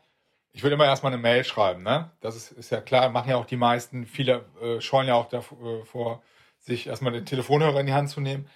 ich 0.53 0.63
würde 0.63 0.75
immer 0.75 0.85
erstmal 0.85 1.13
eine 1.13 1.23
Mail 1.23 1.45
schreiben, 1.45 1.83
ne? 1.83 2.11
Das 2.21 2.37
ist, 2.37 2.51
ist 2.53 2.71
ja 2.71 2.83
klar, 2.83 3.09
machen 3.09 3.31
ja 3.31 3.37
auch 3.37 3.47
die 3.47 3.57
meisten, 3.57 4.05
viele 4.05 4.45
äh, 4.61 4.81
scheuen 4.83 5.07
ja 5.07 5.15
auch 5.15 5.29
davor, 5.29 6.23
sich 6.65 6.87
erstmal 6.87 7.13
den 7.13 7.27
Telefonhörer 7.27 7.81
in 7.81 7.87
die 7.87 7.93
Hand 7.93 8.11
zu 8.11 8.21
nehmen. 8.21 8.49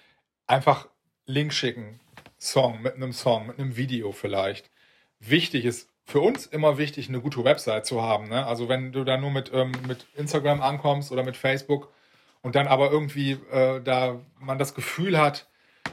Einfach 0.47 0.87
Link 1.25 1.53
schicken, 1.53 1.99
Song, 2.39 2.81
mit 2.81 2.95
einem 2.95 3.13
Song, 3.13 3.47
mit 3.47 3.59
einem 3.59 3.77
Video 3.77 4.11
vielleicht. 4.11 4.71
Wichtig 5.19 5.65
ist 5.65 5.89
für 6.05 6.21
uns 6.21 6.47
immer 6.47 6.79
wichtig, 6.79 7.07
eine 7.07 7.21
gute 7.21 7.43
Website 7.43 7.85
zu 7.85 8.01
haben. 8.01 8.29
Ne? 8.29 8.45
Also 8.45 8.67
wenn 8.67 8.91
du 8.91 9.03
da 9.03 9.17
nur 9.17 9.29
mit, 9.29 9.51
ähm, 9.53 9.71
mit 9.87 10.07
Instagram 10.15 10.61
ankommst 10.61 11.11
oder 11.11 11.23
mit 11.23 11.37
Facebook 11.37 11.93
und 12.41 12.55
dann 12.55 12.67
aber 12.67 12.91
irgendwie 12.91 13.33
äh, 13.51 13.79
da 13.81 14.19
man 14.39 14.57
das 14.57 14.73
Gefühl 14.73 15.19
hat, 15.19 15.47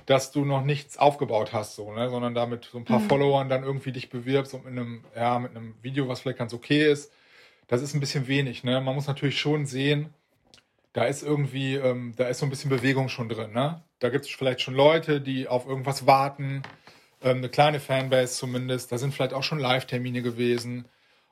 dass 0.06 0.30
du 0.30 0.44
noch 0.44 0.64
nichts 0.64 0.96
aufgebaut 0.96 1.52
hast, 1.52 1.76
so, 1.76 1.92
ne? 1.92 2.08
sondern 2.08 2.34
da 2.34 2.46
mit 2.46 2.64
so 2.64 2.78
ein 2.78 2.84
paar 2.84 3.00
mhm. 3.00 3.08
Followern 3.08 3.48
dann 3.48 3.62
irgendwie 3.62 3.92
dich 3.92 4.08
bewirbst 4.08 4.54
und 4.54 4.64
mit 4.64 4.72
einem, 4.72 5.04
ja, 5.14 5.38
mit 5.38 5.50
einem 5.50 5.74
Video, 5.82 6.08
was 6.08 6.20
vielleicht 6.20 6.38
ganz 6.38 6.54
okay 6.54 6.90
ist, 6.90 7.12
das 7.66 7.82
ist 7.82 7.92
ein 7.92 8.00
bisschen 8.00 8.26
wenig. 8.26 8.64
Ne? 8.64 8.80
Man 8.80 8.94
muss 8.94 9.08
natürlich 9.08 9.38
schon 9.38 9.66
sehen, 9.66 10.14
da 10.96 11.04
ist 11.04 11.22
irgendwie, 11.22 11.74
ähm, 11.74 12.14
da 12.16 12.28
ist 12.28 12.38
so 12.38 12.46
ein 12.46 12.50
bisschen 12.50 12.70
Bewegung 12.70 13.08
schon 13.08 13.28
drin. 13.28 13.52
Ne? 13.52 13.82
Da 13.98 14.08
gibt 14.08 14.24
es 14.24 14.30
vielleicht 14.30 14.62
schon 14.62 14.74
Leute, 14.74 15.20
die 15.20 15.46
auf 15.46 15.66
irgendwas 15.66 16.06
warten, 16.06 16.62
ähm, 17.22 17.38
eine 17.38 17.48
kleine 17.48 17.80
Fanbase 17.80 18.34
zumindest. 18.34 18.90
Da 18.90 18.98
sind 18.98 19.12
vielleicht 19.12 19.34
auch 19.34 19.42
schon 19.42 19.58
Live-Termine 19.58 20.22
gewesen 20.22 20.86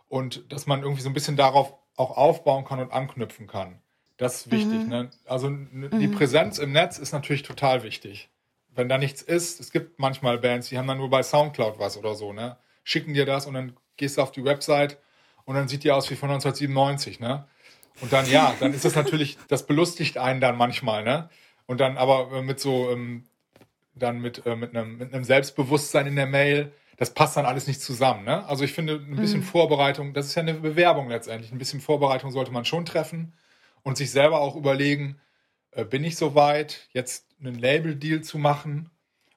und 0.09 0.53
dass 0.53 0.67
man 0.67 0.83
irgendwie 0.83 1.03
so 1.03 1.09
ein 1.09 1.15
bisschen 1.15 1.37
darauf 1.37 1.75
auch 1.97 2.17
aufbauen 2.17 2.65
kann 2.65 2.81
und 2.81 2.93
anknüpfen 2.93 3.47
kann. 3.47 3.81
Das 4.17 4.37
ist 4.37 4.51
wichtig. 4.51 4.85
Mhm. 4.85 4.89
Ne? 4.89 5.11
Also 5.25 5.49
die 5.49 6.09
mhm. 6.09 6.13
Präsenz 6.13 6.59
im 6.59 6.73
Netz 6.73 6.99
ist 6.99 7.13
natürlich 7.13 7.43
total 7.43 7.83
wichtig 7.83 8.29
wenn 8.75 8.89
da 8.89 8.99
nichts 8.99 9.23
ist, 9.23 9.61
es 9.61 9.71
gibt 9.71 9.99
manchmal 9.99 10.39
Bands, 10.39 10.69
die 10.69 10.79
haben 10.79 10.89
dann 10.89 10.99
nur 10.99 11.11
bei 11.11 11.23
Soundcloud 11.23 11.79
was 11.79 11.97
oder 11.97 12.15
so, 12.15 12.33
ne? 12.33 12.57
Schicken 12.83 13.15
dir 13.15 13.25
das 13.25 13.47
und 13.47 13.55
dann 13.55 13.77
gehst 13.97 14.19
du 14.19 14.23
auf 14.23 14.33
die 14.33 14.45
Website 14.45 14.99
und 15.45 15.55
dann 15.55 15.69
sieht 15.69 15.85
die 15.85 15.93
aus 15.93 16.11
wie 16.11 16.17
von 16.17 16.31
1997, 16.31 17.21
ne? 17.21 17.47
Und 18.01 18.13
dann, 18.13 18.29
ja, 18.29 18.55
dann 18.61 18.75
ist 18.75 18.85
das 18.85 18.97
natürlich, 18.97 19.39
das 19.49 19.67
belustigt 19.67 20.19
einen 20.19 20.41
dann 20.41 20.57
manchmal, 20.57 21.05
ne? 21.05 21.29
Und 21.67 21.81
dann 21.81 21.97
aber 21.97 22.31
äh, 22.33 22.43
mit 22.43 22.61
so, 22.61 22.91
ähm, 22.91 23.25
dann 23.95 24.21
mit, 24.21 24.45
äh, 24.47 24.57
mit, 24.57 24.77
einem, 24.77 24.99
mit 24.99 25.15
einem 25.15 25.25
Selbstbewusstsein 25.25 26.07
in 26.07 26.17
der 26.17 26.27
Mail, 26.27 26.73
das 26.97 27.15
passt 27.15 27.37
dann 27.37 27.47
alles 27.47 27.67
nicht 27.67 27.81
zusammen, 27.81 28.25
ne? 28.25 28.47
Also 28.47 28.65
ich 28.65 28.73
finde, 28.73 28.95
ein 28.95 29.17
bisschen 29.17 29.41
mhm. 29.41 29.45
Vorbereitung, 29.45 30.13
das 30.13 30.27
ist 30.27 30.35
ja 30.35 30.43
eine 30.43 30.55
Bewerbung 30.55 31.09
letztendlich, 31.09 31.53
ein 31.53 31.59
bisschen 31.59 31.81
Vorbereitung 31.81 32.31
sollte 32.31 32.53
man 32.53 32.65
schon 32.65 32.85
treffen 32.85 33.33
und 33.83 33.97
sich 33.97 34.11
selber 34.11 34.41
auch 34.41 34.57
überlegen, 34.57 35.21
äh, 35.71 35.85
bin 35.85 36.05
ich 36.05 36.17
soweit, 36.17 36.89
jetzt 36.93 37.27
einen 37.41 37.59
Label-Deal 37.59 38.23
zu 38.23 38.39
machen? 38.39 38.91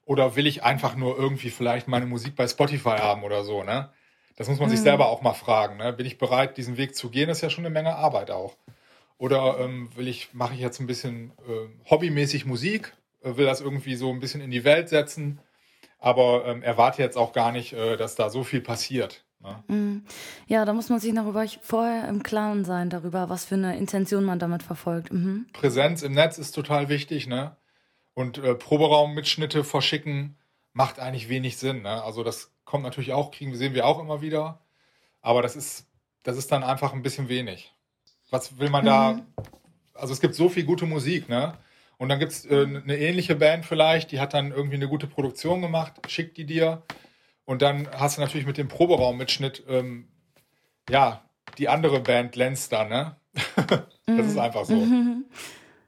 Oder 0.05 0.35
will 0.37 0.47
ich 0.47 0.63
einfach 0.63 0.95
nur 0.95 1.17
irgendwie 1.17 1.49
vielleicht 1.49 1.87
meine 1.89 2.05
Musik 2.05 2.35
bei 2.35 2.47
Spotify 2.47 2.97
haben 2.97 3.23
oder 3.23 3.43
so, 3.43 3.63
ne? 3.63 3.89
Das 4.37 4.47
muss 4.47 4.59
man 4.59 4.69
mhm. 4.69 4.71
sich 4.71 4.81
selber 4.81 5.07
auch 5.07 5.21
mal 5.21 5.33
fragen. 5.33 5.77
Ne? 5.77 5.91
Bin 5.91 6.05
ich 6.05 6.17
bereit, 6.17 6.57
diesen 6.57 6.77
Weg 6.77 6.95
zu 6.95 7.09
gehen? 7.09 7.27
Das 7.27 7.39
ist 7.39 7.41
ja 7.41 7.49
schon 7.49 7.65
eine 7.65 7.73
Menge 7.73 7.95
Arbeit 7.95 8.31
auch. 8.31 8.55
Oder 9.17 9.57
ähm, 9.59 9.89
will 9.95 10.07
ich, 10.07 10.33
mache 10.33 10.53
ich 10.53 10.59
jetzt 10.59 10.79
ein 10.79 10.87
bisschen 10.87 11.31
äh, 11.47 11.89
hobbymäßig 11.89 12.45
Musik, 12.45 12.93
äh, 13.23 13.35
will 13.35 13.47
das 13.47 13.61
irgendwie 13.61 13.95
so 13.95 14.11
ein 14.11 14.19
bisschen 14.19 14.41
in 14.41 14.51
die 14.51 14.63
Welt 14.63 14.89
setzen, 14.89 15.39
aber 15.99 16.45
ähm, 16.45 16.61
erwarte 16.61 17.01
jetzt 17.01 17.17
auch 17.17 17.33
gar 17.33 17.51
nicht, 17.51 17.73
äh, 17.73 17.97
dass 17.97 18.15
da 18.15 18.29
so 18.29 18.43
viel 18.43 18.61
passiert. 18.61 19.25
Ne? 19.39 19.63
Mhm. 19.67 20.03
Ja, 20.45 20.65
da 20.65 20.73
muss 20.73 20.89
man 20.89 20.99
sich 20.99 21.15
darüber 21.15 21.43
vorher 21.61 22.07
im 22.07 22.21
Klaren 22.21 22.63
sein, 22.63 22.91
darüber, 22.91 23.29
was 23.29 23.45
für 23.45 23.55
eine 23.55 23.75
Intention 23.75 24.23
man 24.23 24.37
damit 24.37 24.61
verfolgt. 24.61 25.11
Mhm. 25.11 25.47
Präsenz 25.51 26.03
im 26.03 26.13
Netz 26.13 26.37
ist 26.37 26.51
total 26.51 26.89
wichtig, 26.89 27.25
ne? 27.25 27.55
Und 28.13 28.39
äh, 28.39 28.55
Proberaummitschnitte 28.55 29.63
verschicken 29.63 30.37
macht 30.73 30.99
eigentlich 30.99 31.29
wenig 31.29 31.57
Sinn. 31.57 31.83
Ne? 31.83 32.03
Also 32.03 32.23
das 32.23 32.51
kommt 32.67 32.83
natürlich 32.83 33.13
auch, 33.13 33.31
kriegen 33.31 33.55
sehen 33.55 33.73
wir 33.73 33.87
auch 33.87 33.99
immer 33.99 34.21
wieder. 34.21 34.59
Aber 35.21 35.41
das 35.41 35.55
ist, 35.55 35.87
das 36.23 36.37
ist 36.37 36.51
dann 36.51 36.63
einfach 36.63 36.93
ein 36.93 37.01
bisschen 37.01 37.29
wenig. 37.29 37.73
Was 38.29 38.59
will 38.59 38.69
man 38.69 38.83
mhm. 38.83 38.87
da? 38.87 39.19
Also 39.95 40.13
es 40.13 40.19
gibt 40.19 40.35
so 40.35 40.49
viel 40.49 40.65
gute 40.65 40.85
Musik, 40.85 41.27
ne? 41.29 41.57
Und 41.97 42.09
dann 42.09 42.19
gibt 42.19 42.31
es 42.33 42.45
äh, 42.45 42.63
eine 42.63 42.97
ähnliche 42.97 43.35
Band 43.35 43.65
vielleicht, 43.65 44.11
die 44.11 44.19
hat 44.19 44.35
dann 44.35 44.51
irgendwie 44.51 44.75
eine 44.75 44.87
gute 44.87 45.07
Produktion 45.07 45.61
gemacht, 45.61 45.93
schickt 46.07 46.37
die 46.37 46.45
dir. 46.45 46.83
Und 47.45 47.63
dann 47.63 47.89
hast 47.91 48.17
du 48.17 48.21
natürlich 48.21 48.45
mit 48.45 48.57
dem 48.57 48.67
Proberaummitschnitt, 48.67 49.63
ähm, 49.67 50.09
ja, 50.89 51.23
die 51.57 51.69
andere 51.69 52.01
Band 52.01 52.33
glänzt 52.33 52.71
da, 52.73 52.83
ne? 52.83 53.15
das 53.55 53.81
mhm. 54.05 54.19
ist 54.19 54.37
einfach 54.37 54.65
so. 54.65 54.75
Mhm. 54.75 55.25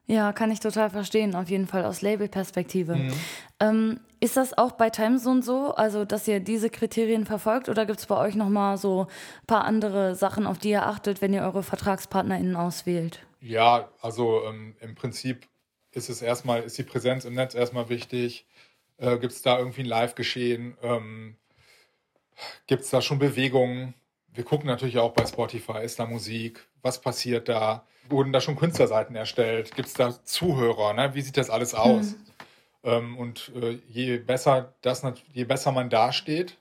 Ja, 0.06 0.32
kann 0.32 0.50
ich 0.50 0.58
total 0.58 0.90
verstehen, 0.90 1.36
auf 1.36 1.50
jeden 1.50 1.68
Fall 1.68 1.84
aus 1.84 2.02
Labelperspektive. 2.02 2.96
Mhm. 2.96 3.12
Ähm, 3.60 4.00
Ist 4.22 4.36
das 4.36 4.56
auch 4.56 4.72
bei 4.72 4.90
Timezone 4.90 5.42
so, 5.42 5.74
also 5.74 6.04
dass 6.04 6.28
ihr 6.28 6.40
diese 6.40 6.68
Kriterien 6.68 7.24
verfolgt 7.24 7.70
oder 7.70 7.86
gibt 7.86 8.00
es 8.00 8.06
bei 8.06 8.18
euch 8.18 8.34
nochmal 8.34 8.76
so 8.76 9.06
ein 9.42 9.46
paar 9.46 9.64
andere 9.64 10.14
Sachen, 10.14 10.46
auf 10.46 10.58
die 10.58 10.70
ihr 10.70 10.86
achtet, 10.86 11.22
wenn 11.22 11.32
ihr 11.32 11.40
eure 11.40 11.62
VertragspartnerInnen 11.62 12.54
auswählt? 12.54 13.24
Ja, 13.40 13.88
also 14.02 14.44
ähm, 14.44 14.76
im 14.80 14.94
Prinzip 14.94 15.48
ist 15.92 16.10
es 16.10 16.20
erstmal, 16.20 16.62
ist 16.62 16.76
die 16.76 16.82
Präsenz 16.82 17.24
im 17.24 17.34
Netz 17.34 17.54
erstmal 17.54 17.88
wichtig. 17.88 18.46
Äh, 18.98 19.16
gibt 19.16 19.32
es 19.32 19.40
da 19.40 19.58
irgendwie 19.58 19.80
ein 19.80 19.86
Live-Geschehen? 19.86 20.76
Ähm, 20.82 21.36
gibt 22.66 22.82
es 22.82 22.90
da 22.90 23.00
schon 23.00 23.18
Bewegungen? 23.18 23.94
Wir 24.34 24.44
gucken 24.44 24.66
natürlich 24.66 24.98
auch 24.98 25.12
bei 25.12 25.24
Spotify, 25.24 25.82
ist 25.82 25.98
da 25.98 26.04
Musik? 26.04 26.68
Was 26.82 27.00
passiert 27.00 27.48
da? 27.48 27.86
Wurden 28.10 28.32
da 28.32 28.42
schon 28.42 28.56
Künstlerseiten 28.56 29.16
erstellt? 29.16 29.74
Gibt 29.74 29.88
es 29.88 29.94
da 29.94 30.22
Zuhörer? 30.24 30.92
Ne? 30.92 31.14
Wie 31.14 31.22
sieht 31.22 31.38
das 31.38 31.48
alles 31.48 31.74
aus? 31.74 32.12
Mhm. 32.12 32.29
Ähm, 32.82 33.18
und 33.18 33.52
äh, 33.54 33.78
je 33.88 34.18
besser 34.18 34.74
das, 34.82 35.02
je 35.32 35.44
besser 35.44 35.72
man 35.72 35.90
dasteht, 35.90 36.58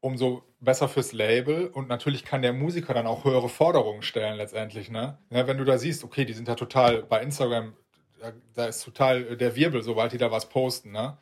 umso 0.00 0.42
besser 0.60 0.88
fürs 0.88 1.12
Label 1.12 1.68
und 1.68 1.88
natürlich 1.88 2.24
kann 2.24 2.42
der 2.42 2.52
Musiker 2.52 2.94
dann 2.94 3.06
auch 3.06 3.24
höhere 3.24 3.48
Forderungen 3.48 4.02
stellen 4.02 4.36
letztendlich. 4.36 4.90
Ne? 4.90 5.18
Ja, 5.30 5.46
wenn 5.46 5.58
du 5.58 5.64
da 5.64 5.78
siehst, 5.78 6.04
okay, 6.04 6.24
die 6.24 6.32
sind 6.32 6.48
da 6.48 6.54
total 6.54 7.02
bei 7.02 7.22
Instagram, 7.22 7.74
da, 8.20 8.32
da 8.54 8.66
ist 8.66 8.82
total 8.84 9.36
der 9.36 9.54
Wirbel, 9.56 9.82
sobald 9.82 10.12
die 10.12 10.18
da 10.18 10.30
was 10.30 10.48
posten, 10.48 10.92
ne? 10.92 11.16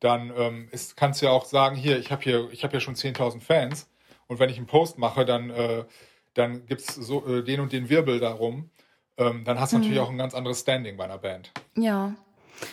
dann 0.00 0.32
ähm, 0.36 0.68
ist, 0.70 0.96
kannst 0.96 1.20
du 1.20 1.26
ja 1.26 1.32
auch 1.32 1.44
sagen, 1.44 1.76
hier, 1.76 1.98
ich 1.98 2.12
habe 2.12 2.22
hier, 2.22 2.48
ich 2.52 2.64
hab 2.64 2.70
hier 2.70 2.80
schon 2.80 2.94
10.000 2.94 3.40
Fans 3.40 3.88
und 4.26 4.38
wenn 4.38 4.50
ich 4.50 4.58
einen 4.58 4.66
Post 4.66 4.98
mache, 4.98 5.24
dann, 5.24 5.50
äh, 5.50 5.84
dann 6.34 6.66
gibt 6.66 6.82
es 6.82 6.94
so, 6.94 7.26
äh, 7.26 7.42
den 7.42 7.60
und 7.60 7.72
den 7.72 7.88
Wirbel 7.88 8.20
darum. 8.20 8.70
Ähm, 9.18 9.44
dann 9.44 9.58
hast 9.58 9.72
du 9.72 9.76
mhm. 9.76 9.82
natürlich 9.82 10.00
auch 10.00 10.10
ein 10.10 10.18
ganz 10.18 10.34
anderes 10.34 10.60
Standing 10.60 10.96
bei 10.96 11.04
einer 11.04 11.18
Band. 11.18 11.50
Ja. 11.76 12.14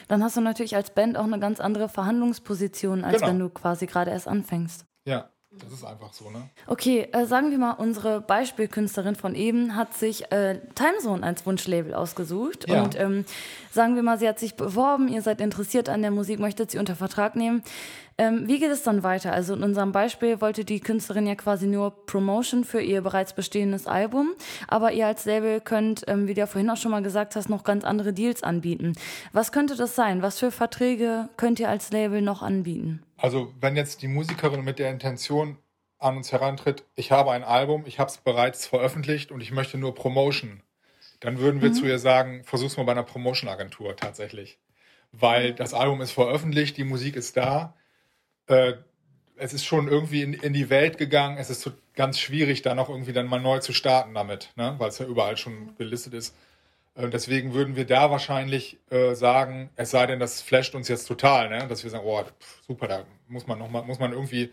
Dann 0.07 0.23
hast 0.23 0.37
du 0.37 0.41
natürlich 0.41 0.75
als 0.75 0.91
Band 0.91 1.17
auch 1.17 1.23
eine 1.23 1.39
ganz 1.39 1.59
andere 1.59 1.89
Verhandlungsposition, 1.89 3.03
als 3.03 3.17
genau. 3.17 3.27
wenn 3.27 3.39
du 3.39 3.49
quasi 3.49 3.85
gerade 3.85 4.11
erst 4.11 4.27
anfängst. 4.27 4.85
Ja. 5.05 5.32
Das 5.59 5.71
ist 5.71 5.83
einfach 5.83 6.13
so, 6.13 6.29
ne? 6.29 6.49
Okay, 6.67 7.07
äh, 7.11 7.25
sagen 7.25 7.51
wir 7.51 7.57
mal, 7.57 7.73
unsere 7.73 8.21
Beispielkünstlerin 8.21 9.15
von 9.15 9.35
eben 9.35 9.75
hat 9.75 9.93
sich 9.93 10.31
äh, 10.31 10.59
Timezone 10.75 11.23
als 11.23 11.45
Wunschlabel 11.45 11.93
ausgesucht. 11.93 12.67
Ja. 12.67 12.83
Und 12.83 12.99
ähm, 12.99 13.25
sagen 13.71 13.95
wir 13.95 14.03
mal, 14.03 14.17
sie 14.17 14.27
hat 14.27 14.39
sich 14.39 14.55
beworben, 14.55 15.07
ihr 15.07 15.21
seid 15.21 15.41
interessiert 15.41 15.89
an 15.89 16.01
der 16.01 16.11
Musik, 16.11 16.39
möchtet 16.39 16.71
sie 16.71 16.79
unter 16.79 16.95
Vertrag 16.95 17.35
nehmen. 17.35 17.63
Ähm, 18.17 18.47
wie 18.47 18.59
geht 18.59 18.71
es 18.71 18.83
dann 18.83 19.03
weiter? 19.03 19.33
Also 19.33 19.55
in 19.55 19.63
unserem 19.63 19.91
Beispiel 19.91 20.39
wollte 20.39 20.65
die 20.65 20.79
Künstlerin 20.79 21.25
ja 21.25 21.35
quasi 21.35 21.65
nur 21.65 22.05
Promotion 22.05 22.63
für 22.63 22.81
ihr 22.81 23.01
bereits 23.01 23.33
bestehendes 23.33 23.87
Album, 23.87 24.33
aber 24.67 24.91
ihr 24.91 25.07
als 25.07 25.25
Label 25.25 25.61
könnt, 25.61 26.03
ähm, 26.07 26.27
wie 26.27 26.35
du 26.35 26.41
ja 26.41 26.45
vorhin 26.45 26.69
auch 26.69 26.77
schon 26.77 26.91
mal 26.91 27.01
gesagt 27.01 27.35
hast, 27.35 27.49
noch 27.49 27.63
ganz 27.63 27.83
andere 27.83 28.13
Deals 28.13 28.43
anbieten. 28.43 28.93
Was 29.31 29.51
könnte 29.51 29.75
das 29.75 29.95
sein? 29.95 30.21
Was 30.21 30.39
für 30.39 30.51
Verträge 30.51 31.29
könnt 31.37 31.59
ihr 31.59 31.69
als 31.69 31.91
Label 31.91 32.21
noch 32.21 32.43
anbieten? 32.43 33.01
Also 33.23 33.53
wenn 33.61 33.77
jetzt 33.77 34.01
die 34.01 34.09
Musikerin 34.09 34.65
mit 34.65 34.79
der 34.79 34.91
Intention 34.91 35.57
an 35.97 36.17
uns 36.17 36.33
herantritt, 36.33 36.83
ich 36.95 37.13
habe 37.13 37.31
ein 37.31 37.45
Album, 37.45 37.85
ich 37.85 37.97
habe 37.97 38.09
es 38.09 38.17
bereits 38.17 38.67
veröffentlicht 38.67 39.31
und 39.31 39.39
ich 39.39 39.53
möchte 39.53 39.77
nur 39.77 39.95
Promotion, 39.95 40.61
dann 41.21 41.39
würden 41.39 41.61
wir 41.61 41.69
mhm. 41.69 41.73
zu 41.73 41.85
ihr 41.85 41.99
sagen, 41.99 42.43
versuch's 42.43 42.75
mal 42.75 42.83
bei 42.83 42.91
einer 42.91 43.03
Promotion-Agentur 43.03 43.95
tatsächlich. 43.95 44.59
Weil 45.13 45.53
das 45.53 45.73
Album 45.73 46.01
ist 46.01 46.11
veröffentlicht, 46.11 46.75
die 46.75 46.83
Musik 46.83 47.15
ist 47.15 47.37
da, 47.37 47.77
äh, 48.47 48.73
es 49.37 49.53
ist 49.53 49.63
schon 49.63 49.87
irgendwie 49.87 50.21
in, 50.21 50.33
in, 50.33 50.51
die 50.51 50.69
Welt 50.69 50.97
gegangen. 50.97 51.37
Es 51.37 51.49
ist 51.49 51.61
so 51.61 51.71
ganz 51.93 52.19
schwierig, 52.19 52.61
da 52.61 52.75
noch 52.75 52.89
irgendwie 52.89 53.13
dann 53.13 53.27
mal 53.27 53.39
neu 53.39 53.59
zu 53.59 53.71
starten 53.71 54.13
damit, 54.13 54.51
ne? 54.57 54.75
weil 54.79 54.89
es 54.89 54.99
ja 54.99 55.05
überall 55.05 55.37
schon 55.37 55.77
gelistet 55.77 56.13
ist. 56.13 56.35
Äh, 56.95 57.09
deswegen 57.09 57.53
würden 57.53 57.75
wir 57.75 57.85
da 57.85 58.11
wahrscheinlich 58.11 58.79
äh, 58.89 59.15
sagen, 59.15 59.69
es 59.75 59.91
sei 59.91 60.05
denn, 60.05 60.19
das 60.19 60.41
flasht 60.41 60.75
uns 60.75 60.87
jetzt 60.87 61.05
total, 61.05 61.49
ne? 61.49 61.67
dass 61.67 61.83
wir 61.83 61.91
sagen, 61.91 62.05
oh, 62.05 62.23
super, 62.67 62.87
da 62.87 63.05
muss 63.27 63.47
man 63.47 63.59
noch 63.59 63.69
mal, 63.69 63.83
muss 63.83 63.99
man 63.99 64.11
irgendwie 64.11 64.51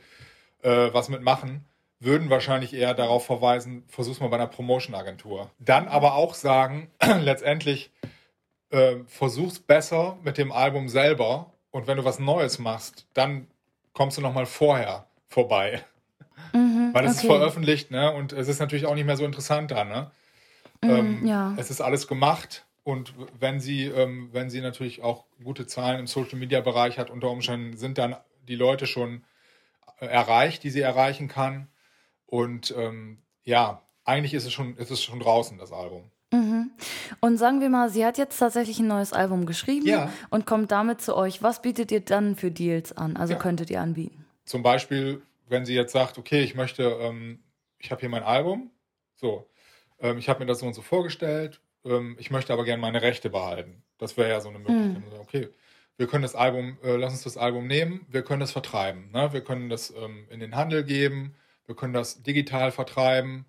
äh, 0.62 0.88
was 0.92 1.08
mitmachen. 1.08 1.64
Würden 2.02 2.30
wahrscheinlich 2.30 2.72
eher 2.72 2.94
darauf 2.94 3.26
verweisen, 3.26 3.84
versuch's 3.86 4.20
mal 4.20 4.28
bei 4.28 4.36
einer 4.36 4.46
Promotion-Agentur. 4.46 5.50
Dann 5.58 5.86
aber 5.86 6.14
auch 6.14 6.34
sagen, 6.34 6.90
letztendlich 7.20 7.90
äh, 8.70 8.96
versuch's 9.06 9.58
besser 9.58 10.18
mit 10.22 10.38
dem 10.38 10.50
Album 10.50 10.88
selber 10.88 11.52
und 11.70 11.86
wenn 11.86 11.98
du 11.98 12.04
was 12.04 12.18
Neues 12.18 12.58
machst, 12.58 13.06
dann 13.12 13.48
kommst 13.92 14.16
du 14.16 14.22
nochmal 14.22 14.46
vorher 14.46 15.06
vorbei. 15.28 15.84
Mhm, 16.52 16.90
Weil 16.94 17.04
es 17.04 17.18
okay. 17.18 17.26
ist 17.26 17.32
veröffentlicht, 17.32 17.90
ne? 17.90 18.12
Und 18.12 18.32
es 18.32 18.48
ist 18.48 18.60
natürlich 18.60 18.86
auch 18.86 18.94
nicht 18.94 19.04
mehr 19.04 19.16
so 19.16 19.24
interessant 19.24 19.70
da, 19.70 19.84
ne? 19.84 20.10
Mhm, 20.82 20.90
ähm, 20.90 21.26
ja. 21.26 21.54
Es 21.56 21.70
ist 21.70 21.80
alles 21.80 22.06
gemacht 22.06 22.66
und 22.82 23.14
wenn 23.38 23.60
sie, 23.60 23.84
ähm, 23.84 24.30
wenn 24.32 24.50
sie 24.50 24.60
natürlich 24.60 25.02
auch 25.02 25.24
gute 25.42 25.66
Zahlen 25.66 26.00
im 26.00 26.06
Social 26.06 26.38
Media 26.38 26.60
Bereich 26.60 26.98
hat, 26.98 27.10
unter 27.10 27.30
Umständen 27.30 27.76
sind 27.76 27.98
dann 27.98 28.16
die 28.48 28.56
Leute 28.56 28.86
schon 28.86 29.24
äh, 30.00 30.06
erreicht, 30.06 30.64
die 30.64 30.70
sie 30.70 30.80
erreichen 30.80 31.28
kann. 31.28 31.68
Und 32.26 32.74
ähm, 32.76 33.18
ja, 33.44 33.82
eigentlich 34.04 34.34
ist 34.34 34.46
es 34.46 34.52
schon, 34.52 34.76
ist 34.76 34.90
es 34.90 35.02
schon 35.02 35.20
draußen, 35.20 35.58
das 35.58 35.72
Album. 35.72 36.10
Mhm. 36.32 36.70
Und 37.20 37.36
sagen 37.36 37.60
wir 37.60 37.68
mal, 37.68 37.90
sie 37.90 38.06
hat 38.06 38.16
jetzt 38.16 38.38
tatsächlich 38.38 38.78
ein 38.78 38.86
neues 38.86 39.12
Album 39.12 39.46
geschrieben 39.46 39.86
ja. 39.86 40.12
und 40.30 40.46
kommt 40.46 40.70
damit 40.70 41.02
zu 41.02 41.16
euch. 41.16 41.42
Was 41.42 41.60
bietet 41.60 41.90
ihr 41.90 42.00
dann 42.00 42.36
für 42.36 42.50
Deals 42.50 42.96
an? 42.96 43.16
Also 43.16 43.34
ja. 43.34 43.38
könntet 43.38 43.68
ihr 43.70 43.80
anbieten? 43.80 44.24
Zum 44.44 44.62
Beispiel, 44.62 45.22
wenn 45.48 45.64
sie 45.64 45.74
jetzt 45.74 45.92
sagt, 45.92 46.18
okay, 46.18 46.42
ich 46.42 46.54
möchte, 46.54 46.84
ähm, 46.84 47.40
ich 47.78 47.90
habe 47.90 48.00
hier 48.00 48.08
mein 48.08 48.22
Album, 48.22 48.70
so, 49.16 49.49
ähm, 50.00 50.18
ich 50.18 50.28
habe 50.28 50.40
mir 50.40 50.46
das 50.46 50.60
so 50.60 50.66
und 50.66 50.74
so 50.74 50.82
vorgestellt, 50.82 51.60
ähm, 51.84 52.16
ich 52.18 52.30
möchte 52.30 52.52
aber 52.52 52.64
gerne 52.64 52.80
meine 52.80 53.02
Rechte 53.02 53.30
behalten. 53.30 53.82
Das 53.98 54.16
wäre 54.16 54.30
ja 54.30 54.40
so 54.40 54.48
eine 54.48 54.58
Möglichkeit. 54.58 55.12
Mhm. 55.12 55.20
Okay, 55.20 55.48
wir 55.96 56.06
können 56.06 56.22
das 56.22 56.34
Album, 56.34 56.78
äh, 56.82 56.96
lass 56.96 57.12
uns 57.12 57.22
das 57.22 57.36
Album 57.36 57.66
nehmen, 57.66 58.06
wir 58.08 58.22
können 58.22 58.40
das 58.40 58.52
vertreiben. 58.52 59.10
Ne? 59.12 59.32
Wir 59.32 59.42
können 59.42 59.68
das 59.68 59.90
ähm, 59.90 60.26
in 60.30 60.40
den 60.40 60.56
Handel 60.56 60.84
geben, 60.84 61.34
wir 61.66 61.74
können 61.76 61.92
das 61.92 62.22
digital 62.22 62.72
vertreiben 62.72 63.46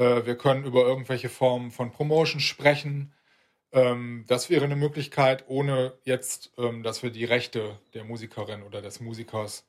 äh, 0.00 0.24
wir 0.26 0.36
können 0.36 0.64
über 0.64 0.82
irgendwelche 0.82 1.28
Formen 1.28 1.70
von 1.70 1.92
Promotion 1.92 2.40
sprechen. 2.40 3.12
Ähm, 3.72 4.24
das 4.26 4.50
wäre 4.50 4.64
eine 4.64 4.76
Möglichkeit, 4.76 5.44
ohne 5.48 5.94
jetzt, 6.04 6.52
ähm, 6.58 6.82
dass 6.82 7.02
wir 7.02 7.10
die 7.10 7.24
Rechte 7.24 7.78
der 7.94 8.04
Musikerin 8.04 8.62
oder 8.62 8.82
des 8.82 9.00
Musikers 9.00 9.66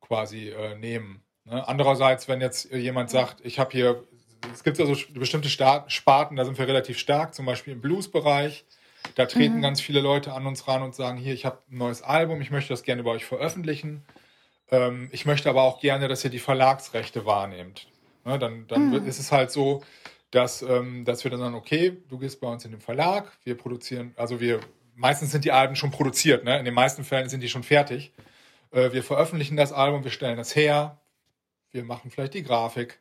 quasi 0.00 0.50
äh, 0.50 0.76
nehmen. 0.76 1.22
Ne? 1.44 1.66
Andererseits, 1.66 2.28
wenn 2.28 2.40
jetzt 2.40 2.72
jemand 2.72 3.10
sagt, 3.10 3.44
ich 3.44 3.58
habe 3.58 3.72
hier, 3.72 4.04
es 4.52 4.64
gibt 4.64 4.80
also 4.80 4.96
bestimmte 5.14 5.48
Sparten, 5.48 6.36
da 6.36 6.44
sind 6.44 6.58
wir 6.58 6.66
relativ 6.66 6.98
stark, 6.98 7.34
zum 7.34 7.46
Beispiel 7.46 7.74
im 7.74 7.80
Blues-Bereich. 7.80 8.64
Da 9.14 9.26
treten 9.26 9.58
mhm. 9.58 9.62
ganz 9.62 9.80
viele 9.80 10.00
Leute 10.00 10.32
an 10.32 10.46
uns 10.46 10.68
ran 10.68 10.82
und 10.82 10.94
sagen, 10.94 11.18
hier, 11.18 11.34
ich 11.34 11.44
habe 11.44 11.58
ein 11.70 11.78
neues 11.78 12.02
Album, 12.02 12.40
ich 12.40 12.50
möchte 12.50 12.70
das 12.72 12.82
gerne 12.82 13.02
bei 13.02 13.10
euch 13.10 13.24
veröffentlichen. 13.24 14.04
Ähm, 14.70 15.08
ich 15.12 15.26
möchte 15.26 15.50
aber 15.50 15.62
auch 15.62 15.80
gerne, 15.80 16.08
dass 16.08 16.24
ihr 16.24 16.30
die 16.30 16.38
Verlagsrechte 16.38 17.26
wahrnehmt. 17.26 17.88
Ne, 18.24 18.38
dann 18.38 18.66
dann 18.68 18.90
mhm. 18.90 19.06
ist 19.06 19.18
es 19.18 19.32
halt 19.32 19.50
so, 19.50 19.82
dass, 20.32 20.62
ähm, 20.62 21.04
dass 21.04 21.22
wir 21.22 21.30
dann 21.30 21.40
sagen, 21.40 21.54
okay, 21.54 21.98
du 22.08 22.18
gehst 22.18 22.40
bei 22.40 22.48
uns 22.48 22.64
in 22.64 22.72
den 22.72 22.80
Verlag, 22.80 23.30
wir 23.44 23.56
produzieren, 23.56 24.14
also 24.16 24.40
wir, 24.40 24.60
meistens 24.96 25.30
sind 25.30 25.44
die 25.44 25.52
Alben 25.52 25.76
schon 25.76 25.90
produziert, 25.90 26.44
ne? 26.44 26.58
in 26.58 26.64
den 26.64 26.74
meisten 26.74 27.04
Fällen 27.04 27.28
sind 27.28 27.40
die 27.40 27.48
schon 27.48 27.62
fertig. 27.62 28.12
Äh, 28.70 28.92
wir 28.92 29.02
veröffentlichen 29.04 29.56
das 29.56 29.72
Album, 29.72 30.04
wir 30.04 30.10
stellen 30.10 30.38
das 30.38 30.56
her, 30.56 30.98
wir 31.70 31.84
machen 31.84 32.10
vielleicht 32.10 32.34
die 32.34 32.42
Grafik, 32.42 32.98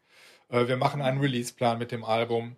äh, 0.52 0.68
wir 0.68 0.78
machen 0.78 1.02
einen 1.02 1.20
Releaseplan 1.20 1.78
mit 1.78 1.92
dem 1.92 2.04
Album 2.04 2.56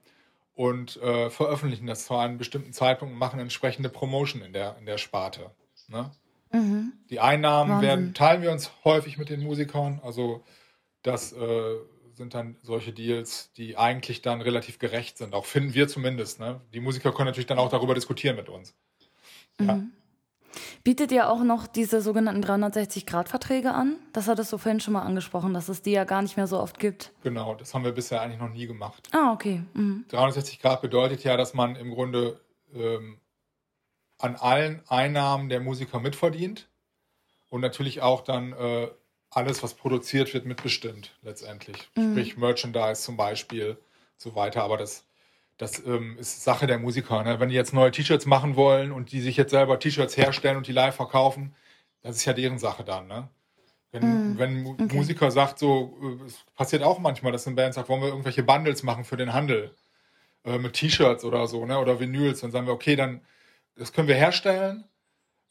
und 0.55 1.01
äh, 1.01 1.29
veröffentlichen 1.29 1.87
das 1.87 2.05
zu 2.05 2.15
einem 2.15 2.37
bestimmten 2.37 2.73
Zeitpunkt 2.73 3.13
und 3.13 3.19
machen 3.19 3.39
entsprechende 3.39 3.89
Promotion 3.89 4.41
in 4.41 4.53
der, 4.53 4.77
in 4.79 4.85
der 4.85 4.97
Sparte. 4.97 5.51
Ne? 5.87 6.11
Mhm. 6.51 6.93
Die 7.09 7.19
Einnahmen 7.19 7.81
werden, 7.81 8.13
teilen 8.13 8.41
wir 8.41 8.51
uns 8.51 8.71
häufig 8.83 9.17
mit 9.17 9.29
den 9.29 9.41
Musikern, 9.41 9.99
also 10.03 10.43
das 11.01 11.33
äh, 11.33 11.75
sind 12.13 12.33
dann 12.33 12.57
solche 12.61 12.93
Deals, 12.93 13.51
die 13.57 13.75
eigentlich 13.77 14.21
dann 14.21 14.41
relativ 14.41 14.79
gerecht 14.79 15.17
sind. 15.17 15.33
Auch 15.33 15.45
finden 15.45 15.73
wir 15.73 15.87
zumindest. 15.87 16.39
Ne? 16.39 16.61
Die 16.73 16.79
Musiker 16.79 17.11
können 17.11 17.27
natürlich 17.27 17.47
dann 17.47 17.57
auch 17.57 17.69
darüber 17.69 17.95
diskutieren 17.95 18.35
mit 18.35 18.49
uns. 18.49 18.75
Ja. 19.59 19.75
Mhm. 19.75 19.91
Bietet 20.83 21.11
ihr 21.11 21.29
auch 21.29 21.43
noch 21.43 21.67
diese 21.67 22.01
sogenannten 22.01 22.43
360-Grad-Verträge 22.43 23.71
an? 23.73 23.97
Das 24.11 24.27
hattest 24.27 24.51
du 24.53 24.57
vorhin 24.57 24.79
schon 24.79 24.93
mal 24.93 25.01
angesprochen, 25.01 25.53
dass 25.53 25.69
es 25.69 25.81
die 25.81 25.91
ja 25.91 26.03
gar 26.03 26.21
nicht 26.21 26.37
mehr 26.37 26.47
so 26.47 26.59
oft 26.59 26.79
gibt. 26.79 27.11
Genau, 27.23 27.55
das 27.55 27.73
haben 27.73 27.83
wir 27.83 27.91
bisher 27.91 28.21
eigentlich 28.21 28.39
noch 28.39 28.49
nie 28.49 28.67
gemacht. 28.67 29.09
Ah, 29.11 29.31
okay. 29.33 29.63
Mhm. 29.73 30.05
360 30.09 30.59
Grad 30.59 30.81
bedeutet 30.81 31.23
ja, 31.23 31.37
dass 31.37 31.53
man 31.53 31.75
im 31.75 31.91
Grunde 31.91 32.39
ähm, 32.73 33.19
an 34.17 34.35
allen 34.35 34.81
Einnahmen 34.87 35.49
der 35.49 35.59
Musiker 35.59 35.99
mitverdient 35.99 36.69
und 37.49 37.61
natürlich 37.61 38.01
auch 38.01 38.21
dann 38.21 38.53
äh, 38.53 38.87
alles, 39.29 39.63
was 39.63 39.73
produziert 39.73 40.33
wird, 40.33 40.45
mitbestimmt 40.45 41.11
letztendlich. 41.21 41.89
Mhm. 41.95 42.11
Sprich 42.11 42.37
Merchandise 42.37 43.01
zum 43.01 43.17
Beispiel, 43.17 43.77
so 44.17 44.35
weiter. 44.35 44.63
Aber 44.63 44.77
das, 44.77 45.05
das 45.57 45.85
ähm, 45.85 46.17
ist 46.19 46.43
Sache 46.43 46.67
der 46.67 46.79
Musiker. 46.79 47.23
Ne? 47.23 47.39
Wenn 47.39 47.49
die 47.49 47.55
jetzt 47.55 47.73
neue 47.73 47.91
T-Shirts 47.91 48.25
machen 48.25 48.55
wollen 48.55 48.91
und 48.91 49.11
die 49.11 49.21
sich 49.21 49.37
jetzt 49.37 49.51
selber 49.51 49.79
T-Shirts 49.79 50.17
herstellen 50.17 50.57
und 50.57 50.67
die 50.67 50.71
live 50.71 50.95
verkaufen, 50.95 51.55
das 52.01 52.17
ist 52.17 52.25
ja 52.25 52.33
deren 52.33 52.59
Sache 52.59 52.83
dann. 52.83 53.07
Ne? 53.07 53.29
Wenn, 53.91 54.31
mhm. 54.31 54.37
wenn 54.39 54.65
okay. 54.65 54.95
Musiker 54.95 55.31
sagt, 55.31 55.59
so, 55.59 55.97
äh, 56.01 56.25
es 56.25 56.43
passiert 56.55 56.83
auch 56.83 56.99
manchmal, 56.99 57.31
dass 57.31 57.47
eine 57.47 57.55
Band 57.55 57.75
sagt, 57.75 57.89
wollen 57.89 58.01
wir 58.01 58.09
irgendwelche 58.09 58.43
Bundles 58.43 58.83
machen 58.83 59.05
für 59.05 59.17
den 59.17 59.33
Handel 59.33 59.75
äh, 60.43 60.57
mit 60.57 60.73
T-Shirts 60.73 61.23
oder 61.23 61.47
so, 61.47 61.65
ne? 61.65 61.79
oder 61.79 61.99
Vinyls, 61.99 62.41
dann 62.41 62.51
sagen 62.51 62.65
wir, 62.65 62.73
okay, 62.73 62.95
dann 62.95 63.21
das 63.75 63.91
können 63.91 64.07
wir 64.07 64.15
herstellen 64.15 64.85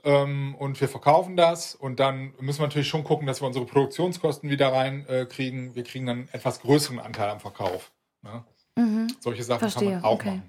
ähm, 0.05 0.55
und 0.57 0.81
wir 0.81 0.89
verkaufen 0.89 1.37
das 1.37 1.75
und 1.75 2.01
dann 2.01 2.35
müssen 2.41 2.61
wir 2.61 2.67
natürlich 2.67 2.89
schon 2.89 3.05
gucken, 3.05 3.27
dass 3.27 3.41
wir 3.41 3.47
unsere 3.47 3.67
Produktionskosten 3.67 4.51
wieder 4.51 4.73
reinkriegen. 4.73 5.71
Äh, 5.71 5.75
wir 5.75 5.85
kriegen 5.85 6.07
dann 6.07 6.29
etwas 6.33 6.61
größeren 6.61 7.01
Anteil 7.01 7.31
am 7.31 7.41
Verkauf. 7.41 7.93
Ne? 8.23 8.45
Mhm. 8.77 9.09
Solche 9.21 9.45
Sachen 9.45 9.61
Verstehe. 9.61 9.93
kann 9.93 10.01
man 10.01 10.05
auch 10.05 10.15
okay. 10.15 10.29
machen. 10.29 10.43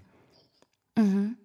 Mhm. 0.98 1.38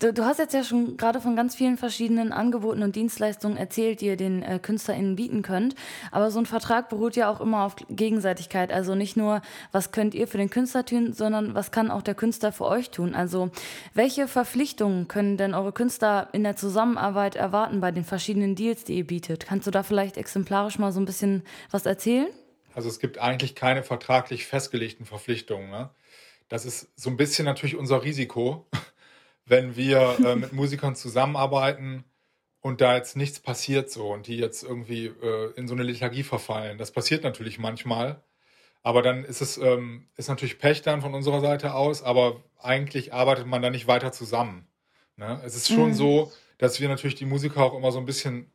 Du, 0.00 0.12
du, 0.12 0.24
hast 0.24 0.38
jetzt 0.38 0.54
ja 0.54 0.64
schon 0.64 0.96
gerade 0.96 1.20
von 1.20 1.36
ganz 1.36 1.54
vielen 1.54 1.76
verschiedenen 1.76 2.32
Angeboten 2.32 2.82
und 2.82 2.96
Dienstleistungen 2.96 3.56
erzählt, 3.56 4.00
die 4.00 4.06
ihr 4.06 4.16
den 4.16 4.42
äh, 4.42 4.58
KünstlerInnen 4.58 5.14
bieten 5.14 5.42
könnt. 5.42 5.76
Aber 6.10 6.30
so 6.30 6.40
ein 6.40 6.46
Vertrag 6.46 6.88
beruht 6.88 7.14
ja 7.14 7.30
auch 7.30 7.40
immer 7.40 7.64
auf 7.64 7.76
Gegenseitigkeit. 7.88 8.72
Also 8.72 8.94
nicht 8.94 9.16
nur, 9.16 9.40
was 9.70 9.92
könnt 9.92 10.14
ihr 10.14 10.26
für 10.26 10.38
den 10.38 10.50
Künstler 10.50 10.84
tun, 10.84 11.12
sondern 11.12 11.54
was 11.54 11.70
kann 11.70 11.90
auch 11.90 12.02
der 12.02 12.14
Künstler 12.14 12.50
für 12.50 12.64
euch 12.64 12.90
tun. 12.90 13.14
Also 13.14 13.50
welche 13.94 14.26
Verpflichtungen 14.26 15.06
können 15.06 15.36
denn 15.36 15.54
eure 15.54 15.72
Künstler 15.72 16.28
in 16.32 16.42
der 16.42 16.56
Zusammenarbeit 16.56 17.36
erwarten 17.36 17.80
bei 17.80 17.92
den 17.92 18.04
verschiedenen 18.04 18.56
Deals, 18.56 18.84
die 18.84 18.98
ihr 18.98 19.06
bietet? 19.06 19.46
Kannst 19.46 19.66
du 19.66 19.70
da 19.70 19.82
vielleicht 19.84 20.16
exemplarisch 20.16 20.78
mal 20.78 20.92
so 20.92 21.00
ein 21.00 21.06
bisschen 21.06 21.44
was 21.70 21.86
erzählen? 21.86 22.28
Also 22.74 22.88
es 22.88 22.98
gibt 22.98 23.18
eigentlich 23.18 23.54
keine 23.54 23.84
vertraglich 23.84 24.46
festgelegten 24.46 25.06
Verpflichtungen. 25.06 25.70
Ne? 25.70 25.90
Das 26.48 26.64
ist 26.64 26.88
so 26.96 27.10
ein 27.10 27.16
bisschen 27.16 27.44
natürlich 27.44 27.76
unser 27.76 28.02
Risiko 28.02 28.66
wenn 29.46 29.76
wir 29.76 30.16
äh, 30.24 30.36
mit 30.36 30.52
Musikern 30.52 30.96
zusammenarbeiten 30.96 32.04
und 32.60 32.80
da 32.80 32.96
jetzt 32.96 33.16
nichts 33.16 33.40
passiert 33.40 33.90
so 33.90 34.12
und 34.12 34.26
die 34.26 34.38
jetzt 34.38 34.62
irgendwie 34.62 35.06
äh, 35.06 35.52
in 35.56 35.68
so 35.68 35.74
eine 35.74 35.82
Lethargie 35.82 36.22
verfallen. 36.22 36.78
Das 36.78 36.92
passiert 36.92 37.22
natürlich 37.24 37.58
manchmal. 37.58 38.22
Aber 38.82 39.02
dann 39.02 39.24
ist 39.24 39.40
es 39.40 39.56
ähm, 39.58 40.08
ist 40.16 40.28
natürlich 40.28 40.58
Pech 40.58 40.82
dann 40.82 41.00
von 41.02 41.14
unserer 41.14 41.40
Seite 41.40 41.74
aus, 41.74 42.02
aber 42.02 42.42
eigentlich 42.58 43.12
arbeitet 43.12 43.46
man 43.46 43.62
da 43.62 43.70
nicht 43.70 43.86
weiter 43.86 44.12
zusammen. 44.12 44.66
Ne? 45.16 45.40
Es 45.44 45.56
ist 45.56 45.68
schon 45.68 45.90
mhm. 45.90 45.94
so, 45.94 46.32
dass 46.58 46.80
wir 46.80 46.88
natürlich 46.88 47.14
die 47.14 47.24
Musiker 47.24 47.62
auch 47.62 47.74
immer 47.74 47.92
so 47.92 47.98
ein 47.98 48.06
bisschen 48.06 48.50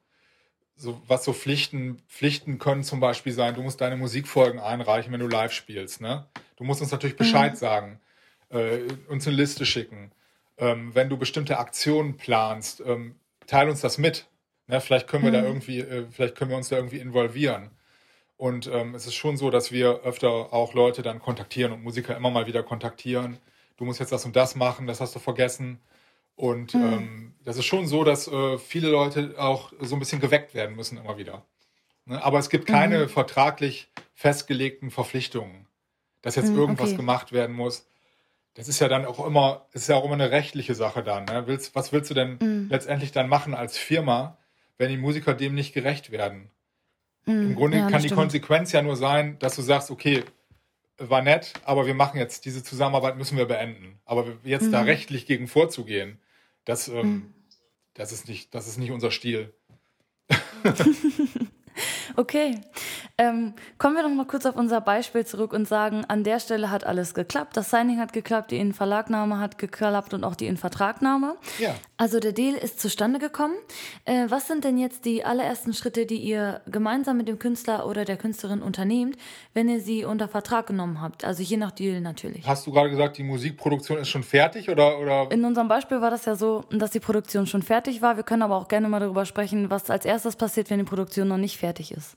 so 0.75 1.01
was 1.07 1.25
so 1.25 1.33
Pflichten 1.33 2.01
Pflichten 2.07 2.57
können 2.57 2.83
zum 2.83 2.99
Beispiel 2.99 3.33
sein. 3.33 3.55
Du 3.55 3.61
musst 3.61 3.81
deine 3.81 3.97
Musikfolgen 3.97 4.59
einreichen, 4.59 5.11
wenn 5.11 5.19
du 5.19 5.27
live 5.27 5.51
spielst. 5.51 5.99
Ne? 6.01 6.27
Du 6.59 6.63
musst 6.63 6.81
uns 6.81 6.91
natürlich 6.91 7.17
Bescheid 7.17 7.53
mhm. 7.53 7.57
sagen, 7.57 7.99
äh, 8.49 8.81
uns 9.07 9.25
eine 9.25 9.35
Liste 9.35 9.65
schicken 9.65 10.11
ähm, 10.59 10.93
wenn 10.93 11.09
du 11.09 11.17
bestimmte 11.17 11.57
Aktionen 11.57 12.17
planst, 12.17 12.83
ähm, 12.85 13.15
teil 13.47 13.69
uns 13.69 13.81
das 13.81 13.97
mit. 13.97 14.27
Ne? 14.67 14.81
Vielleicht 14.81 15.07
können 15.07 15.23
wir 15.23 15.31
mhm. 15.31 15.35
da 15.35 15.43
irgendwie, 15.43 15.79
äh, 15.79 16.05
vielleicht 16.11 16.35
können 16.35 16.51
wir 16.51 16.57
uns 16.57 16.69
da 16.69 16.75
irgendwie 16.75 16.99
involvieren. 16.99 17.71
Und 18.37 18.67
ähm, 18.67 18.95
es 18.95 19.05
ist 19.05 19.15
schon 19.15 19.35
so, 19.37 19.49
dass 19.49 19.71
wir 19.71 20.01
öfter 20.03 20.53
auch 20.53 20.73
Leute 20.73 21.01
dann 21.01 21.19
kontaktieren 21.19 21.73
und 21.73 21.83
Musiker 21.83 22.15
immer 22.15 22.29
mal 22.29 22.47
wieder 22.47 22.63
kontaktieren. 22.63 23.37
Du 23.77 23.85
musst 23.85 23.99
jetzt 23.99 24.11
das 24.11 24.25
und 24.25 24.35
das 24.35 24.55
machen, 24.55 24.87
das 24.87 25.01
hast 25.01 25.15
du 25.15 25.19
vergessen. 25.19 25.79
Und 26.35 26.73
mhm. 26.73 26.81
ähm, 26.81 27.33
das 27.43 27.57
ist 27.57 27.65
schon 27.65 27.87
so, 27.87 28.03
dass 28.03 28.27
äh, 28.27 28.57
viele 28.57 28.89
Leute 28.89 29.35
auch 29.37 29.73
so 29.79 29.95
ein 29.95 29.99
bisschen 29.99 30.21
geweckt 30.21 30.53
werden 30.53 30.75
müssen 30.75 30.97
immer 30.97 31.17
wieder. 31.17 31.43
Ne? 32.05 32.23
Aber 32.23 32.39
es 32.39 32.49
gibt 32.49 32.65
keine 32.65 32.99
mhm. 32.99 33.09
vertraglich 33.09 33.89
festgelegten 34.13 34.89
Verpflichtungen, 34.89 35.65
dass 36.21 36.35
jetzt 36.35 36.51
mhm, 36.51 36.59
irgendwas 36.59 36.89
okay. 36.89 36.97
gemacht 36.97 37.31
werden 37.31 37.55
muss 37.55 37.85
das 38.59 38.67
ist 38.67 38.79
ja 38.79 38.89
dann 38.89 39.05
auch 39.05 39.25
immer, 39.25 39.67
ist 39.71 39.87
ja 39.87 39.95
auch 39.95 40.03
immer 40.03 40.15
eine 40.15 40.31
rechtliche 40.31 40.75
Sache 40.75 41.01
dann. 41.01 41.23
Ne? 41.25 41.47
Willst, 41.47 41.75
was 41.75 41.93
willst 41.93 42.09
du 42.09 42.13
denn 42.13 42.33
mm. 42.33 42.67
letztendlich 42.69 43.13
dann 43.13 43.29
machen 43.29 43.53
als 43.53 43.77
Firma, 43.77 44.37
wenn 44.77 44.89
die 44.89 44.97
Musiker 44.97 45.33
dem 45.33 45.55
nicht 45.55 45.73
gerecht 45.73 46.11
werden? 46.11 46.49
Mm, 47.25 47.31
Im 47.31 47.55
Grunde 47.55 47.77
ja, 47.77 47.89
kann 47.89 48.01
die 48.01 48.09
stimmt. 48.09 48.19
Konsequenz 48.19 48.73
ja 48.73 48.81
nur 48.81 48.97
sein, 48.97 49.39
dass 49.39 49.55
du 49.55 49.61
sagst, 49.61 49.91
okay, 49.91 50.25
war 50.97 51.21
nett, 51.21 51.53
aber 51.63 51.85
wir 51.85 51.93
machen 51.93 52.17
jetzt 52.17 52.43
diese 52.43 52.61
Zusammenarbeit 52.61 53.17
müssen 53.17 53.37
wir 53.37 53.45
beenden. 53.45 53.99
Aber 54.03 54.25
jetzt 54.43 54.67
mm. 54.67 54.71
da 54.71 54.81
rechtlich 54.81 55.25
gegen 55.25 55.47
vorzugehen, 55.47 56.19
das, 56.65 56.89
ähm, 56.89 57.33
das 57.93 58.11
ist 58.11 58.27
nicht, 58.27 58.53
das 58.53 58.67
ist 58.67 58.77
nicht 58.77 58.91
unser 58.91 59.11
Stil. 59.11 59.53
Okay, 62.15 62.59
ähm, 63.19 63.53
kommen 63.77 63.95
wir 63.95 64.03
noch 64.03 64.15
mal 64.15 64.25
kurz 64.25 64.45
auf 64.45 64.55
unser 64.55 64.79
Beispiel 64.79 65.25
zurück 65.25 65.51
und 65.51 65.67
sagen, 65.67 66.05
an 66.07 66.23
der 66.23 66.39
Stelle 66.39 66.71
hat 66.71 66.85
alles 66.85 67.13
geklappt. 67.13 67.57
Das 67.57 67.69
Signing 67.69 67.99
hat 67.99 68.13
geklappt, 68.13 68.51
die 68.51 68.57
Innenverlagnahme 68.57 69.39
hat 69.39 69.57
geklappt 69.57 70.13
und 70.13 70.23
auch 70.23 70.35
die 70.35 70.47
Innenvertragnahme. 70.47 71.35
Ja. 71.59 71.75
Also 71.97 72.21
der 72.21 72.31
Deal 72.31 72.55
ist 72.55 72.79
zustande 72.79 73.19
gekommen. 73.19 73.55
Äh, 74.05 74.27
was 74.29 74.47
sind 74.47 74.63
denn 74.63 74.77
jetzt 74.77 75.03
die 75.03 75.25
allerersten 75.25 75.73
Schritte, 75.73 76.05
die 76.05 76.15
ihr 76.15 76.61
gemeinsam 76.65 77.17
mit 77.17 77.27
dem 77.27 77.39
Künstler 77.39 77.85
oder 77.85 78.05
der 78.05 78.15
Künstlerin 78.15 78.61
unternehmt, 78.61 79.17
wenn 79.53 79.67
ihr 79.67 79.81
sie 79.81 80.05
unter 80.05 80.29
Vertrag 80.29 80.67
genommen 80.67 81.01
habt? 81.01 81.25
Also 81.25 81.43
je 81.43 81.57
nach 81.57 81.71
Deal 81.71 81.99
natürlich. 81.99 82.47
Hast 82.47 82.65
du 82.65 82.71
gerade 82.71 82.89
gesagt, 82.89 83.17
die 83.17 83.23
Musikproduktion 83.23 83.97
ist 83.97 84.07
schon 84.07 84.23
fertig 84.23 84.69
oder, 84.69 84.97
oder? 84.97 85.29
In 85.29 85.43
unserem 85.43 85.67
Beispiel 85.67 85.99
war 85.99 86.09
das 86.09 86.23
ja 86.23 86.35
so, 86.35 86.63
dass 86.69 86.91
die 86.91 87.01
Produktion 87.01 87.47
schon 87.47 87.63
fertig 87.63 88.01
war. 88.01 88.15
Wir 88.15 88.23
können 88.23 88.43
aber 88.43 88.55
auch 88.55 88.69
gerne 88.69 88.87
mal 88.87 89.01
darüber 89.01 89.25
sprechen, 89.25 89.69
was 89.69 89.89
als 89.89 90.05
erstes 90.05 90.37
passiert, 90.37 90.69
wenn 90.69 90.79
die 90.79 90.85
Produktion 90.85 91.27
noch 91.27 91.37
nicht 91.37 91.57
fertig 91.57 91.68
ist. 91.68 91.68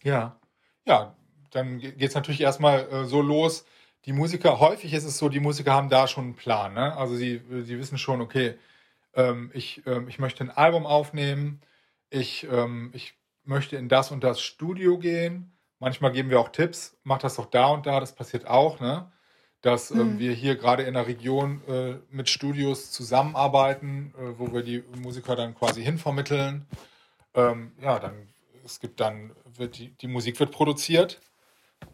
Ja. 0.03 0.39
Ja, 0.85 1.15
dann 1.51 1.79
geht 1.79 2.01
es 2.03 2.15
natürlich 2.15 2.41
erstmal 2.41 2.89
äh, 2.91 3.05
so 3.05 3.23
los. 3.23 3.65
Die 4.05 4.13
Musiker, 4.13 4.59
häufig 4.59 4.93
ist 4.95 5.05
es 5.05 5.19
so, 5.19 5.29
die 5.29 5.41
Musiker 5.41 5.73
haben 5.73 5.89
da 5.89 6.09
schon 6.09 6.25
einen 6.25 6.35
Plan. 6.35 6.75
Ne? 6.75 6.97
Also 6.97 7.15
sie, 7.15 7.41
sie 7.63 7.79
wissen 7.79 7.99
schon, 7.99 8.21
okay, 8.21 8.55
ähm, 9.15 9.51
ich, 9.55 9.83
ähm, 9.87 10.09
ich 10.09 10.19
möchte 10.19 10.43
ein 10.43 10.51
Album 10.51 10.87
aufnehmen, 10.87 11.61
ich, 12.11 12.47
ähm, 12.51 12.91
ich 12.95 13.15
möchte 13.45 13.77
in 13.77 13.89
das 13.89 14.11
und 14.11 14.25
das 14.25 14.41
Studio 14.41 14.99
gehen. 14.99 15.53
Manchmal 15.79 16.13
geben 16.13 16.31
wir 16.31 16.41
auch 16.41 16.51
Tipps, 16.51 16.97
mach 17.05 17.19
das 17.19 17.37
doch 17.37 17.47
da 17.47 17.67
und 17.67 17.87
da, 17.87 18.01
das 18.01 18.15
passiert 18.15 18.47
auch, 18.47 18.81
ne? 18.81 19.11
dass 19.63 19.91
ähm, 19.93 20.15
mhm. 20.15 20.19
wir 20.19 20.33
hier 20.33 20.57
gerade 20.57 20.83
in 20.83 20.95
der 20.95 21.07
Region 21.07 21.63
äh, 21.69 21.95
mit 22.11 22.29
Studios 22.29 22.91
zusammenarbeiten, 22.91 24.13
äh, 24.19 24.39
wo 24.39 24.53
wir 24.53 24.63
die 24.63 24.83
Musiker 25.01 25.37
dann 25.37 25.55
quasi 25.55 25.83
hinvermitteln. 25.83 26.67
Ähm, 27.35 27.73
ja, 27.81 27.99
dann 27.99 28.29
es 28.65 28.81
gibt 28.81 29.01
dann, 29.01 29.33
wird 29.63 29.79
die, 29.79 29.97
die 29.97 30.09
Musik 30.09 30.39
wird 30.41 30.51
produziert. 30.51 31.21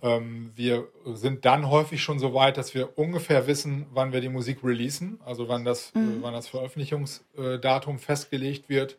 Ähm, 0.02 0.52
wir 0.54 0.88
sind 1.04 1.44
dann 1.44 1.68
häufig 1.70 2.02
schon 2.02 2.18
so 2.18 2.34
weit, 2.34 2.56
dass 2.56 2.74
wir 2.74 2.98
ungefähr 2.98 3.46
wissen, 3.46 3.86
wann 3.92 4.12
wir 4.12 4.20
die 4.20 4.28
Musik 4.28 4.62
releasen, 4.64 5.20
also 5.24 5.48
wann 5.48 5.64
das, 5.64 5.94
mhm. 5.94 6.18
äh, 6.18 6.22
wann 6.22 6.34
das 6.34 6.48
Veröffentlichungsdatum 6.48 7.98
festgelegt 7.98 8.68
wird. 8.68 8.98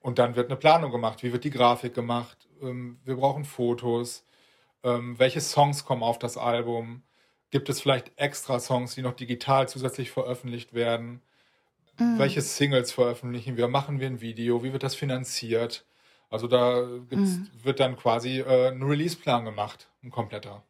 Und 0.00 0.18
dann 0.18 0.36
wird 0.36 0.48
eine 0.50 0.56
Planung 0.56 0.90
gemacht. 0.92 1.22
Wie 1.22 1.32
wird 1.32 1.44
die 1.44 1.50
Grafik 1.50 1.94
gemacht? 1.94 2.48
Ähm, 2.62 2.98
wir 3.04 3.16
brauchen 3.16 3.44
Fotos. 3.44 4.24
Ähm, 4.82 5.18
welche 5.18 5.40
Songs 5.40 5.84
kommen 5.84 6.02
auf 6.02 6.18
das 6.18 6.36
Album? 6.36 7.02
Gibt 7.50 7.68
es 7.68 7.80
vielleicht 7.80 8.12
extra 8.16 8.60
Songs, 8.60 8.94
die 8.94 9.02
noch 9.02 9.14
digital 9.14 9.68
zusätzlich 9.68 10.10
veröffentlicht 10.10 10.72
werden? 10.72 11.20
Mhm. 11.98 12.18
Welche 12.18 12.40
Singles 12.40 12.92
veröffentlichen 12.92 13.56
wir? 13.56 13.68
Machen 13.68 14.00
wir 14.00 14.06
ein 14.06 14.20
Video? 14.20 14.62
Wie 14.62 14.72
wird 14.72 14.82
das 14.82 14.94
finanziert? 14.94 15.84
Also 16.30 16.46
da 16.46 16.82
mhm. 17.10 17.48
wird 17.62 17.80
dann 17.80 17.96
quasi 17.96 18.38
äh, 18.40 18.70
ein 18.70 18.82
Release-Plan 18.82 19.44
gemacht, 19.44 19.88
ein 20.02 20.10
kompletter. 20.10 20.62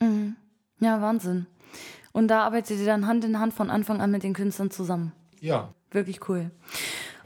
Mhm. 0.00 0.36
Ja, 0.80 1.00
Wahnsinn. 1.00 1.46
Und 2.12 2.28
da 2.28 2.44
arbeitet 2.44 2.78
ihr 2.78 2.86
dann 2.86 3.06
Hand 3.06 3.24
in 3.24 3.38
Hand 3.38 3.54
von 3.54 3.70
Anfang 3.70 4.00
an 4.00 4.10
mit 4.10 4.22
den 4.22 4.34
Künstlern 4.34 4.70
zusammen. 4.70 5.12
Ja. 5.40 5.72
Wirklich 5.90 6.28
cool. 6.28 6.50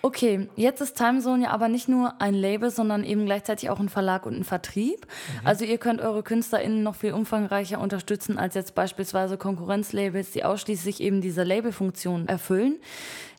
Okay, 0.02 0.48
jetzt 0.56 0.80
ist 0.80 0.96
Timezone 0.96 1.44
ja 1.44 1.50
aber 1.50 1.68
nicht 1.68 1.88
nur 1.88 2.20
ein 2.20 2.34
Label, 2.34 2.70
sondern 2.70 3.02
eben 3.02 3.24
gleichzeitig 3.24 3.70
auch 3.70 3.80
ein 3.80 3.88
Verlag 3.88 4.26
und 4.26 4.34
ein 4.34 4.44
Vertrieb. 4.44 5.06
Mhm. 5.06 5.46
Also 5.46 5.64
ihr 5.64 5.78
könnt 5.78 6.00
eure 6.00 6.22
KünstlerInnen 6.22 6.82
noch 6.82 6.94
viel 6.96 7.12
umfangreicher 7.12 7.80
unterstützen 7.80 8.38
als 8.38 8.54
jetzt 8.54 8.74
beispielsweise 8.74 9.36
Konkurrenzlabels, 9.36 10.30
die 10.32 10.44
ausschließlich 10.44 11.00
eben 11.00 11.20
diese 11.20 11.42
Labelfunktion 11.42 12.28
erfüllen. 12.28 12.76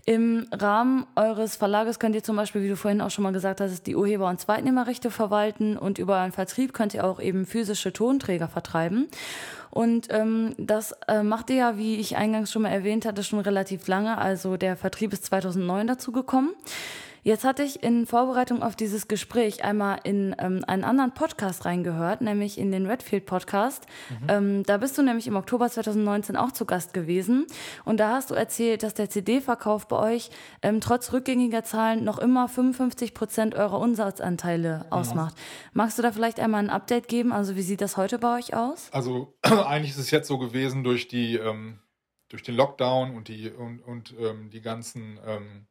Im 0.10 0.48
Rahmen 0.54 1.06
eures 1.18 1.58
Verlages 1.58 2.00
könnt 2.00 2.16
ihr 2.16 2.24
zum 2.24 2.38
Beispiel, 2.38 2.64
wie 2.64 2.70
du 2.70 2.78
vorhin 2.78 3.02
auch 3.02 3.10
schon 3.10 3.24
mal 3.24 3.34
gesagt 3.34 3.60
hast, 3.60 3.86
die 3.88 3.98
Urheber- 3.98 4.30
und 4.30 4.40
Zweitnehmerrechte 4.40 5.12
verwalten 5.12 5.76
und 5.76 6.00
über 6.00 6.20
einen 6.20 6.32
Vertrieb 6.32 6.74
könnt 6.74 6.94
ihr 6.94 7.04
auch 7.04 7.20
eben 7.20 7.46
physische 7.46 7.92
Tonträger 7.92 8.48
vertreiben. 8.48 9.10
Und 9.70 10.08
ähm, 10.12 10.56
das 10.58 10.96
äh, 11.10 11.24
macht 11.24 11.50
ihr 11.50 11.58
ja, 11.58 11.78
wie 11.78 11.98
ich 11.98 12.16
eingangs 12.16 12.54
schon 12.54 12.62
mal 12.62 12.70
erwähnt 12.70 13.06
hatte, 13.06 13.22
schon 13.22 13.40
relativ 13.42 13.86
lange. 13.90 14.18
Also 14.18 14.56
der 14.56 14.78
Vertrieb 14.78 15.12
ist 15.12 15.26
2009 15.26 15.88
dazu 15.88 16.14
gekommen. 16.14 16.52
Jetzt 17.28 17.44
hatte 17.44 17.62
ich 17.62 17.84
in 17.84 18.06
Vorbereitung 18.06 18.64
auf 18.64 18.78
dieses 18.78 19.10
Gespräch 19.10 19.66
einmal 19.66 20.00
in 20.06 20.34
ähm, 20.40 20.64
einen 20.66 20.86
anderen 20.86 21.14
Podcast 21.14 21.66
reingehört, 21.66 22.22
nämlich 22.22 22.58
in 22.58 22.72
den 22.72 22.86
Redfield 22.86 23.26
Podcast. 23.26 23.86
Mhm. 24.10 24.28
Ähm, 24.30 24.64
da 24.64 24.78
bist 24.78 24.98
du 24.98 25.02
nämlich 25.02 25.28
im 25.28 25.36
Oktober 25.36 25.70
2019 25.70 26.38
auch 26.38 26.54
zu 26.54 26.64
Gast 26.64 26.94
gewesen. 26.94 27.46
Und 27.84 28.00
da 28.00 28.14
hast 28.14 28.32
du 28.32 28.34
erzählt, 28.34 28.82
dass 28.82 28.94
der 28.94 29.10
CD-Verkauf 29.10 29.90
bei 29.90 29.98
euch 29.98 30.30
ähm, 30.62 30.80
trotz 30.80 31.12
rückgängiger 31.12 31.66
Zahlen 31.66 32.06
noch 32.06 32.18
immer 32.18 32.48
55 32.48 33.14
Prozent 33.14 33.56
eurer 33.56 33.82
Umsatzanteile 33.82 34.86
mhm. 34.86 34.92
ausmacht. 34.94 35.36
Magst 35.74 35.98
du 35.98 36.04
da 36.04 36.14
vielleicht 36.14 36.40
einmal 36.40 36.64
ein 36.64 36.70
Update 36.70 37.10
geben? 37.10 37.34
Also 37.34 37.58
wie 37.58 37.62
sieht 37.62 37.82
das 37.82 37.98
heute 37.98 38.20
bei 38.20 38.38
euch 38.38 38.54
aus? 38.54 38.88
Also 38.94 39.36
eigentlich 39.42 39.92
ist 39.92 40.00
es 40.00 40.12
jetzt 40.12 40.30
so 40.30 40.38
gewesen 40.38 40.86
durch 40.86 41.10
die 41.10 41.36
ähm, 41.36 41.80
durch 42.30 42.44
den 42.44 42.56
Lockdown 42.56 43.18
und 43.18 43.28
die 43.28 43.50
und, 43.50 43.82
und 43.82 44.16
ähm, 44.18 44.50
die 44.50 44.62
ganzen 44.62 45.20
ähm, 45.28 45.68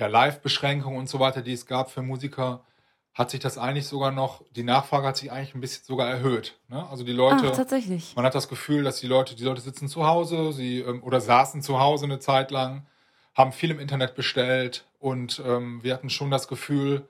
ja, 0.00 0.06
Live-Beschränkungen 0.06 0.98
und 0.98 1.08
so 1.08 1.20
weiter, 1.20 1.42
die 1.42 1.52
es 1.52 1.66
gab 1.66 1.90
für 1.90 2.02
Musiker, 2.02 2.64
hat 3.12 3.30
sich 3.30 3.40
das 3.40 3.58
eigentlich 3.58 3.86
sogar 3.86 4.12
noch, 4.12 4.42
die 4.56 4.62
Nachfrage 4.62 5.06
hat 5.06 5.16
sich 5.18 5.30
eigentlich 5.30 5.54
ein 5.54 5.60
bisschen 5.60 5.84
sogar 5.84 6.08
erhöht. 6.08 6.58
Ne? 6.68 6.88
Also 6.88 7.04
die 7.04 7.12
Leute, 7.12 7.50
Ach, 7.50 7.56
tatsächlich. 7.56 8.16
man 8.16 8.24
hat 8.24 8.34
das 8.34 8.48
Gefühl, 8.48 8.82
dass 8.82 9.00
die 9.00 9.06
Leute, 9.06 9.36
die 9.36 9.44
Leute 9.44 9.60
sitzen 9.60 9.88
zu 9.88 10.06
Hause, 10.06 10.52
sie 10.52 10.80
ähm, 10.80 11.02
oder 11.02 11.20
saßen 11.20 11.60
zu 11.60 11.80
Hause 11.80 12.06
eine 12.06 12.18
Zeit 12.18 12.50
lang, 12.50 12.86
haben 13.34 13.52
viel 13.52 13.70
im 13.70 13.78
Internet 13.78 14.14
bestellt 14.14 14.86
und 14.98 15.42
ähm, 15.46 15.82
wir 15.82 15.92
hatten 15.92 16.08
schon 16.08 16.30
das 16.30 16.48
Gefühl, 16.48 17.06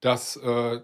dass 0.00 0.36
äh, 0.36 0.82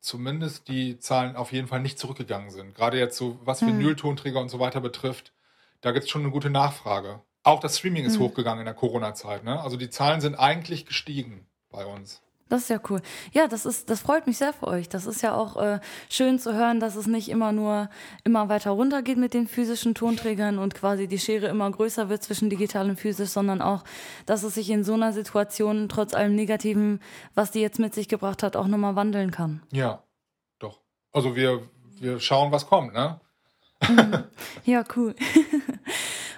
zumindest 0.00 0.68
die 0.68 0.98
Zahlen 0.98 1.34
auf 1.34 1.52
jeden 1.52 1.68
Fall 1.68 1.80
nicht 1.80 1.98
zurückgegangen 1.98 2.50
sind. 2.50 2.74
Gerade 2.74 2.98
jetzt 2.98 3.16
so, 3.16 3.38
was 3.44 3.62
Vinyltonträger 3.62 4.40
und 4.40 4.50
so 4.50 4.58
weiter 4.58 4.80
betrifft, 4.80 5.32
da 5.80 5.92
gibt 5.92 6.04
es 6.04 6.10
schon 6.10 6.22
eine 6.22 6.30
gute 6.30 6.50
Nachfrage. 6.50 7.22
Auch 7.42 7.60
das 7.60 7.78
Streaming 7.78 8.04
ist 8.04 8.18
Mhm. 8.18 8.24
hochgegangen 8.24 8.60
in 8.60 8.64
der 8.66 8.74
Corona-Zeit. 8.74 9.44
Ne? 9.44 9.60
Also 9.60 9.76
die 9.76 9.90
Zahlen 9.90 10.20
sind 10.20 10.34
eigentlich 10.34 10.86
gestiegen 10.86 11.46
bei 11.70 11.84
uns. 11.86 12.22
Das 12.50 12.62
ist 12.62 12.68
ja 12.68 12.80
cool. 12.90 13.00
Ja, 13.30 13.46
das 13.46 13.64
ist, 13.64 13.90
das 13.90 14.00
freut 14.00 14.26
mich 14.26 14.36
sehr 14.36 14.52
für 14.52 14.66
euch. 14.66 14.88
Das 14.88 15.06
ist 15.06 15.22
ja 15.22 15.34
auch 15.36 15.56
äh, 15.56 15.78
schön 16.08 16.40
zu 16.40 16.52
hören, 16.52 16.80
dass 16.80 16.96
es 16.96 17.06
nicht 17.06 17.28
immer 17.28 17.52
nur 17.52 17.88
immer 18.24 18.48
weiter 18.48 18.72
runter 18.72 19.02
geht 19.02 19.18
mit 19.18 19.34
den 19.34 19.46
physischen 19.46 19.94
Tonträgern 19.94 20.58
und 20.58 20.74
quasi 20.74 21.06
die 21.06 21.20
Schere 21.20 21.46
immer 21.46 21.70
größer 21.70 22.08
wird 22.08 22.24
zwischen 22.24 22.50
digital 22.50 22.90
und 22.90 22.96
physisch, 22.98 23.28
sondern 23.30 23.62
auch, 23.62 23.84
dass 24.26 24.42
es 24.42 24.54
sich 24.56 24.68
in 24.68 24.82
so 24.82 24.94
einer 24.94 25.12
Situation 25.12 25.88
trotz 25.88 26.12
allem 26.12 26.34
Negativen, 26.34 27.00
was 27.36 27.52
die 27.52 27.60
jetzt 27.60 27.78
mit 27.78 27.94
sich 27.94 28.08
gebracht 28.08 28.42
hat, 28.42 28.56
auch 28.56 28.66
nochmal 28.66 28.96
wandeln 28.96 29.30
kann. 29.30 29.62
Ja, 29.70 30.02
doch. 30.58 30.80
Also 31.12 31.36
wir, 31.36 31.62
wir 32.00 32.18
schauen, 32.18 32.50
was 32.50 32.66
kommt. 32.66 32.92
Ne? 32.94 33.20
Ja, 34.64 34.84
cool. 34.96 35.14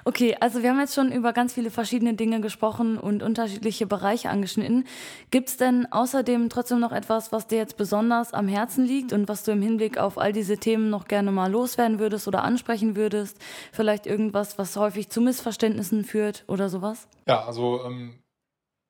Okay, 0.04 0.36
also 0.40 0.62
wir 0.62 0.70
haben 0.70 0.80
jetzt 0.80 0.94
schon 0.94 1.12
über 1.12 1.32
ganz 1.32 1.54
viele 1.54 1.70
verschiedene 1.70 2.14
Dinge 2.14 2.40
gesprochen 2.40 2.98
und 2.98 3.22
unterschiedliche 3.22 3.86
Bereiche 3.86 4.30
angeschnitten. 4.30 4.84
Gibt 5.30 5.48
es 5.48 5.56
denn 5.56 5.86
außerdem 5.90 6.48
trotzdem 6.48 6.80
noch 6.80 6.90
etwas, 6.90 7.30
was 7.30 7.46
dir 7.46 7.58
jetzt 7.58 7.76
besonders 7.76 8.34
am 8.34 8.48
Herzen 8.48 8.84
liegt 8.84 9.12
und 9.12 9.28
was 9.28 9.44
du 9.44 9.52
im 9.52 9.62
Hinblick 9.62 9.98
auf 9.98 10.18
all 10.18 10.32
diese 10.32 10.58
Themen 10.58 10.90
noch 10.90 11.06
gerne 11.06 11.30
mal 11.30 11.50
loswerden 11.50 12.00
würdest 12.00 12.26
oder 12.26 12.42
ansprechen 12.42 12.96
würdest? 12.96 13.38
Vielleicht 13.72 14.06
irgendwas, 14.06 14.58
was 14.58 14.76
häufig 14.76 15.08
zu 15.08 15.20
Missverständnissen 15.20 16.04
führt 16.04 16.44
oder 16.48 16.68
sowas? 16.68 17.06
Ja, 17.28 17.44
also 17.44 17.84
ähm, 17.84 18.22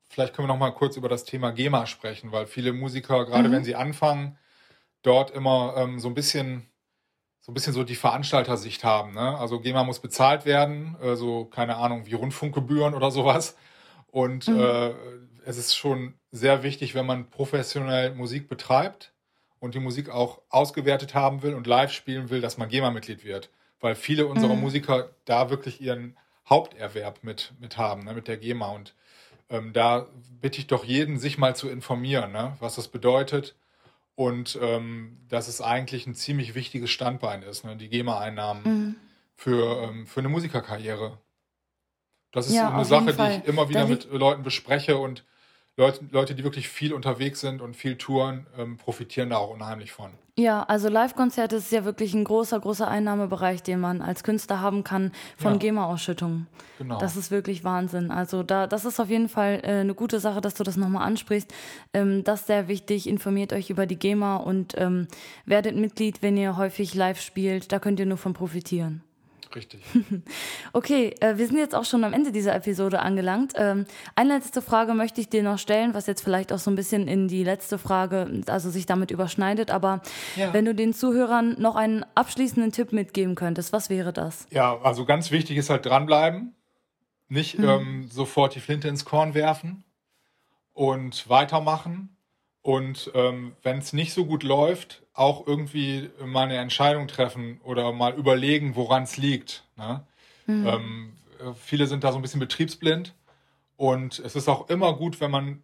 vielleicht 0.09 0.35
können 0.35 0.49
wir 0.49 0.55
noch 0.55 0.61
mal 0.61 0.71
kurz 0.71 0.97
über 0.97 1.11
das 1.11 1.25
Thema 1.25 1.53
GEMA 1.53 1.87
sprechen, 1.87 2.33
weil 2.33 2.47
viele 2.47 2.73
Musiker, 2.73 3.27
gerade 3.27 3.51
wenn 3.51 3.65
sie 3.65 3.75
anfangen, 3.75 4.39
dort 5.03 5.31
immer 5.31 5.75
ähm, 5.77 5.99
so 5.99 6.09
ein 6.09 6.15
bisschen 6.15 6.72
so 7.43 7.51
ein 7.51 7.55
bisschen 7.55 7.73
so 7.73 7.83
die 7.83 7.97
Veranstaltersicht 7.97 8.85
haben. 8.85 9.13
Ne? 9.13 9.37
Also 9.39 9.61
GEMA 9.61 9.83
muss 9.83 9.99
bezahlt 9.99 10.47
werden, 10.47 10.97
äh, 11.03 11.17
so 11.17 11.45
keine 11.45 11.77
Ahnung 11.77 12.07
wie 12.07 12.15
Rundfunkgebühren 12.15 12.95
oder 12.95 13.11
sowas. 13.11 13.57
Und 14.07 14.47
äh, 14.47 14.95
es 15.45 15.59
ist 15.59 15.75
schon 15.75 16.15
sehr 16.31 16.63
wichtig, 16.63 16.95
wenn 16.95 17.05
man 17.05 17.31
professionell 17.31 18.15
Musik 18.15 18.49
betreibt 18.49 19.13
und 19.59 19.75
die 19.75 19.81
Musik 19.81 20.09
auch 20.09 20.41
ausgewertet 20.51 21.15
haben 21.15 21.43
will 21.43 21.55
und 21.55 21.67
live 21.67 21.93
spielen 21.93 22.31
will, 22.31 22.41
dass 22.41 22.59
man 22.59 22.69
GEMA-Mitglied 22.69 23.25
wird. 23.25 23.51
Weil 23.81 23.97
viele 23.97 24.27
unserer 24.27 24.55
Musiker 24.55 25.11
da 25.25 25.51
wirklich 25.51 25.81
ihren 25.81 26.17
Haupterwerb 26.49 27.25
mit, 27.25 27.53
mit 27.59 27.77
haben, 27.77 28.05
ne, 28.05 28.15
mit 28.15 28.29
der 28.29 28.37
GEMA. 28.37 28.69
Und 28.69 28.95
ähm, 29.51 29.73
da 29.73 30.07
bitte 30.41 30.59
ich 30.59 30.69
doch 30.69 30.85
jeden, 30.85 31.19
sich 31.19 31.39
mal 31.39 31.57
zu 31.57 31.69
informieren, 31.69 32.31
ne, 32.31 32.57
was 32.61 32.77
das 32.77 32.87
bedeutet. 32.89 33.57
Und 34.23 34.59
ähm, 34.61 35.19
dass 35.29 35.49
es 35.49 35.61
eigentlich 35.61 36.07
ein 36.07 36.15
ziemlich 36.15 36.55
wichtiges 36.55 36.91
Standbein 36.91 37.43
ist, 37.43 37.65
ne, 37.65 37.77
die 37.77 37.89
GEMA-Einnahmen 37.89 38.97
für, 39.35 39.83
ähm, 39.83 40.07
für 40.07 40.21
eine 40.21 40.29
Musikerkarriere. 40.29 41.19
Das 42.31 42.47
ist 42.47 42.55
Ja, 42.55 42.73
eine 42.73 42.85
Sache, 42.85 43.13
die 43.13 43.39
ich 43.39 43.45
immer 43.49 43.69
wieder 43.69 43.83
Da 43.83 43.87
mit 43.87 44.11
Leuten 44.11 44.43
bespreche 44.43 44.97
und 44.97 45.25
Leute, 45.77 46.05
Leute, 46.11 46.35
die 46.35 46.45
wirklich 46.45 46.69
viel 46.69 46.93
unterwegs 46.93 47.41
sind 47.41 47.63
und 47.63 47.77
viel 47.77 47.97
touren, 47.97 48.47
ähm, 48.57 48.77
profitieren 48.77 49.31
da 49.31 49.39
auch 49.39 49.51
unheimlich 49.51 49.93
von. 49.93 50.13
Ja, 50.39 50.63
also 50.63 50.89
Live-Konzerte 50.89 51.57
ist 51.57 51.71
ja 51.73 51.85
wirklich 51.85 52.15
ein 52.15 52.25
großer, 52.25 52.59
großer 52.59 52.89
Einnahmebereich, 52.89 53.63
den 53.63 53.81
man 53.81 54.01
als 54.01 54.25
Künstler 54.25 54.61
haben 54.61 54.83
kann 54.83 55.13
von 55.37 55.53
Ja. 55.53 55.59
GEMA-Ausschüttungen. 55.59 56.47
Genau. 56.79 56.99
Das 56.99 57.19
ist 57.19 57.31
wirklich 57.31 57.65
Wahnsinn. 57.65 58.11
Also 58.11 58.43
da, 58.43 58.67
das 58.67 58.87
ist 58.87 58.99
auf 58.99 59.11
jeden 59.11 59.29
Fall 59.29 59.61
äh, 59.63 59.81
eine 59.81 59.95
gute 59.95 60.21
Sache, 60.21 60.41
dass 60.41 60.55
du 60.55 60.65
das 60.65 60.79
nochmal 60.79 61.07
ansprichst. 61.07 61.53
Ähm, 61.93 62.25
das 62.25 62.41
ist 62.41 62.47
sehr 62.47 62.67
wichtig. 62.67 63.07
Informiert 63.09 63.53
euch 63.53 63.69
über 63.69 63.85
die 63.85 63.99
GEMA 63.99 64.37
und 64.37 64.75
ähm, 64.79 65.07
werdet 65.45 65.77
Mitglied, 65.77 66.23
wenn 66.23 66.39
ihr 66.39 66.57
häufig 66.57 66.95
live 66.95 67.21
spielt. 67.21 67.71
Da 67.71 67.79
könnt 67.79 68.01
ihr 68.01 68.07
nur 68.07 68.17
von 68.17 68.33
profitieren. 68.33 69.03
Richtig. 69.55 69.83
Okay, 70.75 71.15
äh, 71.21 71.37
wir 71.37 71.47
sind 71.47 71.59
jetzt 71.59 71.75
auch 71.75 71.85
schon 71.85 72.03
am 72.05 72.13
Ende 72.15 72.33
dieser 72.33 72.55
Episode 72.55 73.01
angelangt. 73.01 73.53
Ähm, 73.57 73.85
eine 74.15 74.35
letzte 74.35 74.63
Frage 74.63 74.95
möchte 74.95 75.21
ich 75.21 75.29
dir 75.29 75.43
noch 75.43 75.59
stellen, 75.59 75.93
was 75.95 76.07
jetzt 76.07 76.23
vielleicht 76.23 76.53
auch 76.53 76.59
so 76.59 76.71
ein 76.71 76.77
bisschen 76.77 77.09
in 77.09 77.29
die 77.29 77.45
letzte 77.45 77.77
Frage, 77.79 78.43
also 78.47 78.71
sich 78.71 78.87
damit 78.87 79.11
überschneidet. 79.11 79.71
Aber 79.71 80.01
Ja. 80.37 80.53
wenn 80.55 80.65
du 80.65 80.75
den 80.75 80.95
Zuhörern 80.95 81.57
noch 81.61 81.77
einen 81.77 82.05
abschließenden 82.15 82.73
Tipp 82.73 82.93
mitgeben 82.93 83.35
könntest, 83.35 83.73
was 83.73 83.91
wäre 83.91 84.13
das? 84.13 84.47
Ja, 84.51 84.79
also 84.83 85.05
ganz 85.05 85.31
wichtig 85.31 85.57
ist 85.59 85.69
halt 85.69 85.85
dranbleiben, 85.85 86.55
nicht 87.29 87.59
ähm, 87.59 88.09
sofort 88.11 88.55
die 88.55 88.61
Flinte 88.61 88.89
ins 88.89 89.05
Korn 89.05 89.35
werfen 89.35 89.85
und 90.73 91.29
weitermachen. 91.29 92.17
Und 92.63 93.11
ähm, 93.15 93.57
wenn 93.63 93.79
es 93.79 93.93
nicht 93.93 94.13
so 94.13 94.25
gut 94.25 94.45
läuft, 94.45 95.03
auch 95.15 95.47
irgendwie 95.47 96.11
mal 96.25 96.45
eine 96.45 96.59
Entscheidung 96.59 97.09
treffen 97.09 97.61
oder 97.65 97.93
mal 97.93 98.15
überlegen, 98.15 98.77
woran 98.77 99.03
es 99.03 99.17
liegt. 99.17 99.65
Ne? 99.77 100.07
Ähm, 100.69 101.13
äh, 101.41 101.53
viele 101.55 101.87
sind 101.87 102.05
da 102.05 102.13
so 102.13 102.19
ein 102.19 102.23
bisschen 102.23 102.41
betriebsblind. 102.41 103.15
Und 103.77 104.21
es 104.21 104.37
ist 104.37 104.49
auch 104.49 104.69
immer 104.69 104.95
gut, 104.95 105.21
wenn 105.21 105.33
man, 105.33 105.63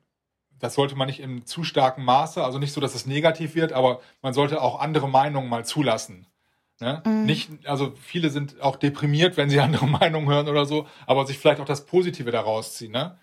das 0.59 0.75
sollte 0.75 0.97
man 0.97 1.07
nicht 1.07 1.21
im 1.21 1.47
zu 1.47 1.63
starken 1.63 2.05
Maße, 2.05 2.43
also 2.43 2.59
nicht 2.59 2.73
so, 2.73 2.81
dass 2.81 2.97
es 2.97 3.07
negativ 3.07 3.55
wird, 3.55 3.73
aber 3.73 4.01
man 4.23 4.35
sollte 4.35 4.61
auch 4.61 4.81
andere 4.81 5.09
Meinungen 5.09 5.49
mal 5.49 5.65
zulassen. 5.65 6.27
Ne? 6.81 7.03
Nicht, 7.25 7.51
also 7.65 7.93
viele 8.01 8.31
sind 8.31 8.61
auch 8.61 8.77
deprimiert, 8.77 9.37
wenn 9.37 9.51
sie 9.51 9.61
andere 9.61 9.87
Meinungen 9.87 10.29
hören 10.29 10.49
oder 10.49 10.67
so, 10.67 10.89
aber 11.07 11.27
sich 11.27 11.39
vielleicht 11.39 11.61
auch 11.61 11.65
das 11.65 11.87
Positive 11.87 12.31
daraus 12.33 12.75
ziehen. 12.75 12.93
Ne? 12.93 13.19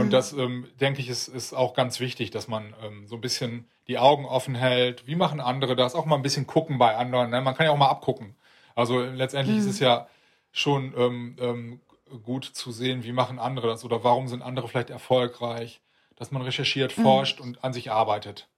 Und 0.00 0.12
das, 0.12 0.32
ähm, 0.32 0.66
denke 0.80 1.00
ich, 1.00 1.08
ist, 1.08 1.28
ist 1.28 1.52
auch 1.52 1.74
ganz 1.74 2.00
wichtig, 2.00 2.30
dass 2.30 2.48
man 2.48 2.74
ähm, 2.82 3.06
so 3.06 3.16
ein 3.16 3.20
bisschen 3.20 3.66
die 3.88 3.98
Augen 3.98 4.24
offen 4.24 4.54
hält. 4.54 5.06
Wie 5.06 5.16
machen 5.16 5.40
andere 5.40 5.76
das? 5.76 5.94
Auch 5.94 6.06
mal 6.06 6.16
ein 6.16 6.22
bisschen 6.22 6.46
gucken 6.46 6.78
bei 6.78 6.96
anderen. 6.96 7.30
Ne? 7.30 7.40
Man 7.40 7.54
kann 7.54 7.66
ja 7.66 7.72
auch 7.72 7.78
mal 7.78 7.88
abgucken. 7.88 8.34
Also 8.74 9.00
letztendlich 9.00 9.58
ist 9.58 9.66
es 9.66 9.80
ja 9.80 10.08
schon 10.50 10.94
ähm, 10.96 11.36
ähm, 11.40 11.80
gut 12.22 12.44
zu 12.44 12.72
sehen, 12.72 13.04
wie 13.04 13.12
machen 13.12 13.38
andere 13.38 13.68
das 13.68 13.84
oder 13.84 14.04
warum 14.04 14.28
sind 14.28 14.42
andere 14.42 14.68
vielleicht 14.68 14.90
erfolgreich. 14.90 15.80
Dass 16.16 16.30
man 16.30 16.42
recherchiert, 16.42 16.92
forscht 16.92 17.40
und 17.40 17.64
an 17.64 17.72
sich 17.72 17.90
arbeitet. 17.90 18.48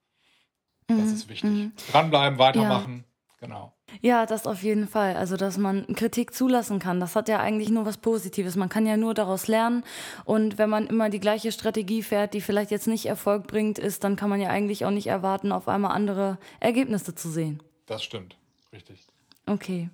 Das 0.87 1.12
ist 1.12 1.29
wichtig. 1.29 1.70
Dranbleiben, 1.90 2.38
weitermachen. 2.38 3.05
Genau. 3.40 3.73
Ja, 4.01 4.27
das 4.27 4.47
auf 4.47 4.62
jeden 4.62 4.88
Fall. 4.88 5.16
Also, 5.16 5.37
dass 5.37 5.59
man 5.59 5.87
Kritik 5.94 6.35
zulassen 6.35 6.79
kann. 6.79 7.01
Das 7.01 7.14
hat 7.14 7.29
ja 7.29 7.40
eigentlich 7.40 7.68
nur 7.68 7.85
was 7.85 7.99
Positives. 7.99 8.57
Man 8.57 8.68
kann 8.68 8.87
ja 8.87 8.97
nur 8.97 9.14
daraus 9.14 9.49
lernen. 9.49 9.85
Und 10.25 10.57
wenn 10.57 10.70
man 10.70 10.87
immer 10.87 11.11
die 11.11 11.20
gleiche 11.20 11.53
Strategie 11.53 12.03
fährt, 12.03 12.35
die 12.35 12.40
vielleicht 12.40 12.70
jetzt 12.70 12.87
nicht 12.87 13.07
Erfolg 13.07 13.47
bringt, 13.47 13.79
ist, 13.79 14.05
dann 14.05 14.16
kann 14.16 14.31
man 14.31 14.40
ja 14.40 14.49
eigentlich 14.49 14.85
auch 14.85 14.90
nicht 14.90 15.09
erwarten, 15.09 15.53
auf 15.53 15.68
einmal 15.68 15.92
andere 15.92 16.38
Ergebnisse 16.61 17.14
zu 17.14 17.29
sehen. 17.29 17.62
Das 17.87 18.03
stimmt. 18.03 18.37
Richtig. 18.73 19.07
Okay. 19.47 19.90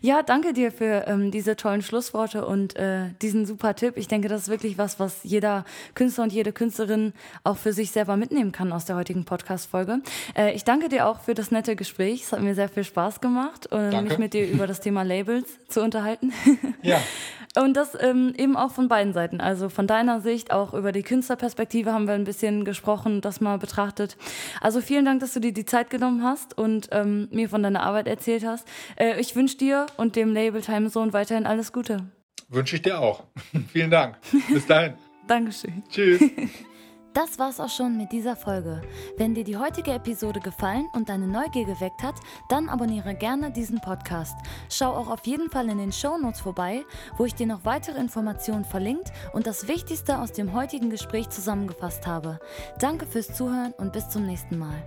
Ja, 0.00 0.22
danke 0.22 0.52
dir 0.52 0.72
für 0.72 1.06
ähm, 1.06 1.30
diese 1.30 1.56
tollen 1.56 1.82
Schlussworte 1.82 2.46
und 2.46 2.76
äh, 2.76 3.10
diesen 3.22 3.46
super 3.46 3.74
Tipp. 3.74 3.96
Ich 3.96 4.08
denke, 4.08 4.28
das 4.28 4.42
ist 4.42 4.48
wirklich 4.48 4.78
was, 4.78 5.00
was 5.00 5.20
jeder 5.22 5.64
Künstler 5.94 6.24
und 6.24 6.32
jede 6.32 6.52
Künstlerin 6.52 7.12
auch 7.44 7.56
für 7.56 7.72
sich 7.72 7.90
selber 7.90 8.16
mitnehmen 8.16 8.52
kann 8.52 8.72
aus 8.72 8.84
der 8.84 8.96
heutigen 8.96 9.24
Podcast-Folge. 9.24 10.00
Äh, 10.36 10.54
ich 10.54 10.64
danke 10.64 10.88
dir 10.88 11.06
auch 11.06 11.20
für 11.20 11.34
das 11.34 11.50
nette 11.50 11.76
Gespräch. 11.76 12.24
Es 12.24 12.32
hat 12.32 12.40
mir 12.40 12.54
sehr 12.54 12.68
viel 12.68 12.84
Spaß 12.84 13.20
gemacht, 13.20 13.68
äh, 13.72 14.00
mich 14.02 14.18
mit 14.18 14.34
dir 14.34 14.48
über 14.48 14.66
das 14.66 14.80
Thema 14.80 15.02
Labels 15.02 15.46
zu 15.68 15.82
unterhalten. 15.82 16.32
Ja. 16.82 17.00
Und 17.56 17.74
das 17.74 17.96
ähm, 17.98 18.34
eben 18.36 18.54
auch 18.54 18.70
von 18.70 18.88
beiden 18.88 19.14
Seiten. 19.14 19.40
Also 19.40 19.70
von 19.70 19.86
deiner 19.86 20.20
Sicht, 20.20 20.52
auch 20.52 20.74
über 20.74 20.92
die 20.92 21.02
Künstlerperspektive 21.02 21.92
haben 21.92 22.06
wir 22.06 22.12
ein 22.12 22.24
bisschen 22.24 22.66
gesprochen, 22.66 23.22
das 23.22 23.40
mal 23.40 23.56
betrachtet. 23.56 24.18
Also 24.60 24.82
vielen 24.82 25.06
Dank, 25.06 25.20
dass 25.20 25.32
du 25.32 25.40
dir 25.40 25.52
die 25.52 25.64
Zeit 25.64 25.88
genommen 25.88 26.22
hast 26.22 26.56
und 26.58 26.88
ähm, 26.92 27.28
mir 27.30 27.48
von 27.48 27.62
deiner 27.62 27.82
Arbeit 27.82 28.08
erzählt 28.08 28.44
hast. 28.44 28.68
Äh, 28.96 29.18
ich 29.20 29.34
wünsche 29.36 29.56
dir 29.56 29.85
und 29.96 30.16
dem 30.16 30.32
Label 30.32 30.62
Time 30.62 30.90
Zone 30.90 31.12
weiterhin 31.12 31.46
alles 31.46 31.72
Gute. 31.72 32.10
Wünsche 32.48 32.76
ich 32.76 32.82
dir 32.82 33.00
auch. 33.00 33.24
Vielen 33.72 33.90
Dank. 33.90 34.16
Bis 34.48 34.66
dahin. 34.66 34.94
Dankeschön. 35.26 35.82
Tschüss. 35.88 36.22
Das 37.16 37.38
war's 37.38 37.60
auch 37.60 37.70
schon 37.70 37.96
mit 37.96 38.12
dieser 38.12 38.36
Folge. 38.36 38.82
Wenn 39.16 39.32
dir 39.32 39.42
die 39.42 39.56
heutige 39.56 39.92
Episode 39.92 40.38
gefallen 40.38 40.84
und 40.92 41.08
deine 41.08 41.26
Neugier 41.26 41.64
geweckt 41.64 42.02
hat, 42.02 42.16
dann 42.50 42.68
abonniere 42.68 43.14
gerne 43.14 43.50
diesen 43.50 43.80
Podcast. 43.80 44.36
Schau 44.68 44.90
auch 44.90 45.08
auf 45.08 45.26
jeden 45.26 45.48
Fall 45.48 45.70
in 45.70 45.78
den 45.78 45.92
Shownotes 45.92 46.42
vorbei, 46.42 46.84
wo 47.16 47.24
ich 47.24 47.34
dir 47.34 47.46
noch 47.46 47.64
weitere 47.64 47.98
Informationen 47.98 48.66
verlinkt 48.66 49.12
und 49.32 49.46
das 49.46 49.66
Wichtigste 49.66 50.18
aus 50.18 50.32
dem 50.32 50.52
heutigen 50.52 50.90
Gespräch 50.90 51.30
zusammengefasst 51.30 52.06
habe. 52.06 52.38
Danke 52.80 53.06
fürs 53.06 53.32
Zuhören 53.32 53.72
und 53.78 53.94
bis 53.94 54.10
zum 54.10 54.26
nächsten 54.26 54.58
Mal. 54.58 54.82